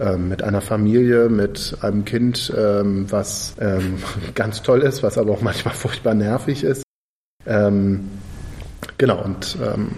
ähm, 0.00 0.28
mit 0.28 0.42
einer 0.42 0.60
Familie, 0.60 1.28
mit 1.28 1.76
einem 1.80 2.04
Kind, 2.04 2.52
ähm, 2.56 3.10
was 3.10 3.54
ähm, 3.60 3.98
ganz 4.34 4.62
toll 4.62 4.82
ist, 4.82 5.02
was 5.02 5.18
aber 5.18 5.32
auch 5.32 5.42
manchmal 5.42 5.74
furchtbar 5.74 6.14
nervig 6.14 6.64
ist. 6.64 6.82
Ähm, 7.46 8.08
genau, 8.98 9.22
und 9.22 9.56
ähm, 9.62 9.90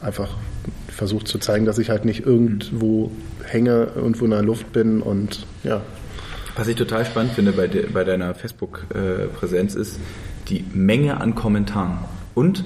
einfach 0.00 0.36
versucht 0.88 1.28
zu 1.28 1.38
zeigen, 1.38 1.64
dass 1.64 1.78
ich 1.78 1.90
halt 1.90 2.04
nicht 2.04 2.26
irgendwo 2.26 3.10
hänge, 3.44 3.88
irgendwo 3.94 4.24
in 4.24 4.30
der 4.30 4.42
Luft 4.42 4.72
bin 4.72 5.00
und 5.00 5.46
ja. 5.62 5.80
Was 6.56 6.68
ich 6.68 6.76
total 6.76 7.06
spannend 7.06 7.32
finde 7.32 7.52
bei, 7.52 7.68
de, 7.68 7.86
bei 7.86 8.04
deiner 8.04 8.34
Facebook-Präsenz 8.34 9.74
ist 9.76 9.98
die 10.48 10.64
Menge 10.74 11.20
an 11.20 11.34
Kommentaren. 11.34 11.98
Und 12.40 12.64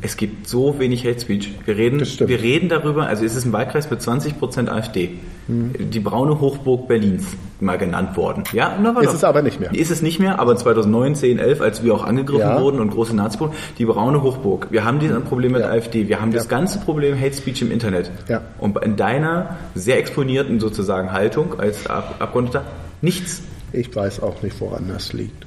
es 0.00 0.16
gibt 0.16 0.46
so 0.46 0.78
wenig 0.78 1.04
Hate 1.04 1.18
Speech. 1.18 1.50
Wir 1.64 1.76
reden, 1.76 1.98
Das 1.98 2.20
wir 2.20 2.40
reden 2.40 2.68
darüber, 2.68 3.08
also 3.08 3.24
es 3.24 3.34
ist 3.34 3.44
ein 3.46 3.52
Wahlkreis 3.52 3.90
mit 3.90 4.00
20% 4.00 4.68
AfD. 4.68 5.10
Die 5.48 5.98
braune 6.00 6.40
Hochburg 6.40 6.86
Berlins 6.86 7.24
mal 7.58 7.76
genannt 7.76 8.16
worden. 8.16 8.44
Ja, 8.52 8.78
na, 8.80 8.98
Ist 9.00 9.12
es 9.12 9.24
aber 9.24 9.42
nicht 9.42 9.58
mehr. 9.58 9.74
Ist 9.74 9.90
es 9.90 10.02
nicht 10.02 10.20
mehr, 10.20 10.38
aber 10.38 10.54
2009, 10.56 11.16
10, 11.16 11.38
11, 11.40 11.60
als 11.60 11.82
wir 11.82 11.94
auch 11.94 12.04
angegriffen 12.04 12.40
Ja. 12.48 12.60
wurden 12.60 12.78
und 12.78 12.90
große 12.90 13.14
nazi 13.16 13.38
die 13.78 13.84
braune 13.86 14.22
Hochburg. 14.22 14.68
Wir 14.70 14.84
haben 14.84 15.00
dieses 15.00 15.20
Problem 15.24 15.50
mit 15.52 15.62
Ja. 15.62 15.70
AfD. 15.70 16.06
Wir 16.06 16.20
haben 16.20 16.30
das 16.32 16.44
Ja. 16.44 16.50
ganze 16.50 16.78
Problem 16.78 17.18
Hate 17.20 17.34
Speech 17.36 17.60
im 17.62 17.72
Internet. 17.72 18.10
Ja. 18.28 18.42
Und 18.60 18.78
in 18.84 18.94
deiner 18.96 19.56
sehr 19.74 19.98
exponierten 19.98 20.60
sozusagen 20.60 21.10
Haltung 21.12 21.58
als 21.58 21.86
Ab 21.88 22.16
Abgeordneter 22.20 22.62
nichts. 23.02 23.42
Ich 23.72 23.94
weiß 23.94 24.22
auch 24.22 24.42
nicht, 24.42 24.60
woran 24.60 24.88
das 24.88 25.12
liegt. 25.12 25.44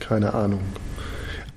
Keine 0.00 0.34
Ahnung. 0.34 0.60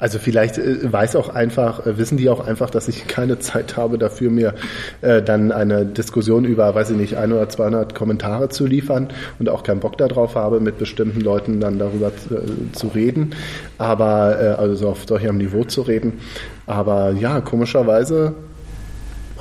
Also 0.04 0.20
vielleicht 0.20 0.58
äh, 0.58 0.91
weiß 0.91 1.16
auch 1.16 1.30
einfach, 1.30 1.88
äh, 1.88 1.97
wissen 1.97 2.18
die 2.18 2.28
auch 2.28 2.45
einfach, 2.45 2.70
dass 2.70 2.89
ich 2.89 3.08
keine 3.08 3.39
Zeit 3.39 3.78
habe 3.78 3.97
dafür, 3.97 4.32
mir 4.32 4.54
äh, 4.99 5.22
dann 5.22 5.54
eine 5.54 5.86
Diskussion 5.86 6.43
über, 6.43 6.76
weiß 6.76 6.89
ich 6.89 6.97
nicht, 6.97 7.16
100 7.16 7.38
oder 7.39 7.47
200 7.47 7.95
Kommentare 7.95 8.49
zu 8.49 8.66
liefern 8.66 9.08
und 9.39 9.47
auch 9.47 9.64
keinen 9.64 9.80
Bock 9.80 9.97
darauf 9.97 10.36
habe, 10.36 10.60
mit 10.60 10.78
bestimmten 10.78 11.22
Leuten 11.22 11.62
dann 11.62 11.80
darüber 11.80 12.12
zu, 12.18 12.36
äh, 12.36 12.41
zu 12.74 12.88
reden, 12.88 13.34
aber 13.78 14.41
äh, 14.41 14.47
also 14.60 14.76
so 14.76 14.89
auf 14.89 15.06
solchem 15.08 15.38
Niveau 15.38 15.64
zu 15.64 15.84
reden. 15.84 16.20
Aber 16.66 17.12
ja, 17.12 17.39
komischerweise 17.39 18.34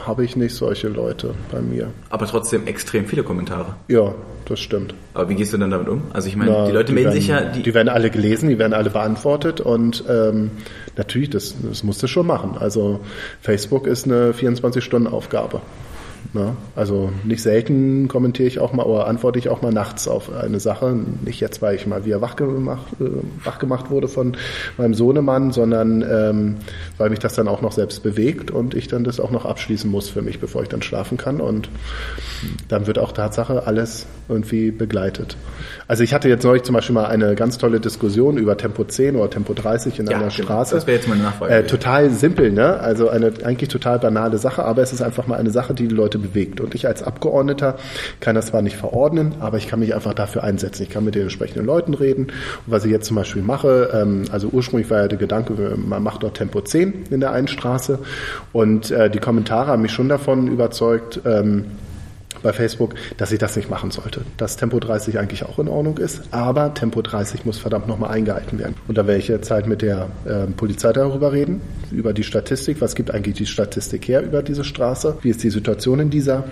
habe 0.06 0.24
ich 0.24 0.36
nicht 0.36 0.54
solche 0.54 0.88
Leute 0.88 1.34
bei 1.50 1.60
mir. 1.60 1.90
Aber 2.10 2.26
trotzdem 2.26 2.66
extrem 2.66 3.06
viele 3.06 3.22
Kommentare. 3.22 3.76
Ja, 3.88 4.14
das 4.44 4.60
stimmt. 4.60 4.94
Aber 5.14 5.28
wie 5.28 5.34
gehst 5.34 5.52
du 5.52 5.58
denn 5.58 5.70
damit 5.70 5.88
um? 5.88 6.02
Also 6.12 6.28
ich 6.28 6.36
meine, 6.36 6.50
Na, 6.50 6.66
die 6.66 6.72
Leute 6.72 6.92
melden 6.92 7.10
werden, 7.10 7.20
sich 7.20 7.28
ja... 7.28 7.40
Die, 7.40 7.74
werden 7.74 7.88
alle 7.88 8.10
gelesen, 8.10 8.48
die 8.48 8.58
werden 8.58 8.72
alle 8.72 8.90
beantwortet 8.90 9.60
und 9.60 10.04
ähm, 10.08 10.50
natürlich, 10.96 11.30
das, 11.30 11.54
das 11.62 11.82
musst 11.84 12.02
du 12.02 12.06
schon 12.06 12.26
machen. 12.26 12.56
Also 12.58 13.00
Facebook 13.40 13.86
ist 13.86 14.06
eine 14.06 14.32
24-Stunden-Aufgabe. 14.32 15.60
Ne? 16.34 16.56
Also 16.74 17.12
nicht 17.24 17.42
selten 17.42 18.08
kommentiere 18.08 18.48
ich 18.48 18.58
auch 18.58 18.72
mal 18.72 18.84
oder 18.84 19.06
antworte 19.06 19.38
ich 19.38 19.50
auch 19.50 19.60
mal 19.60 19.72
nachts 19.72 20.08
auf 20.08 20.34
eine 20.34 20.60
Sache. 20.60 20.96
Nicht 21.24 21.40
jetzt, 21.40 21.60
weil 21.60 21.76
ich 21.76 21.86
mal 21.86 22.06
wieder 22.06 22.22
wach 22.22 22.36
gemacht, 22.36 22.86
äh, 23.00 23.04
wach 23.44 23.58
gemacht 23.58 23.90
wurde 23.90 24.08
von 24.08 24.36
meinem 24.78 24.94
Sohnemann, 24.94 25.52
sondern 25.52 26.02
ähm, 26.02 26.56
weil 26.96 27.10
mich 27.10 27.18
das 27.18 27.34
dann 27.34 27.48
auch 27.48 27.60
noch 27.60 27.72
selbst 27.72 28.02
bewegt 28.02 28.50
und 28.50 28.74
ich 28.74 28.88
dann 28.88 29.04
das 29.04 29.20
auch 29.20 29.30
noch 29.30 29.44
abschließen 29.44 29.90
muss 29.90 30.08
für 30.08 30.22
mich, 30.22 30.40
bevor 30.40 30.62
ich 30.62 30.70
dann 30.70 30.80
schlafen 30.80 31.18
kann. 31.18 31.40
Und 31.40 31.68
dann 32.68 32.86
wird 32.86 32.98
auch 32.98 33.12
Tatsache 33.12 33.66
alles 33.66 34.06
irgendwie 34.32 34.70
begleitet. 34.70 35.36
Also 35.86 36.02
ich 36.02 36.14
hatte 36.14 36.28
jetzt 36.28 36.44
neulich 36.44 36.62
zum 36.62 36.74
Beispiel 36.74 36.94
mal 36.94 37.06
eine 37.06 37.34
ganz 37.34 37.58
tolle 37.58 37.78
Diskussion 37.80 38.36
über 38.38 38.56
Tempo 38.56 38.84
10 38.84 39.16
oder 39.16 39.30
Tempo 39.30 39.52
30 39.54 39.98
in 39.98 40.06
Ja, 40.06 40.12
einer 40.16 40.28
genau. 40.28 40.30
Straße. 40.30 40.74
Das 40.74 40.86
wäre 40.86 40.96
jetzt 40.96 41.08
meine 41.08 41.22
Nachfrage 41.22 41.52
Äh, 41.54 41.66
total 41.66 42.10
simpel, 42.10 42.50
ne? 42.50 42.80
Also 42.80 43.08
eine 43.08 43.32
eigentlich 43.44 43.68
total 43.68 43.98
banale 43.98 44.38
Sache, 44.38 44.64
aber 44.64 44.82
es 44.82 44.92
ist 44.92 45.02
einfach 45.02 45.26
mal 45.26 45.36
eine 45.36 45.50
Sache, 45.50 45.74
die 45.74 45.88
die 45.88 45.94
Leute 45.94 46.18
bewegt. 46.18 46.60
Und 46.60 46.74
ich 46.74 46.86
als 46.86 47.02
Abgeordneter 47.02 47.76
kann 48.20 48.34
das 48.34 48.46
zwar 48.46 48.62
nicht 48.62 48.76
verordnen, 48.76 49.34
aber 49.40 49.58
ich 49.58 49.68
kann 49.68 49.80
mich 49.80 49.94
einfach 49.94 50.14
dafür 50.14 50.42
einsetzen. 50.44 50.82
Ich 50.82 50.90
kann 50.90 51.04
mit 51.04 51.14
den 51.14 51.22
entsprechenden 51.22 51.66
Leuten 51.66 51.94
reden. 51.94 52.24
Und 52.26 52.32
was 52.66 52.84
ich 52.84 52.90
jetzt 52.90 53.06
zum 53.06 53.16
Beispiel 53.16 53.42
mache, 53.42 53.90
ähm, 53.94 54.24
also 54.32 54.48
ursprünglich 54.48 54.90
war 54.90 55.00
ja 55.02 55.08
der 55.08 55.18
Gedanke, 55.18 55.52
man 55.76 56.02
macht 56.02 56.22
dort 56.22 56.36
Tempo 56.36 56.60
10 56.60 57.04
in 57.10 57.20
der 57.20 57.32
einen 57.32 57.48
Straße. 57.48 57.98
Und 58.52 58.90
äh, 58.90 59.10
die 59.10 59.18
Kommentare 59.18 59.68
haben 59.68 59.82
mich 59.82 59.92
schon 59.92 60.08
davon 60.08 60.48
überzeugt, 60.48 61.20
ähm, 61.24 61.66
bei 62.42 62.52
Facebook, 62.52 62.94
dass 63.16 63.32
ich 63.32 63.38
das 63.38 63.56
nicht 63.56 63.70
machen 63.70 63.90
sollte. 63.90 64.22
Dass 64.36 64.56
Tempo 64.56 64.80
30 64.80 65.18
eigentlich 65.18 65.44
auch 65.44 65.58
in 65.58 65.68
Ordnung 65.68 65.98
ist, 65.98 66.22
aber 66.30 66.74
Tempo 66.74 67.02
30 67.02 67.44
muss 67.44 67.58
verdammt 67.58 67.88
nochmal 67.88 68.10
eingehalten 68.10 68.58
werden. 68.58 68.74
Und 68.88 68.98
da 68.98 69.06
werde 69.06 69.20
ich 69.20 69.28
jetzt 69.28 69.50
halt 69.50 69.66
mit 69.66 69.82
der 69.82 70.08
äh, 70.24 70.46
Polizei 70.46 70.92
darüber 70.92 71.32
reden, 71.32 71.60
über 71.90 72.12
die 72.12 72.24
Statistik. 72.24 72.80
Was 72.80 72.94
gibt 72.94 73.12
eigentlich 73.12 73.36
die 73.36 73.46
Statistik 73.46 74.08
her 74.08 74.22
über 74.22 74.42
diese 74.42 74.64
Straße? 74.64 75.18
Wie 75.22 75.30
ist 75.30 75.42
die 75.42 75.50
Situation 75.50 76.00
in 76.00 76.10
dieser? 76.10 76.44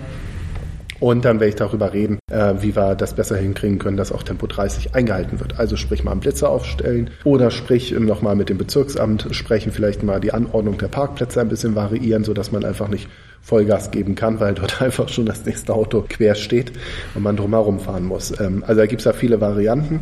Und 1.01 1.25
dann 1.25 1.39
werde 1.39 1.49
ich 1.49 1.55
darüber 1.55 1.93
reden, 1.93 2.19
äh, 2.31 2.53
wie 2.59 2.75
wir 2.75 2.93
das 2.93 3.15
besser 3.15 3.35
hinkriegen 3.35 3.79
können, 3.79 3.97
dass 3.97 4.11
auch 4.11 4.21
Tempo 4.21 4.45
30 4.45 4.93
eingehalten 4.93 5.39
wird. 5.39 5.59
Also 5.59 5.75
sprich 5.75 6.03
mal 6.03 6.11
einen 6.11 6.19
Blitzer 6.19 6.47
aufstellen 6.47 7.09
oder 7.23 7.49
sprich 7.49 7.91
nochmal 7.91 8.35
mit 8.35 8.49
dem 8.49 8.59
Bezirksamt 8.59 9.27
sprechen, 9.31 9.71
vielleicht 9.71 10.03
mal 10.03 10.21
die 10.21 10.31
Anordnung 10.31 10.77
der 10.77 10.89
Parkplätze 10.89 11.41
ein 11.41 11.49
bisschen 11.49 11.73
variieren, 11.73 12.23
sodass 12.23 12.51
man 12.51 12.63
einfach 12.63 12.87
nicht 12.87 13.09
Vollgas 13.41 13.89
geben 13.89 14.13
kann, 14.13 14.39
weil 14.39 14.53
dort 14.53 14.79
einfach 14.83 15.09
schon 15.09 15.25
das 15.25 15.43
nächste 15.43 15.73
Auto 15.73 16.05
quer 16.07 16.35
steht 16.35 16.71
und 17.15 17.23
man 17.23 17.35
drumherum 17.35 17.79
fahren 17.79 18.05
muss. 18.05 18.39
Ähm, 18.39 18.63
also 18.67 18.81
da 18.81 18.85
gibt 18.85 19.01
es 19.01 19.05
ja 19.05 19.13
viele 19.13 19.41
Varianten, 19.41 20.01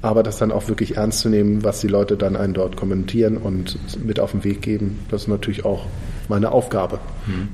aber 0.00 0.22
das 0.22 0.38
dann 0.38 0.50
auch 0.50 0.66
wirklich 0.68 0.96
ernst 0.96 1.20
zu 1.20 1.28
nehmen, 1.28 1.62
was 1.62 1.82
die 1.82 1.88
Leute 1.88 2.16
dann 2.16 2.36
einen 2.36 2.54
dort 2.54 2.74
kommentieren 2.74 3.36
und 3.36 3.78
mit 4.02 4.18
auf 4.18 4.30
den 4.30 4.44
Weg 4.44 4.62
geben, 4.62 5.00
das 5.10 5.22
ist 5.22 5.28
natürlich 5.28 5.66
auch 5.66 5.84
meine 6.28 6.52
Aufgabe. 6.52 6.98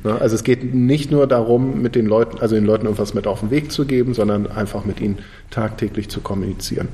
Ne? 0.03 0.21
Also 0.21 0.35
es 0.35 0.45
geht 0.45 0.75
nicht 0.75 1.11
nur 1.11 1.27
darum, 1.27 1.83
mit 1.83 1.95
den 1.95 2.07
Leuten, 2.07 2.39
also 2.39 2.55
den 2.55 2.65
Leuten 2.65 2.87
irgendwas 2.87 3.15
mit 3.15 3.27
auf 3.27 3.41
den 3.41 3.51
Weg 3.51 3.73
zu 3.73 3.85
geben, 3.85 4.15
sondern 4.15 4.47
einfach 4.47 4.85
mit 4.85 5.01
ihnen 5.01 5.19
tagtäglich 5.51 6.09
zu 6.09 6.21
kommunizieren. 6.21 6.89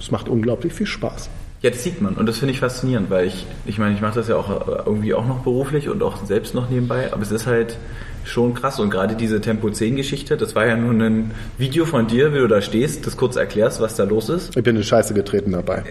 Es 0.00 0.10
macht 0.10 0.28
unglaublich 0.28 0.72
viel 0.72 0.86
Spaß. 0.86 1.30
Ja, 1.62 1.70
das 1.70 1.82
sieht 1.82 2.02
man 2.02 2.14
und 2.14 2.26
das 2.26 2.38
finde 2.38 2.52
ich 2.52 2.60
faszinierend, 2.60 3.08
weil 3.08 3.26
ich, 3.26 3.46
ich 3.64 3.78
meine, 3.78 3.94
ich 3.94 4.02
mache 4.02 4.16
das 4.16 4.28
ja 4.28 4.36
auch 4.36 4.84
irgendwie 4.84 5.14
auch 5.14 5.26
noch 5.26 5.38
beruflich 5.38 5.88
und 5.88 6.02
auch 6.02 6.22
selbst 6.26 6.54
noch 6.54 6.68
nebenbei, 6.68 7.10
aber 7.10 7.22
es 7.22 7.30
ist 7.30 7.46
halt 7.46 7.78
schon 8.24 8.54
krass 8.54 8.80
und 8.80 8.90
gerade 8.90 9.14
diese 9.14 9.40
Tempo 9.40 9.70
10 9.70 9.96
Geschichte, 9.96 10.36
das 10.36 10.54
war 10.54 10.66
ja 10.66 10.76
nur 10.76 10.92
ein 10.92 11.32
Video 11.58 11.84
von 11.84 12.06
dir, 12.06 12.32
wie 12.34 12.38
du 12.38 12.48
da 12.48 12.60
stehst, 12.60 13.06
das 13.06 13.16
kurz 13.16 13.36
erklärst, 13.36 13.80
was 13.80 13.96
da 13.96 14.04
los 14.04 14.28
ist. 14.28 14.56
Ich 14.56 14.62
bin 14.62 14.76
in 14.76 14.82
Scheiße 14.82 15.14
getreten 15.14 15.52
dabei. 15.52 15.84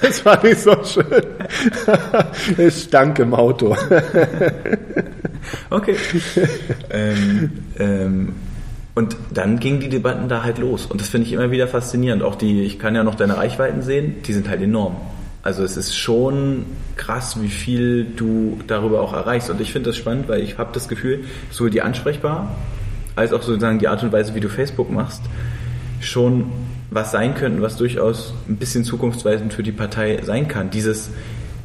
Das 0.00 0.24
war 0.24 0.40
nicht 0.44 0.60
so 0.60 0.76
schön. 0.84 1.22
Es 2.56 2.84
stank 2.84 3.18
im 3.18 3.34
Auto. 3.34 3.76
Okay. 5.70 5.96
ähm, 6.90 7.50
ähm, 7.78 8.32
und 8.94 9.16
dann 9.32 9.60
gingen 9.60 9.80
die 9.80 9.88
Debatten 9.88 10.28
da 10.28 10.42
halt 10.42 10.58
los. 10.58 10.86
Und 10.86 11.00
das 11.00 11.08
finde 11.08 11.26
ich 11.26 11.32
immer 11.32 11.50
wieder 11.50 11.68
faszinierend. 11.68 12.22
Auch 12.22 12.34
die, 12.34 12.62
ich 12.62 12.78
kann 12.78 12.94
ja 12.94 13.04
noch 13.04 13.14
deine 13.14 13.36
Reichweiten 13.36 13.80
sehen, 13.82 14.22
die 14.26 14.32
sind 14.32 14.48
halt 14.48 14.60
enorm. 14.60 14.96
Also 15.48 15.64
es 15.64 15.78
ist 15.78 15.96
schon 15.96 16.66
krass, 16.96 17.40
wie 17.40 17.48
viel 17.48 18.04
du 18.04 18.58
darüber 18.66 19.00
auch 19.00 19.14
erreichst. 19.14 19.48
Und 19.48 19.62
ich 19.62 19.72
finde 19.72 19.88
das 19.88 19.96
spannend, 19.96 20.28
weil 20.28 20.42
ich 20.42 20.58
habe 20.58 20.72
das 20.74 20.88
Gefühl, 20.88 21.24
sowohl 21.50 21.70
die 21.70 21.80
ansprechbar, 21.80 22.54
als 23.16 23.32
auch 23.32 23.40
sozusagen 23.40 23.78
die 23.78 23.88
Art 23.88 24.02
und 24.02 24.12
Weise, 24.12 24.34
wie 24.34 24.40
du 24.40 24.50
Facebook 24.50 24.90
machst, 24.90 25.22
schon 26.00 26.52
was 26.90 27.12
sein 27.12 27.34
könnten, 27.34 27.62
was 27.62 27.78
durchaus 27.78 28.34
ein 28.46 28.56
bisschen 28.56 28.84
zukunftsweisend 28.84 29.54
für 29.54 29.62
die 29.62 29.72
Partei 29.72 30.20
sein 30.22 30.48
kann. 30.48 30.68
Dieses, 30.68 31.08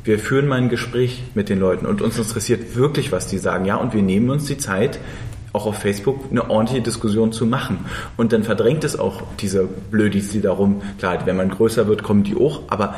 wir 0.06 0.18
führen 0.18 0.48
mal 0.48 0.60
ein 0.60 0.70
Gespräch 0.70 1.22
mit 1.36 1.50
den 1.50 1.60
Leuten 1.60 1.86
und 1.86 2.02
uns 2.02 2.18
interessiert 2.18 2.78
wirklich, 2.78 3.12
was 3.12 3.28
die 3.28 3.38
sagen. 3.38 3.66
Ja, 3.66 3.76
und 3.76 3.94
wir 3.94 4.02
nehmen 4.02 4.30
uns 4.30 4.46
die 4.46 4.58
Zeit, 4.58 4.98
auch 5.52 5.66
auf 5.66 5.80
Facebook 5.80 6.32
eine 6.32 6.50
ordentliche 6.50 6.82
Diskussion 6.82 7.34
zu 7.34 7.46
machen. 7.46 7.80
Und 8.16 8.32
dann 8.32 8.46
verdrängt 8.46 8.86
es 8.86 8.98
auch 8.98 9.24
diese 9.42 9.66
Blödis, 9.92 10.32
die 10.32 10.40
darum, 10.40 10.82
klar, 11.00 11.20
wenn 11.26 11.36
man 11.36 11.50
größer 11.50 11.86
wird, 11.90 12.02
kommen 12.02 12.24
die 12.24 12.38
auch, 12.38 12.62
aber 12.70 12.96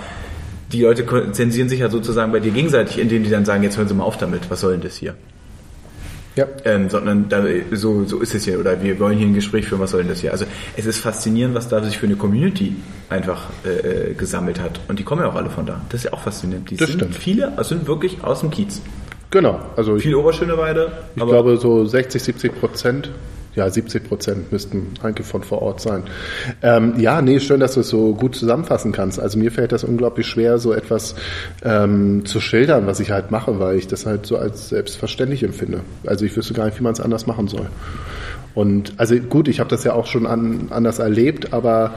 die 0.72 0.82
Leute 0.82 1.06
zensieren 1.32 1.70
sich 1.70 1.80
ja 1.80 1.90
sozusagen 1.90 2.32
bei 2.32 2.40
dir 2.40 2.52
gegenseitig, 2.52 2.98
indem 3.00 3.24
die 3.24 3.30
dann 3.30 3.46
sagen, 3.46 3.64
jetzt 3.64 3.78
hören 3.78 3.88
Sie 3.88 3.94
mal 3.94 4.04
auf 4.04 4.18
damit, 4.18 4.50
was 4.50 4.62
soll 4.62 4.74
denn 4.74 4.82
das 4.82 4.96
hier? 4.98 5.16
Ja. 6.36 6.48
Ähm, 6.66 6.90
sondern 6.90 7.30
da, 7.30 7.44
so, 7.72 8.04
so 8.04 8.20
ist 8.20 8.36
es 8.36 8.44
hier. 8.44 8.60
Oder 8.60 8.82
wir 8.84 9.00
wollen 9.00 9.18
hier 9.18 9.28
ein 9.28 9.34
Gespräch 9.34 9.68
führen, 9.68 9.80
was 9.80 9.92
soll 9.92 10.02
denn 10.02 10.10
das 10.10 10.20
hier? 10.20 10.32
Also 10.32 10.46
es 10.76 10.86
ist 10.86 11.00
faszinierend, 11.00 11.56
was 11.56 11.70
da 11.70 11.82
sich 11.82 11.98
für 11.98 12.08
eine 12.08 12.18
Community 12.18 12.76
einfach 13.10 13.44
äh, 13.66 14.10
äh, 14.10 14.14
gesammelt 14.16 14.60
hat. 14.60 14.82
Und 14.90 15.00
die 15.00 15.04
kommen 15.04 15.22
ja 15.22 15.30
auch 15.30 15.36
alle 15.36 15.50
von 15.50 15.66
da. 15.66 15.82
Das 15.90 16.02
ist 16.02 16.06
ja 16.06 16.14
auch 16.14 16.20
faszinierend. 16.20 16.70
Die 16.70 16.76
Das 16.76 16.90
sind 16.90 17.00
stimmt. 17.00 17.16
viele, 17.16 17.58
also 17.58 17.76
sind 17.76 17.88
wirklich 17.88 18.22
aus 18.24 18.42
dem 18.42 18.52
Kiez. 18.52 18.82
Genau. 19.32 19.60
Also 19.78 19.96
ich, 19.96 20.04
Viel 20.04 20.16
Oberschöneweide, 20.16 20.92
ich 21.16 21.24
glaube 21.24 21.58
so 21.58 21.86
60, 21.86 22.22
70 22.22 22.60
Prozent. 22.60 23.12
Ja, 23.56 23.70
70 23.70 24.04
Prozent 24.04 24.52
müssten 24.52 24.94
eigentlich 25.02 25.26
von 25.26 25.44
vor 25.44 25.62
Ort 25.62 25.80
sein. 25.80 26.04
Ähm, 26.62 26.96
ja, 26.98 27.22
nee, 27.22 27.40
schön, 27.40 27.60
dass 27.60 27.76
du 27.76 27.80
es 27.80 27.90
so 27.90 28.14
gut 28.14 28.36
zusammenfassen 28.36 28.92
kannst. 28.92 29.20
Also 29.20 29.40
mir 29.40 29.52
fällt 29.52 29.72
das 29.72 29.84
unglaublich 29.84 30.28
schwer, 30.28 30.58
so 30.58 30.74
etwas 30.74 31.16
ähm, 31.64 32.26
zu 32.26 32.42
schildern, 32.42 32.86
was 32.86 33.00
ich 33.00 33.12
halt 33.12 33.32
mache, 33.32 33.60
weil 33.60 33.78
ich 33.78 33.88
das 33.88 34.06
halt 34.06 34.26
so 34.26 34.38
als 34.38 34.70
selbstverständlich 34.70 35.44
empfinde. 35.44 35.82
Also 36.06 36.26
ich 36.26 36.36
wüsste 36.36 36.54
gar 36.54 36.66
nicht, 36.66 36.80
wie 36.80 36.84
man 36.84 36.94
es 36.94 37.00
anders 37.00 37.28
machen 37.28 37.48
soll. 37.48 37.68
Und 38.56 38.94
also 38.98 39.16
gut, 39.18 39.48
ich 39.50 39.60
habe 39.60 39.70
das 39.70 39.84
ja 39.84 39.94
auch 39.94 40.08
schon 40.08 40.26
an, 40.26 40.68
anders 40.72 41.00
erlebt, 41.00 41.54
aber 41.54 41.94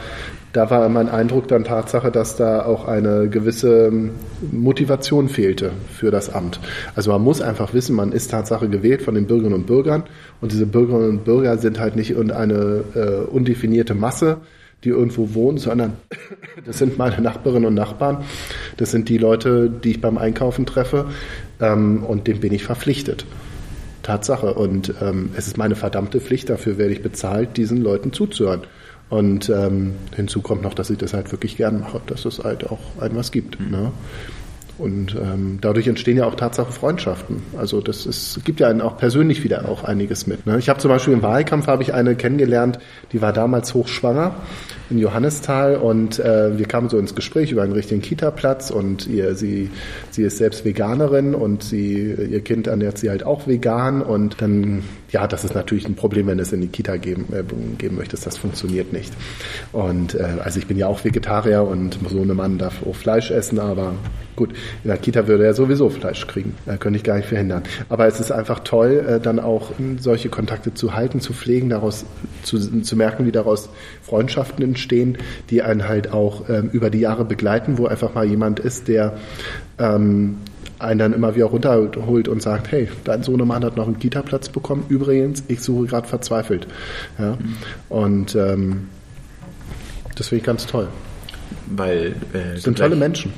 da 0.52 0.70
war 0.70 0.88
mein 0.88 1.08
Eindruck 1.08 1.46
dann 1.48 1.64
Tatsache, 1.64 2.10
dass 2.10 2.36
da 2.36 2.64
auch 2.64 2.86
eine 2.86 3.28
gewisse 3.28 3.92
Motivation 4.50 5.28
fehlte 5.28 5.70
für 5.92 6.10
das 6.10 6.34
Amt. 6.34 6.58
Also 6.96 7.12
man 7.12 7.22
muss 7.22 7.40
einfach 7.40 7.74
wissen, 7.74 7.94
man 7.94 8.12
ist 8.12 8.30
Tatsache 8.30 8.68
gewählt 8.68 9.02
von 9.02 9.14
den 9.14 9.26
Bürgerinnen 9.26 9.54
und 9.54 9.66
Bürgern 9.66 10.04
und 10.40 10.52
diese 10.52 10.66
Bürgerinnen 10.66 11.10
und 11.10 11.24
Bürger 11.24 11.58
sind 11.58 11.78
halt 11.78 11.96
nicht 11.96 12.10
irgendeine 12.10 12.82
äh, 12.94 13.30
undefinierte 13.30 13.94
Masse, 13.94 14.38
die 14.84 14.88
irgendwo 14.88 15.34
wohnen, 15.34 15.58
sondern 15.58 15.92
das 16.64 16.78
sind 16.78 16.98
meine 16.98 17.20
Nachbarinnen 17.20 17.66
und 17.66 17.74
Nachbarn, 17.74 18.24
das 18.78 18.90
sind 18.90 19.08
die 19.08 19.18
Leute, 19.18 19.70
die 19.70 19.90
ich 19.90 20.00
beim 20.00 20.18
Einkaufen 20.18 20.66
treffe 20.66 21.06
ähm, 21.60 22.02
und 22.04 22.26
dem 22.26 22.40
bin 22.40 22.52
ich 22.52 22.64
verpflichtet. 22.64 23.26
Tatsache. 24.08 24.54
Und 24.54 24.94
ähm, 25.02 25.30
es 25.36 25.46
ist 25.46 25.58
meine 25.58 25.76
verdammte 25.76 26.20
Pflicht, 26.20 26.48
dafür 26.48 26.78
werde 26.78 26.92
ich 26.92 27.02
bezahlt, 27.02 27.56
diesen 27.58 27.82
Leuten 27.82 28.12
zuzuhören. 28.12 28.62
Und 29.10 29.50
ähm, 29.50 29.94
hinzu 30.16 30.40
kommt 30.40 30.62
noch, 30.62 30.74
dass 30.74 30.90
ich 30.90 30.98
das 30.98 31.12
halt 31.12 31.30
wirklich 31.30 31.56
gern 31.56 31.80
mache, 31.80 32.00
dass 32.06 32.24
es 32.24 32.42
halt 32.42 32.66
auch 32.66 32.80
ein 33.00 33.14
was 33.14 33.32
gibt. 33.32 33.60
Ne? 33.60 33.92
Und 34.78 35.14
ähm, 35.14 35.58
dadurch 35.60 35.88
entstehen 35.88 36.16
ja 36.16 36.26
auch 36.26 36.36
Tatsache 36.36 36.72
Freundschaften. 36.72 37.42
Also 37.58 37.80
das 37.80 38.06
ist, 38.06 38.44
gibt 38.44 38.60
ja 38.60 38.68
einen 38.68 38.80
auch 38.80 38.96
persönlich 38.96 39.44
wieder 39.44 39.68
auch 39.68 39.84
einiges 39.84 40.26
mit. 40.26 40.46
Ne? 40.46 40.58
Ich 40.58 40.68
habe 40.68 40.78
zum 40.78 40.90
Beispiel 40.90 41.14
im 41.14 41.22
Wahlkampf 41.22 41.66
habe 41.66 41.82
ich 41.82 41.92
eine 41.92 42.14
kennengelernt, 42.14 42.78
die 43.12 43.20
war 43.20 43.32
damals 43.32 43.74
hochschwanger 43.74 44.36
in 44.90 44.98
Johannisthal 44.98 45.76
und 45.76 46.18
äh, 46.18 46.58
wir 46.58 46.66
kamen 46.66 46.88
so 46.88 46.98
ins 46.98 47.14
Gespräch 47.14 47.52
über 47.52 47.62
einen 47.62 47.72
richtigen 47.72 48.00
Kita-Platz 48.00 48.70
und 48.70 49.06
ihr, 49.06 49.34
sie, 49.34 49.70
sie 50.10 50.22
ist 50.22 50.38
selbst 50.38 50.64
Veganerin 50.64 51.34
und 51.34 51.62
sie, 51.62 52.12
ihr 52.12 52.40
Kind 52.40 52.66
ernährt 52.66 52.98
sie 52.98 53.10
halt 53.10 53.24
auch 53.24 53.46
vegan 53.46 54.02
und 54.02 54.40
dann, 54.40 54.82
ja, 55.10 55.26
das 55.26 55.44
ist 55.44 55.54
natürlich 55.54 55.86
ein 55.86 55.94
Problem, 55.94 56.26
wenn 56.26 56.38
du 56.38 56.42
es 56.42 56.52
in 56.52 56.60
die 56.60 56.68
Kita 56.68 56.96
geben, 56.96 57.26
äh, 57.32 57.42
geben 57.76 57.96
möchtest, 57.96 58.26
das 58.26 58.36
funktioniert 58.36 58.92
nicht. 58.92 59.12
Und 59.72 60.14
äh, 60.14 60.36
also 60.42 60.58
ich 60.58 60.66
bin 60.66 60.78
ja 60.78 60.86
auch 60.86 61.04
Vegetarier 61.04 61.62
und 61.62 61.98
so 62.08 62.22
eine 62.22 62.34
Mann 62.34 62.58
darf 62.58 62.86
auch 62.86 62.96
Fleisch 62.96 63.30
essen, 63.30 63.58
aber 63.58 63.94
gut, 64.38 64.52
in 64.84 64.88
der 64.88 64.96
Kita 64.96 65.26
würde 65.26 65.44
er 65.44 65.52
sowieso 65.52 65.90
Fleisch 65.90 66.26
kriegen, 66.26 66.54
da 66.64 66.76
könnte 66.76 66.96
ich 66.96 67.04
gar 67.04 67.16
nicht 67.16 67.28
verhindern. 67.28 67.64
Aber 67.88 68.06
es 68.06 68.20
ist 68.20 68.30
einfach 68.30 68.60
toll, 68.60 69.04
äh, 69.06 69.20
dann 69.20 69.40
auch 69.40 69.72
äh, 69.72 69.98
solche 69.98 70.28
Kontakte 70.28 70.72
zu 70.72 70.94
halten, 70.94 71.20
zu 71.20 71.32
pflegen, 71.32 71.68
daraus 71.68 72.06
zu, 72.42 72.58
zu 72.58 72.96
merken, 72.96 73.26
wie 73.26 73.32
daraus 73.32 73.68
Freundschaften 74.02 74.64
entstehen, 74.64 74.77
die 75.50 75.62
einen 75.62 75.88
halt 75.88 76.12
auch 76.12 76.48
ähm, 76.48 76.70
über 76.72 76.90
die 76.90 77.00
Jahre 77.00 77.24
begleiten, 77.24 77.78
wo 77.78 77.86
einfach 77.86 78.14
mal 78.14 78.24
jemand 78.24 78.60
ist, 78.60 78.88
der 78.88 79.18
ähm, 79.78 80.38
einen 80.78 80.98
dann 80.98 81.12
immer 81.12 81.34
wieder 81.34 81.46
runterholt 81.46 82.28
und 82.28 82.40
sagt, 82.40 82.70
hey, 82.70 82.88
dein 83.04 83.22
Sohnemann 83.22 83.64
hat 83.64 83.76
noch 83.76 83.86
einen 83.86 83.98
Kita-Platz 83.98 84.48
bekommen. 84.48 84.84
Übrigens, 84.88 85.42
ich 85.48 85.60
suche 85.60 85.86
gerade 85.86 86.06
verzweifelt. 86.06 86.66
Ja? 87.18 87.36
Und 87.88 88.34
ähm, 88.36 88.88
das 90.14 90.28
finde 90.28 90.40
ich 90.40 90.46
ganz 90.46 90.66
toll. 90.66 90.88
Weil 91.66 92.14
äh, 92.32 92.54
Das 92.54 92.62
sind 92.62 92.78
tolle 92.78 92.96
Menschen, 92.96 93.32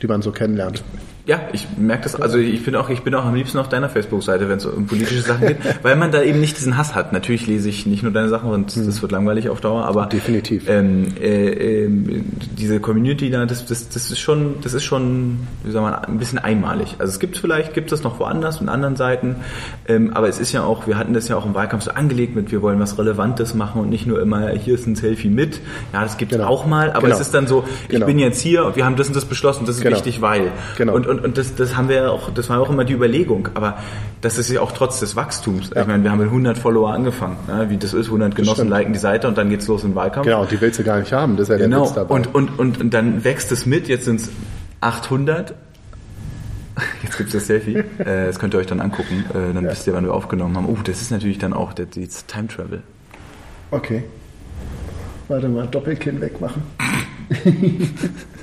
die 0.00 0.06
man 0.06 0.22
so 0.22 0.30
kennenlernt. 0.30 0.84
Ja, 1.26 1.40
ich 1.54 1.66
merke 1.78 2.02
das, 2.02 2.16
also 2.20 2.36
ich 2.36 2.62
bin 2.66 2.76
auch, 2.76 2.90
ich 2.90 3.00
bin 3.00 3.14
auch 3.14 3.24
am 3.24 3.34
liebsten 3.34 3.56
auf 3.56 3.70
deiner 3.70 3.88
Facebook-Seite, 3.88 4.46
wenn 4.50 4.58
es 4.58 4.66
um 4.66 4.84
politische 4.86 5.22
Sachen 5.22 5.46
geht, 5.46 5.56
weil 5.82 5.96
man 5.96 6.12
da 6.12 6.22
eben 6.22 6.38
nicht 6.38 6.58
diesen 6.58 6.76
Hass 6.76 6.94
hat. 6.94 7.14
Natürlich 7.14 7.46
lese 7.46 7.70
ich 7.70 7.86
nicht 7.86 8.02
nur 8.02 8.12
deine 8.12 8.28
Sachen 8.28 8.50
und 8.50 8.76
das 8.76 9.00
wird 9.00 9.10
langweilig 9.10 9.48
auf 9.48 9.62
Dauer, 9.62 9.86
aber 9.86 10.04
Definitiv. 10.06 10.68
Ähm, 10.68 11.14
äh, 11.18 11.84
ähm, 11.84 12.26
diese 12.58 12.78
Community 12.78 13.30
da, 13.30 13.46
das, 13.46 13.64
das, 13.64 13.88
das 13.88 14.10
ist 14.10 14.18
schon, 14.20 14.56
das 14.60 14.74
ist 14.74 14.84
schon, 14.84 15.38
wie 15.64 15.70
soll 15.70 15.80
man, 15.80 15.94
ein 15.94 16.18
bisschen 16.18 16.38
einmalig. 16.38 16.96
Also 16.98 17.12
es 17.12 17.18
gibt 17.18 17.38
vielleicht, 17.38 17.72
gibt 17.72 17.90
es 17.90 18.02
noch 18.02 18.18
woanders 18.18 18.60
und 18.60 18.68
anderen 18.68 18.96
Seiten, 18.96 19.36
ähm, 19.88 20.12
aber 20.12 20.28
es 20.28 20.38
ist 20.38 20.52
ja 20.52 20.62
auch, 20.62 20.86
wir 20.86 20.98
hatten 20.98 21.14
das 21.14 21.28
ja 21.28 21.36
auch 21.36 21.46
im 21.46 21.54
Wahlkampf 21.54 21.84
so 21.84 21.92
angelegt 21.92 22.36
mit, 22.36 22.52
wir 22.52 22.60
wollen 22.60 22.78
was 22.80 22.98
Relevantes 22.98 23.54
machen 23.54 23.80
und 23.80 23.88
nicht 23.88 24.06
nur 24.06 24.20
immer, 24.20 24.50
hier 24.50 24.74
ist 24.74 24.86
ein 24.86 24.94
Selfie 24.94 25.30
mit. 25.30 25.60
Ja, 25.94 26.02
das 26.02 26.18
gibt 26.18 26.32
es 26.32 26.38
Genau. 26.38 26.50
auch 26.50 26.66
mal, 26.66 26.90
aber 26.90 27.02
Genau. 27.06 27.14
es 27.14 27.20
ist 27.22 27.32
dann 27.32 27.46
so, 27.46 27.64
ich 27.84 27.88
Genau. 27.94 28.04
bin 28.04 28.18
jetzt 28.18 28.42
hier 28.42 28.66
und 28.66 28.76
wir 28.76 28.84
haben 28.84 28.96
das 28.96 29.06
und 29.06 29.16
das 29.16 29.24
beschlossen, 29.24 29.64
das 29.64 29.76
ist 29.76 29.82
Genau. 29.82 29.96
wichtig, 29.96 30.20
weil. 30.20 30.52
Genau. 30.76 30.92
Und, 30.94 31.06
und, 31.06 31.13
und 31.20 31.36
das, 31.38 31.54
das 31.54 31.76
haben 31.76 31.88
wir 31.88 31.96
ja 31.96 32.10
auch, 32.10 32.30
das 32.30 32.48
war 32.48 32.60
auch 32.60 32.70
immer 32.70 32.84
die 32.84 32.94
Überlegung, 32.94 33.48
aber 33.54 33.78
das 34.20 34.38
ist 34.38 34.50
ja 34.50 34.60
auch 34.60 34.72
trotz 34.72 35.00
des 35.00 35.16
Wachstums. 35.16 35.70
Ich 35.74 35.86
meine, 35.86 36.02
wir 36.02 36.10
haben 36.10 36.18
mit 36.18 36.28
100 36.28 36.56
Follower 36.56 36.92
angefangen, 36.92 37.36
ne? 37.46 37.66
wie 37.68 37.76
das 37.76 37.92
ist, 37.92 38.06
100 38.06 38.34
Genossen 38.34 38.68
liken 38.68 38.92
die 38.92 38.98
Seite 38.98 39.28
und 39.28 39.36
dann 39.36 39.50
geht's 39.50 39.66
los 39.68 39.84
im 39.84 39.94
Wahlkampf. 39.94 40.26
Genau, 40.26 40.44
die 40.44 40.60
willst 40.60 40.78
du 40.78 40.84
gar 40.84 40.98
nicht 40.98 41.12
haben, 41.12 41.36
das 41.36 41.44
ist 41.44 41.48
ja 41.50 41.58
der 41.58 41.68
Genau. 41.68 41.84
Witz 41.84 41.94
dabei. 41.94 42.14
Und, 42.14 42.34
und, 42.34 42.58
und, 42.58 42.80
und 42.80 42.90
dann 42.94 43.24
wächst 43.24 43.52
es 43.52 43.66
mit, 43.66 43.88
jetzt 43.88 44.04
sind's 44.06 44.30
800. 44.80 45.54
Jetzt 47.02 47.16
gibt's 47.18 47.32
das 47.32 47.46
Selfie. 47.46 47.76
äh, 47.98 48.26
das 48.26 48.38
könnt 48.38 48.54
ihr 48.54 48.58
euch 48.58 48.66
dann 48.66 48.80
angucken. 48.80 49.24
Äh, 49.30 49.54
dann 49.54 49.64
wisst 49.64 49.86
ihr, 49.86 49.92
wann 49.92 50.04
wir 50.04 50.12
aufgenommen 50.12 50.56
haben. 50.56 50.68
Uh, 50.68 50.78
das 50.82 51.00
ist 51.02 51.10
natürlich 51.10 51.38
dann 51.38 51.52
auch 51.52 51.72
der, 51.72 51.86
die 51.86 52.08
Time 52.08 52.48
Travel. 52.48 52.82
okay. 53.70 54.04
Warte 55.28 55.48
mal, 55.48 55.66
Doppelkinn 55.66 56.20
wegmachen. 56.20 56.62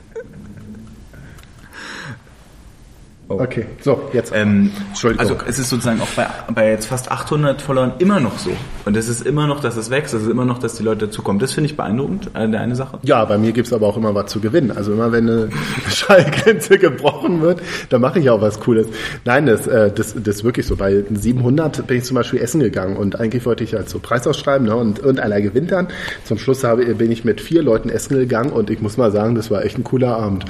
Okay, 3.39 3.65
so, 3.81 4.09
jetzt. 4.13 4.31
Ähm, 4.35 4.71
Entschuldigung. 4.89 5.21
Also 5.21 5.37
es 5.47 5.59
ist 5.59 5.69
sozusagen 5.69 6.01
auch 6.01 6.07
bei, 6.15 6.27
bei 6.53 6.69
jetzt 6.69 6.87
fast 6.87 7.11
800 7.11 7.61
Followern 7.61 7.93
immer 7.99 8.19
noch 8.19 8.37
so. 8.37 8.51
Und 8.85 8.97
es 8.97 9.09
ist 9.09 9.25
immer 9.25 9.47
noch, 9.47 9.59
dass 9.59 9.77
es 9.77 9.89
wächst, 9.89 10.13
es 10.13 10.23
ist 10.23 10.29
immer 10.29 10.45
noch, 10.45 10.59
dass 10.59 10.75
die 10.75 10.83
Leute 10.83 11.07
dazukommen. 11.07 11.39
Das 11.39 11.53
finde 11.53 11.69
ich 11.69 11.77
beeindruckend, 11.77 12.31
äh, 12.33 12.49
der 12.49 12.61
eine 12.61 12.75
Sache. 12.75 12.99
Ja, 13.03 13.23
bei 13.25 13.37
mir 13.37 13.51
gibt's 13.51 13.73
aber 13.73 13.87
auch 13.87 13.97
immer 13.97 14.13
was 14.15 14.31
zu 14.31 14.39
gewinnen. 14.39 14.71
Also 14.71 14.93
immer 14.93 15.11
wenn 15.11 15.29
eine 15.29 15.49
Schallgrenze 15.89 16.77
gebrochen 16.77 17.41
wird, 17.41 17.61
dann 17.89 18.01
mache 18.01 18.19
ich 18.19 18.29
auch 18.29 18.41
was 18.41 18.59
Cooles. 18.59 18.87
Nein, 19.25 19.45
das, 19.45 19.67
äh, 19.67 19.91
das, 19.91 20.13
das 20.15 20.35
ist 20.37 20.43
wirklich 20.43 20.65
so. 20.65 20.75
Bei 20.75 21.03
700 21.09 21.85
bin 21.87 21.97
ich 21.97 22.03
zum 22.03 22.15
Beispiel 22.15 22.39
essen 22.39 22.59
gegangen 22.59 22.97
und 22.97 23.19
eigentlich 23.19 23.45
wollte 23.45 23.63
ich 23.63 23.73
halt 23.73 23.89
so 23.89 23.99
Preis 23.99 24.25
ausschreiben 24.27 24.67
ne, 24.67 24.75
und 24.75 24.99
irgendeiner 24.99 25.41
gewinnt 25.41 25.71
dann. 25.71 25.87
Zum 26.23 26.37
Schluss 26.37 26.63
habe, 26.63 26.85
bin 26.95 27.11
ich 27.11 27.23
mit 27.23 27.41
vier 27.41 27.61
Leuten 27.61 27.89
essen 27.89 28.17
gegangen 28.17 28.51
und 28.51 28.69
ich 28.69 28.81
muss 28.81 28.97
mal 28.97 29.11
sagen, 29.11 29.35
das 29.35 29.51
war 29.51 29.63
echt 29.63 29.77
ein 29.77 29.83
cooler 29.83 30.17
Abend. 30.17 30.45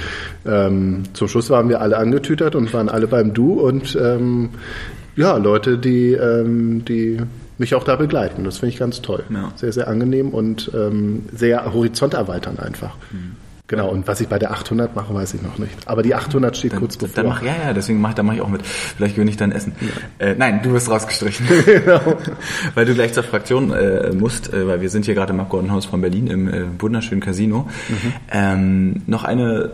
Ähm, 0.45 1.03
zum 1.13 1.27
Schluss 1.27 1.49
waren 1.49 1.69
wir 1.69 1.82
alle 1.82 1.97
angetütert 1.97 2.55
und 2.55 2.70
waren 2.74 2.89
alle 2.89 3.07
beim 3.07 3.34
Du 3.34 3.59
und 3.59 3.97
ähm, 4.01 4.49
ja, 5.15 5.38
Leute, 5.38 5.78
die, 5.78 6.13
ähm, 6.13 6.86
die 6.86 7.19
mich 7.57 7.76
auch 7.76 7.84
da 7.84 7.95
begleiten. 7.95 8.43
Das 8.43 8.57
finde 8.57 8.74
ich 8.74 8.80
ganz 8.80 9.01
toll. 9.01 9.24
Ja. 9.30 9.51
Sehr, 9.55 9.72
sehr 9.72 9.88
angenehm 9.88 10.30
und 10.30 10.72
ähm, 10.74 11.24
sehr 11.32 11.74
horizonterweiternd 11.74 12.59
einfach. 12.59 12.95
Genau, 13.72 13.88
und 13.88 14.05
was 14.05 14.19
ich 14.19 14.28
bei 14.28 14.38
der 14.38 14.51
800 14.51 14.97
mache, 14.97 15.13
weiß 15.13 15.34
ich 15.36 15.41
noch 15.41 15.57
nicht. 15.57 15.72
Aber 15.86 16.03
die 16.03 16.13
800 16.13 16.57
steht 16.57 16.76
kurz 16.76 16.97
Dann, 16.97 17.07
bevor. 17.07 17.24
dann 17.24 17.32
mach, 17.32 17.41
ja, 17.41 17.67
ja, 17.67 17.74
deswegen 17.74 18.01
mach, 18.01 18.22
mache 18.22 18.36
ich 18.36 18.41
auch 18.41 18.49
mit. 18.49 18.65
Vielleicht 18.65 19.15
gewinne 19.15 19.32
ich 19.32 19.38
dann 19.38 19.53
Essen. 19.53 19.72
Äh, 20.19 20.36
nein, 20.38 20.59
du 20.61 20.74
wirst 20.74 20.89
rausgestrichen. 20.89 21.47
Genau. 21.65 22.01
weil 22.76 22.86
du 22.86 22.93
gleich 22.93 23.13
zur 23.13 23.24
Fraktion 23.24 23.72
äh, 23.72 24.11
musst, 24.11 24.53
äh, 24.53 24.67
weil 24.67 24.82
wir 24.82 24.89
sind 24.89 25.05
hier 25.05 25.13
gerade 25.13 25.32
im 25.32 25.39
Abgeordnetenhaus 25.39 25.86
von 25.86 26.01
Berlin 26.01 26.28
im 26.28 26.49
äh, 26.49 26.63
wunderschönen 26.80 27.22
Casino. 27.22 27.69
Mhm. 27.88 28.13
Ähm, 28.30 29.01
noch 29.07 29.24
eine 29.24 29.72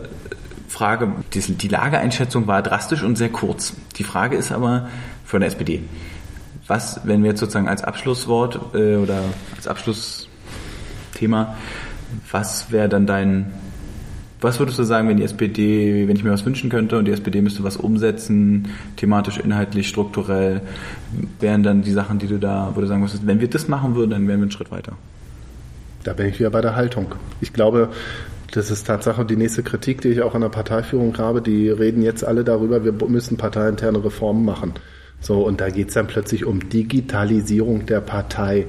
Frage. 0.68 1.12
Die, 1.32 1.68
Lageeinschätzung 1.68 2.46
war 2.46 2.62
drastisch 2.62 3.02
und 3.02 3.16
sehr 3.16 3.30
kurz. 3.30 3.74
Die 3.96 4.04
Frage 4.04 4.36
ist 4.36 4.52
aber 4.52 4.88
von 5.24 5.40
der 5.40 5.48
SPD. 5.48 5.82
Was, 6.66 7.00
wenn 7.04 7.22
wir 7.22 7.30
jetzt 7.30 7.40
sozusagen 7.40 7.68
als 7.68 7.82
Abschlusswort 7.82 8.74
äh, 8.74 8.96
oder 8.96 9.22
als 9.56 9.66
Abschlussthema, 9.66 11.56
was 12.30 12.70
wäre 12.70 12.88
dann 12.88 13.06
dein 13.06 13.52
was 14.40 14.60
würdest 14.60 14.78
du 14.78 14.84
sagen, 14.84 15.08
wenn 15.08 15.16
die 15.16 15.24
SPD, 15.24 16.06
wenn 16.06 16.14
ich 16.14 16.22
mir 16.22 16.30
was 16.30 16.46
wünschen 16.46 16.70
könnte 16.70 16.96
und 16.96 17.06
die 17.06 17.10
SPD 17.10 17.42
müsste 17.42 17.64
was 17.64 17.76
umsetzen, 17.76 18.68
thematisch, 18.96 19.38
inhaltlich, 19.38 19.88
strukturell, 19.88 20.60
wären 21.40 21.64
dann 21.64 21.82
die 21.82 21.90
Sachen, 21.90 22.20
die 22.20 22.28
du 22.28 22.38
da, 22.38 22.70
wo 22.74 22.80
du 22.80 22.86
sagen 22.86 23.00
müsstest, 23.00 23.26
wenn 23.26 23.40
wir 23.40 23.50
das 23.50 23.66
machen 23.66 23.96
würden, 23.96 24.10
dann 24.10 24.28
wären 24.28 24.38
wir 24.38 24.44
einen 24.44 24.52
Schritt 24.52 24.70
weiter. 24.70 24.92
Da 26.04 26.12
bin 26.12 26.26
ich 26.26 26.38
wieder 26.38 26.50
bei 26.50 26.60
der 26.60 26.76
Haltung. 26.76 27.06
Ich 27.40 27.52
glaube, 27.52 27.88
das 28.50 28.70
ist 28.70 28.86
Tatsache 28.86 29.24
die 29.24 29.36
nächste 29.36 29.62
Kritik, 29.62 30.00
die 30.00 30.08
ich 30.08 30.22
auch 30.22 30.34
an 30.34 30.40
der 30.40 30.48
Parteiführung 30.48 31.16
habe. 31.18 31.42
Die 31.42 31.68
reden 31.68 32.02
jetzt 32.02 32.24
alle 32.24 32.44
darüber, 32.44 32.84
wir 32.84 32.92
müssen 32.92 33.36
parteiinterne 33.36 34.02
Reformen 34.02 34.44
machen. 34.44 34.74
So, 35.20 35.42
und 35.42 35.60
da 35.60 35.68
geht's 35.68 35.94
dann 35.94 36.06
plötzlich 36.06 36.44
um 36.44 36.68
Digitalisierung 36.68 37.86
der 37.86 38.00
Partei 38.00 38.66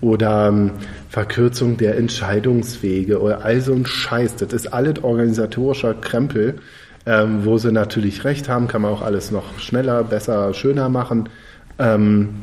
oder 0.00 0.48
ähm, 0.48 0.70
Verkürzung 1.08 1.76
der 1.76 1.98
Entscheidungswege 1.98 3.20
oder 3.20 3.44
all 3.44 3.60
so 3.60 3.74
ein 3.74 3.84
Scheiß. 3.84 4.36
Das 4.36 4.52
ist 4.52 4.68
alles 4.68 5.02
organisatorischer 5.02 5.94
Krempel, 5.94 6.60
ähm, 7.04 7.44
wo 7.44 7.58
sie 7.58 7.72
natürlich 7.72 8.24
recht 8.24 8.48
haben, 8.48 8.68
kann 8.68 8.82
man 8.82 8.92
auch 8.92 9.02
alles 9.02 9.30
noch 9.30 9.58
schneller, 9.58 10.04
besser, 10.04 10.54
schöner 10.54 10.88
machen. 10.88 11.28
Ähm, 11.78 12.36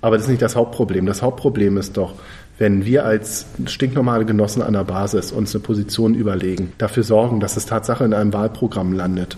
aber 0.00 0.16
das 0.16 0.26
ist 0.26 0.30
nicht 0.30 0.42
das 0.42 0.56
Hauptproblem. 0.56 1.06
Das 1.06 1.22
Hauptproblem 1.22 1.76
ist 1.78 1.96
doch, 1.96 2.14
wenn 2.58 2.84
wir 2.86 3.04
als 3.04 3.46
stinknormale 3.66 4.24
Genossen 4.24 4.62
an 4.62 4.72
der 4.72 4.84
Basis 4.84 5.32
uns 5.32 5.54
eine 5.54 5.62
Position 5.62 6.14
überlegen, 6.14 6.72
dafür 6.78 7.02
sorgen, 7.02 7.40
dass 7.40 7.56
es 7.56 7.66
Tatsache 7.66 8.04
in 8.04 8.14
einem 8.14 8.32
Wahlprogramm 8.32 8.92
landet 8.92 9.36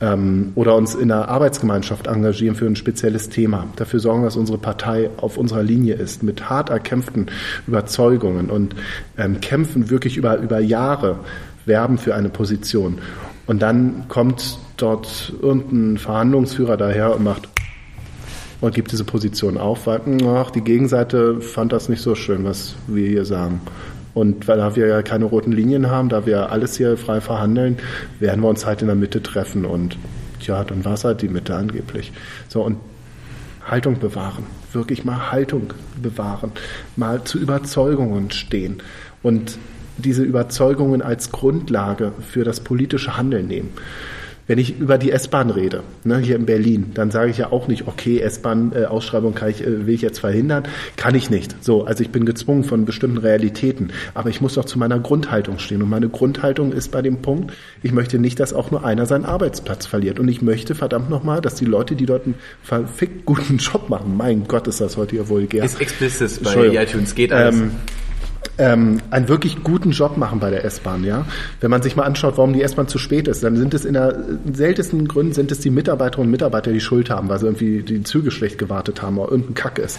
ähm, 0.00 0.52
oder 0.56 0.74
uns 0.74 0.94
in 0.94 1.12
einer 1.12 1.28
Arbeitsgemeinschaft 1.28 2.08
engagieren 2.08 2.56
für 2.56 2.66
ein 2.66 2.76
spezielles 2.76 3.28
Thema, 3.28 3.68
dafür 3.76 4.00
sorgen, 4.00 4.24
dass 4.24 4.36
unsere 4.36 4.58
Partei 4.58 5.10
auf 5.16 5.36
unserer 5.36 5.62
Linie 5.62 5.94
ist, 5.94 6.22
mit 6.22 6.50
hart 6.50 6.70
erkämpften 6.70 7.30
Überzeugungen 7.66 8.50
und 8.50 8.74
ähm, 9.16 9.40
kämpfen 9.40 9.90
wirklich 9.90 10.16
über, 10.16 10.38
über 10.38 10.58
Jahre, 10.58 11.20
werben 11.66 11.98
für 11.98 12.14
eine 12.14 12.30
Position. 12.30 12.98
Und 13.46 13.62
dann 13.62 14.04
kommt 14.08 14.58
dort 14.76 15.32
irgendein 15.40 15.98
Verhandlungsführer 15.98 16.76
daher 16.76 17.14
und 17.14 17.24
macht 17.24 17.48
und 18.60 18.74
gibt 18.74 18.92
diese 18.92 19.04
Position 19.04 19.56
auf, 19.56 19.86
weil 19.86 20.00
ach, 20.26 20.50
die 20.50 20.60
Gegenseite 20.60 21.40
fand 21.40 21.72
das 21.72 21.88
nicht 21.88 22.02
so 22.02 22.14
schön, 22.14 22.44
was 22.44 22.76
wir 22.86 23.08
hier 23.08 23.24
sagen. 23.24 23.60
Und 24.12 24.48
weil 24.48 24.76
wir 24.76 24.86
ja 24.86 25.02
keine 25.02 25.24
roten 25.24 25.52
Linien 25.52 25.88
haben, 25.88 26.08
da 26.08 26.26
wir 26.26 26.50
alles 26.50 26.76
hier 26.76 26.96
frei 26.96 27.20
verhandeln, 27.20 27.78
werden 28.18 28.42
wir 28.42 28.48
uns 28.48 28.66
halt 28.66 28.82
in 28.82 28.88
der 28.88 28.96
Mitte 28.96 29.22
treffen. 29.22 29.64
Und 29.64 29.96
ja, 30.40 30.64
dann 30.64 30.84
war 30.84 30.94
es 30.94 31.04
halt 31.04 31.22
die 31.22 31.28
Mitte 31.28 31.54
angeblich. 31.54 32.12
So, 32.48 32.62
und 32.62 32.78
Haltung 33.64 33.98
bewahren. 33.98 34.44
Wirklich 34.72 35.04
mal 35.04 35.30
Haltung 35.30 35.72
bewahren. 36.02 36.52
Mal 36.96 37.22
zu 37.24 37.38
Überzeugungen 37.38 38.30
stehen. 38.30 38.82
Und 39.22 39.58
diese 39.96 40.22
Überzeugungen 40.22 41.02
als 41.02 41.30
Grundlage 41.30 42.12
für 42.20 42.42
das 42.42 42.60
politische 42.60 43.16
Handeln 43.16 43.46
nehmen. 43.46 43.70
Wenn 44.50 44.58
ich 44.58 44.80
über 44.80 44.98
die 44.98 45.12
S-Bahn 45.12 45.50
rede, 45.50 45.84
ne, 46.02 46.18
hier 46.18 46.34
in 46.34 46.44
Berlin, 46.44 46.90
dann 46.94 47.12
sage 47.12 47.30
ich 47.30 47.38
ja 47.38 47.52
auch 47.52 47.68
nicht, 47.68 47.86
okay, 47.86 48.18
S-Bahn-Ausschreibung 48.18 49.32
kann 49.32 49.48
ich, 49.48 49.64
äh, 49.64 49.86
will 49.86 49.94
ich 49.94 50.02
jetzt 50.02 50.18
verhindern, 50.18 50.64
kann 50.96 51.14
ich 51.14 51.30
nicht. 51.30 51.54
So, 51.62 51.84
also 51.84 52.02
ich 52.02 52.10
bin 52.10 52.24
gezwungen 52.24 52.64
von 52.64 52.84
bestimmten 52.84 53.18
Realitäten, 53.18 53.92
aber 54.12 54.28
ich 54.28 54.40
muss 54.40 54.54
doch 54.54 54.64
zu 54.64 54.76
meiner 54.76 54.98
Grundhaltung 54.98 55.60
stehen. 55.60 55.82
Und 55.82 55.88
meine 55.88 56.08
Grundhaltung 56.08 56.72
ist 56.72 56.90
bei 56.90 57.00
dem 57.00 57.22
Punkt, 57.22 57.52
ich 57.84 57.92
möchte 57.92 58.18
nicht, 58.18 58.40
dass 58.40 58.52
auch 58.52 58.72
nur 58.72 58.84
einer 58.84 59.06
seinen 59.06 59.24
Arbeitsplatz 59.24 59.86
verliert. 59.86 60.18
Und 60.18 60.26
ich 60.26 60.42
möchte 60.42 60.74
verdammt 60.74 61.10
nochmal, 61.10 61.40
dass 61.40 61.54
die 61.54 61.64
Leute, 61.64 61.94
die 61.94 62.06
dort 62.06 62.24
einen 62.24 62.34
verfickt 62.64 63.26
guten 63.26 63.58
Job 63.58 63.88
machen, 63.88 64.16
mein 64.16 64.48
Gott, 64.48 64.66
ist 64.66 64.80
das 64.80 64.96
heute 64.96 65.14
ja 65.14 65.28
vulgär. 65.28 65.62
Ist 65.62 65.80
explicit 65.80 66.42
bei 66.42 66.74
iTunes, 66.74 67.14
geht 67.14 67.32
alles. 67.32 67.54
Ähm, 67.54 67.70
ähm, 68.58 69.00
einen 69.10 69.28
wirklich 69.28 69.62
guten 69.62 69.90
Job 69.90 70.16
machen 70.16 70.38
bei 70.38 70.50
der 70.50 70.64
S-Bahn, 70.64 71.04
ja. 71.04 71.24
Wenn 71.60 71.70
man 71.70 71.82
sich 71.82 71.96
mal 71.96 72.04
anschaut, 72.04 72.36
warum 72.36 72.52
die 72.52 72.62
S-Bahn 72.62 72.88
zu 72.88 72.98
spät 72.98 73.28
ist, 73.28 73.42
dann 73.42 73.56
sind 73.56 73.74
es 73.74 73.84
in 73.84 73.94
der 73.94 74.16
seltensten 74.52 75.08
Gründen 75.08 75.32
sind 75.32 75.50
es 75.50 75.60
die 75.60 75.70
Mitarbeiterinnen 75.70 76.28
und 76.28 76.30
Mitarbeiter, 76.30 76.72
die 76.72 76.80
Schuld 76.80 77.10
haben, 77.10 77.28
weil 77.28 77.38
sie 77.38 77.46
irgendwie 77.46 77.82
die 77.82 78.02
Züge 78.02 78.30
schlecht 78.30 78.58
gewartet 78.58 79.02
haben 79.02 79.18
oder 79.18 79.32
irgendein 79.32 79.54
Kack 79.54 79.78
ist. 79.78 79.98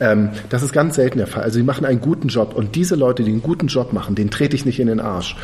Ähm, 0.00 0.30
das 0.48 0.62
ist 0.62 0.72
ganz 0.72 0.96
selten 0.96 1.18
der 1.18 1.26
Fall. 1.26 1.42
Also 1.42 1.58
die 1.58 1.64
machen 1.64 1.84
einen 1.84 2.00
guten 2.00 2.28
Job 2.28 2.54
und 2.54 2.74
diese 2.74 2.96
Leute, 2.96 3.22
die 3.22 3.30
einen 3.30 3.42
guten 3.42 3.68
Job 3.68 3.92
machen, 3.92 4.14
den 4.14 4.30
trete 4.30 4.56
ich 4.56 4.64
nicht 4.64 4.80
in 4.80 4.88
den 4.88 5.00
Arsch. 5.00 5.36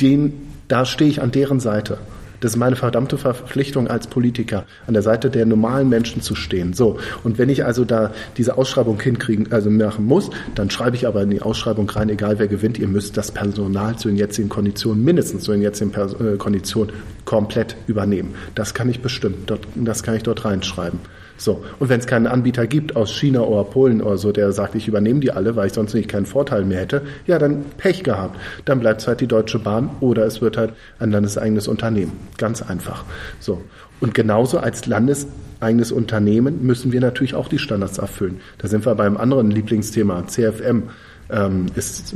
Den, 0.00 0.32
da 0.68 0.84
stehe 0.84 1.10
ich 1.10 1.22
an 1.22 1.30
deren 1.32 1.60
Seite. 1.60 1.98
Das 2.40 2.52
ist 2.52 2.56
meine 2.56 2.76
verdammte 2.76 3.18
Verpflichtung 3.18 3.88
als 3.88 4.06
Politiker, 4.06 4.64
an 4.86 4.94
der 4.94 5.02
Seite 5.02 5.30
der 5.30 5.46
normalen 5.46 5.88
Menschen 5.88 6.22
zu 6.22 6.34
stehen. 6.34 6.72
So. 6.72 6.98
Und 7.22 7.38
wenn 7.38 7.48
ich 7.48 7.64
also 7.64 7.84
da 7.84 8.12
diese 8.36 8.56
Ausschreibung 8.56 9.00
hinkriegen, 9.00 9.52
also 9.52 9.70
machen 9.70 10.06
muss, 10.06 10.30
dann 10.54 10.70
schreibe 10.70 10.96
ich 10.96 11.06
aber 11.06 11.22
in 11.22 11.30
die 11.30 11.42
Ausschreibung 11.42 11.88
rein, 11.90 12.08
egal 12.08 12.38
wer 12.38 12.48
gewinnt, 12.48 12.78
ihr 12.78 12.88
müsst 12.88 13.16
das 13.16 13.30
Personal 13.30 13.96
zu 13.96 14.08
den 14.08 14.16
jetzigen 14.16 14.48
Konditionen, 14.48 15.04
mindestens 15.04 15.44
zu 15.44 15.52
den 15.52 15.62
jetzigen 15.62 15.92
äh, 15.92 16.36
Konditionen, 16.36 16.94
komplett 17.24 17.76
übernehmen. 17.86 18.34
Das 18.54 18.74
kann 18.74 18.88
ich 18.88 19.00
bestimmen. 19.00 19.46
Das 19.76 20.02
kann 20.02 20.16
ich 20.16 20.22
dort 20.22 20.44
reinschreiben. 20.44 20.98
So. 21.40 21.64
Und 21.78 21.88
wenn 21.88 22.00
es 22.00 22.06
keinen 22.06 22.26
Anbieter 22.26 22.66
gibt 22.66 22.96
aus 22.96 23.10
China 23.10 23.40
oder 23.40 23.64
Polen 23.64 24.02
oder 24.02 24.18
so, 24.18 24.30
der 24.30 24.52
sagt, 24.52 24.74
ich 24.74 24.86
übernehme 24.86 25.20
die 25.20 25.32
alle, 25.32 25.56
weil 25.56 25.68
ich 25.68 25.72
sonst 25.72 25.94
nicht 25.94 26.08
keinen 26.08 26.26
Vorteil 26.26 26.66
mehr 26.66 26.80
hätte, 26.80 27.02
ja, 27.26 27.38
dann 27.38 27.64
Pech 27.78 28.04
gehabt. 28.04 28.38
Dann 28.66 28.80
bleibt 28.80 29.00
es 29.00 29.08
halt 29.08 29.22
die 29.22 29.26
Deutsche 29.26 29.58
Bahn 29.58 29.88
oder 30.00 30.26
es 30.26 30.42
wird 30.42 30.58
halt 30.58 30.74
ein 30.98 31.10
landeseigenes 31.10 31.66
Unternehmen. 31.66 32.12
Ganz 32.36 32.60
einfach. 32.60 33.04
So. 33.38 33.62
Und 34.00 34.12
genauso 34.12 34.58
als 34.58 34.84
landeseigenes 34.84 35.92
Unternehmen 35.92 36.62
müssen 36.62 36.92
wir 36.92 37.00
natürlich 37.00 37.34
auch 37.34 37.48
die 37.48 37.58
Standards 37.58 37.96
erfüllen. 37.96 38.40
Da 38.58 38.68
sind 38.68 38.84
wir 38.84 38.94
beim 38.94 39.16
anderen 39.16 39.50
Lieblingsthema, 39.50 40.26
CFM 40.26 40.90
ähm, 41.30 41.66
ist 41.74 42.14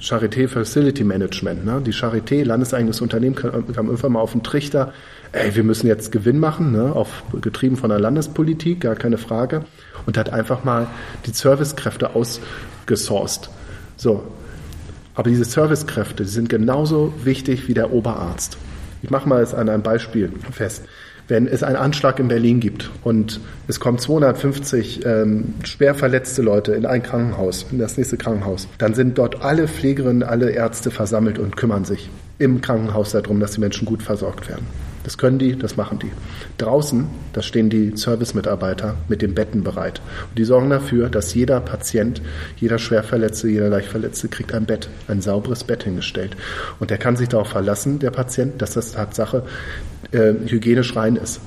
Charité 0.00 0.48
Facility 0.48 1.04
Management. 1.04 1.64
Ne? 1.64 1.82
Die 1.84 1.92
Charité, 1.92 2.44
landeseigenes 2.44 3.00
Unternehmen, 3.00 3.34
kam 3.34 3.52
irgendwann 3.52 4.12
mal 4.12 4.20
auf 4.20 4.32
den 4.32 4.42
Trichter, 4.42 4.92
ey, 5.32 5.54
wir 5.54 5.64
müssen 5.64 5.86
jetzt 5.86 6.12
Gewinn 6.12 6.38
machen, 6.38 6.72
ne? 6.72 6.92
auf, 6.92 7.22
getrieben 7.40 7.76
von 7.76 7.90
der 7.90 8.00
Landespolitik, 8.00 8.80
gar 8.80 8.94
keine 8.96 9.18
Frage, 9.18 9.64
und 10.06 10.16
hat 10.16 10.32
einfach 10.32 10.64
mal 10.64 10.86
die 11.26 11.32
Servicekräfte 11.32 12.14
ausgesourced. 12.14 13.50
So. 13.96 14.24
Aber 15.14 15.28
diese 15.28 15.44
Servicekräfte, 15.44 16.22
die 16.22 16.28
sind 16.28 16.48
genauso 16.48 17.12
wichtig 17.24 17.66
wie 17.68 17.74
der 17.74 17.92
Oberarzt. 17.92 18.56
Ich 19.02 19.10
mache 19.10 19.28
mal 19.28 19.42
es 19.42 19.54
an 19.54 19.68
einem 19.68 19.82
Beispiel 19.82 20.32
fest. 20.52 20.84
Wenn 21.26 21.46
es 21.46 21.62
einen 21.62 21.76
Anschlag 21.76 22.18
in 22.20 22.28
Berlin 22.28 22.58
gibt 22.58 22.90
und 23.02 23.40
es 23.66 23.80
kommen 23.80 23.98
250 23.98 25.04
ähm, 25.04 25.54
schwer 25.62 25.94
verletzte 25.94 26.40
Leute 26.40 26.72
in 26.72 26.86
ein 26.86 27.02
Krankenhaus, 27.02 27.66
in 27.70 27.78
das 27.78 27.98
nächste 27.98 28.16
Krankenhaus, 28.16 28.66
dann 28.78 28.94
sind 28.94 29.18
dort 29.18 29.42
alle 29.42 29.68
Pflegerinnen, 29.68 30.22
alle 30.22 30.50
Ärzte 30.50 30.90
versammelt 30.90 31.38
und 31.38 31.56
kümmern 31.56 31.84
sich 31.84 32.08
im 32.38 32.60
Krankenhaus 32.62 33.12
darum, 33.12 33.40
dass 33.40 33.52
die 33.52 33.60
Menschen 33.60 33.84
gut 33.84 34.02
versorgt 34.02 34.48
werden. 34.48 34.66
Das 35.04 35.18
können 35.18 35.38
die, 35.38 35.56
das 35.56 35.76
machen 35.76 35.98
die. 35.98 36.10
Draußen, 36.58 37.06
da 37.32 37.42
stehen 37.42 37.70
die 37.70 37.96
Servicemitarbeiter 37.96 38.96
mit 39.08 39.22
den 39.22 39.34
Betten 39.34 39.62
bereit. 39.62 40.00
Und 40.28 40.38
die 40.38 40.44
sorgen 40.44 40.70
dafür, 40.70 41.08
dass 41.08 41.34
jeder 41.34 41.60
Patient, 41.60 42.20
jeder 42.56 42.78
Schwerverletzte, 42.78 43.48
jeder 43.48 43.68
Leichtverletzte 43.68 44.28
kriegt 44.28 44.54
ein 44.54 44.66
Bett, 44.66 44.88
ein 45.06 45.20
sauberes 45.20 45.64
Bett 45.64 45.84
hingestellt. 45.84 46.36
Und 46.78 46.90
der 46.90 46.98
kann 46.98 47.16
sich 47.16 47.28
darauf 47.28 47.48
verlassen, 47.48 47.98
der 47.98 48.10
Patient, 48.10 48.60
dass 48.60 48.74
das 48.74 48.92
Tatsache 48.92 49.44
äh, 50.12 50.34
hygienisch 50.46 50.94
rein 50.96 51.16
ist. 51.16 51.40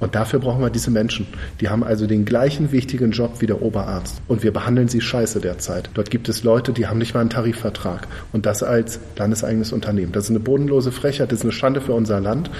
Und 0.00 0.14
dafür 0.14 0.40
brauchen 0.40 0.60
wir 0.60 0.70
diese 0.70 0.90
Menschen. 0.90 1.26
Die 1.60 1.68
haben 1.68 1.82
also 1.82 2.06
den 2.06 2.24
gleichen 2.24 2.72
wichtigen 2.72 3.12
Job 3.12 3.40
wie 3.40 3.46
der 3.46 3.62
Oberarzt. 3.62 4.20
Und 4.28 4.42
wir 4.42 4.52
behandeln 4.52 4.88
sie 4.88 5.00
scheiße 5.00 5.40
derzeit. 5.40 5.90
Dort 5.94 6.10
gibt 6.10 6.28
es 6.28 6.44
Leute, 6.44 6.72
die 6.72 6.86
haben 6.86 6.98
nicht 6.98 7.14
mal 7.14 7.20
einen 7.20 7.30
Tarifvertrag. 7.30 8.06
Und 8.32 8.46
das 8.46 8.62
als 8.62 9.00
landeseigenes 9.16 9.72
Unternehmen. 9.72 10.12
Das 10.12 10.24
ist 10.24 10.30
eine 10.30 10.40
bodenlose 10.40 10.92
Frechheit, 10.92 11.32
das 11.32 11.40
ist 11.40 11.44
eine 11.44 11.52
Schande 11.52 11.80
für 11.80 11.94
unser 11.94 12.20
Land. 12.20 12.50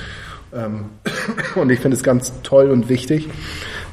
Ähm, 0.55 0.87
und 1.55 1.70
ich 1.70 1.80
finde 1.80 1.97
es 1.97 2.03
ganz 2.03 2.32
toll 2.43 2.70
und 2.70 2.89
wichtig, 2.89 3.28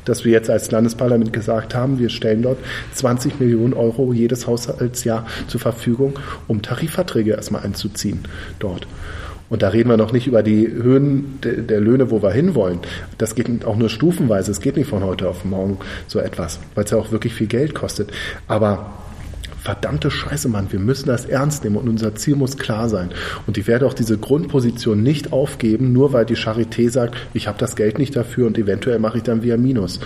dass 0.06 0.26
wir 0.26 0.32
jetzt 0.32 0.50
als 0.50 0.72
Landesparlament 0.72 1.34
gesagt 1.34 1.76
haben, 1.76 2.00
wir 2.00 2.10
stellen 2.10 2.41
dort 2.41 2.58
20 2.94 3.39
Millionen 3.39 3.74
Euro 3.74 4.14
jedes 4.14 4.48
Haushaltsjahr 4.48 5.26
zur 5.48 5.60
Verfügung, 5.60 6.20
um 6.48 6.62
Tarifverträge 6.62 7.32
erstmal 7.32 7.64
einzuziehen 7.64 8.20
dort. 8.60 8.88
Und 9.54 9.62
da 9.62 9.68
reden 9.68 9.88
wir 9.88 9.97
noch 9.97 10.12
nicht 10.14 10.26
über 10.26 10.41
die 10.41 10.68
Höhen 10.68 11.38
der 11.43 11.80
Löhne, 11.80 12.10
wo 12.10 12.24
wir 12.24 12.32
hinwollen. 12.32 12.80
Das 13.20 13.36
geht 13.36 13.64
auch 13.66 13.76
nur 13.76 13.89
stufenweise. 13.89 14.49
Es 14.49 14.62
geht 14.62 14.78
nicht 14.78 14.89
von 14.89 15.04
heute 15.04 15.30
auf 15.30 15.45
morgen 15.45 15.78
so 16.08 16.18
etwas, 16.18 16.60
weil 16.74 16.86
es 16.86 16.89
ja 16.89 16.97
auch 16.97 17.12
wirklich 17.12 17.36
viel 17.36 17.45
Geld 17.45 17.76
kostet. 17.76 18.12
Aber 18.47 18.93
verdammte 19.62 20.10
Scheiße, 20.10 20.49
Mann, 20.49 20.72
wir 20.72 20.80
müssen 20.80 21.06
das 21.06 21.26
ernst 21.26 21.64
nehmen 21.64 21.76
und 21.76 21.88
unser 21.88 22.16
Ziel 22.16 22.36
muss 22.36 22.58
klar 22.58 22.89
sein. 22.89 23.12
Und 23.45 23.60
ich 23.60 23.68
werde 23.68 23.86
auch 23.86 23.93
diese 23.93 24.18
Grundposition 24.18 25.04
nicht 25.04 25.32
aufgeben, 25.32 25.93
nur 25.93 26.14
weil 26.14 26.26
die 26.26 26.36
Charité 26.36 26.89
sagt, 26.89 27.16
ich 27.36 27.47
habe 27.47 27.60
das 27.60 27.76
Geld 27.76 27.99
nicht 27.99 28.16
dafür 28.16 28.47
und 28.47 28.58
eventuell 28.58 28.97
mache 28.97 29.18
ich 29.18 29.24
dann 29.24 29.43
wieder 29.43 29.58
Minus 29.58 29.99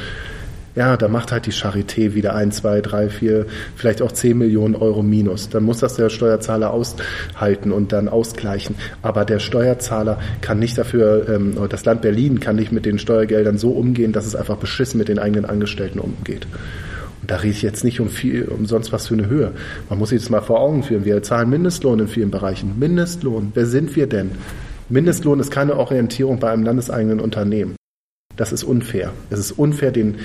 ja, 0.78 0.95
da 0.95 1.07
macht 1.07 1.32
halt 1.32 1.47
die 1.47 1.51
Charité 1.51 2.13
wieder 2.13 2.36
ein, 2.36 2.51
zwei, 2.51 2.82
drei, 2.82 3.09
vier, 3.09 3.47
vielleicht 3.75 4.03
auch 4.03 4.11
zehn 4.11 4.38
Millionen 4.38 4.75
Euro 4.75 5.01
Minus. 5.01 5.49
Dann 5.49 5.63
muss 5.63 5.80
das 5.80 5.95
der 5.95 6.09
Steuerzahler 6.09 6.69
aushalten 6.69 7.71
und 7.71 7.91
dann 7.91 8.07
ausgleichen. 8.07 8.75
Aber 9.01 9.25
der 9.25 9.39
Steuerzahler 9.39 10.19
kann 10.41 10.59
nicht 10.59 10.78
dafür, 10.78 11.28
ähm, 11.30 11.57
das 11.67 11.84
Land 11.86 12.03
Berlin 12.03 12.39
kann 12.39 12.57
nicht 12.57 12.71
mit 12.71 12.86
den 12.86 12.99
Steuergeldern 12.99 13.57
so 13.57 13.71
umgehen, 13.71 14.13
dass 14.13 14.28
es 14.28 14.36
einfach 14.36 14.57
beschissen 14.57 14.99
mit 14.99 15.07
den 15.07 15.17
eigenen 15.17 15.45
Angestellten 15.45 15.97
umgeht. 15.97 16.45
Und 17.23 17.32
da 17.32 17.38
rede 17.38 17.53
ich 17.53 17.63
jetzt 17.63 17.84
nicht 17.84 17.99
um 17.99 18.09
viel, 18.09 18.43
um 18.43 18.67
sonst 18.67 18.91
was 18.91 19.07
für 19.07 19.15
eine 19.15 19.28
Höhe. 19.28 19.53
Man 19.89 19.97
muss 19.97 20.09
sich 20.09 20.21
das 20.21 20.30
mal 20.30 20.41
vor 20.41 20.59
Augen 20.59 20.84
führen. 20.84 21.05
Wir 21.05 21.23
zahlen 21.23 21.49
Mindestlohn 21.49 21.97
in 21.97 22.07
vielen 22.07 22.30
Bereichen. 22.30 22.78
Mindestlohn. 22.78 23.51
Wer 23.55 23.65
sind 23.65 23.95
wir 23.95 24.05
denn? 24.05 24.30
Mindestlohn 24.89 25.39
ist 25.39 25.49
keine 25.49 25.75
Orientierung 25.75 26.38
bei 26.38 26.51
einem 26.51 26.63
landeseigenen 26.63 27.19
Unternehmen. 27.19 27.76
Das 28.38 28.51
ist 28.51 28.63
unfair. 28.63 29.11
Es 29.29 29.39
ist 29.39 29.51
unfair, 29.51 29.91
den 29.91 30.19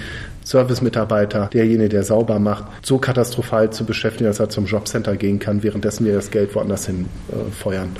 Servicemitarbeiter, 0.44 1.48
derjenige, 1.52 1.88
der 1.88 2.04
sauber 2.04 2.38
macht, 2.38 2.64
so 2.82 2.98
katastrophal 2.98 3.72
zu 3.72 3.84
beschäftigen, 3.84 4.26
dass 4.26 4.38
er 4.38 4.50
zum 4.50 4.66
Jobcenter 4.66 5.16
gehen 5.16 5.38
kann, 5.38 5.62
währenddessen 5.62 6.04
wir 6.04 6.14
das 6.14 6.30
Geld 6.30 6.54
woanders 6.54 6.86
hin 6.86 7.06
äh, 7.30 7.50
feuern. 7.50 7.90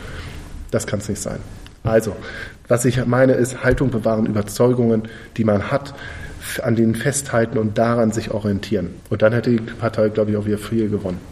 Das 0.71 0.87
kann 0.87 1.01
es 1.01 1.09
nicht 1.09 1.21
sein. 1.21 1.39
Also, 1.83 2.15
was 2.69 2.85
ich 2.85 3.05
meine, 3.07 3.33
ist 3.33 3.65
Haltung 3.65 3.91
bewahren, 3.91 4.27
Überzeugungen, 4.27 5.03
die 5.37 5.45
man 5.45 5.71
hat, 5.71 5.95
an 6.63 6.77
denen 6.77 6.95
festhalten 6.95 7.59
und 7.59 7.79
daran 7.79 8.13
sich 8.13 8.31
orientieren. 8.31 8.91
Und 9.11 9.23
dann 9.23 9.33
hätte 9.33 9.51
die 9.51 9.57
Partei, 9.57 10.09
glaube 10.09 10.31
ich, 10.31 10.37
auch 10.37 10.47
wieder 10.47 10.59
viel 10.59 10.89
gewonnen. 10.89 11.32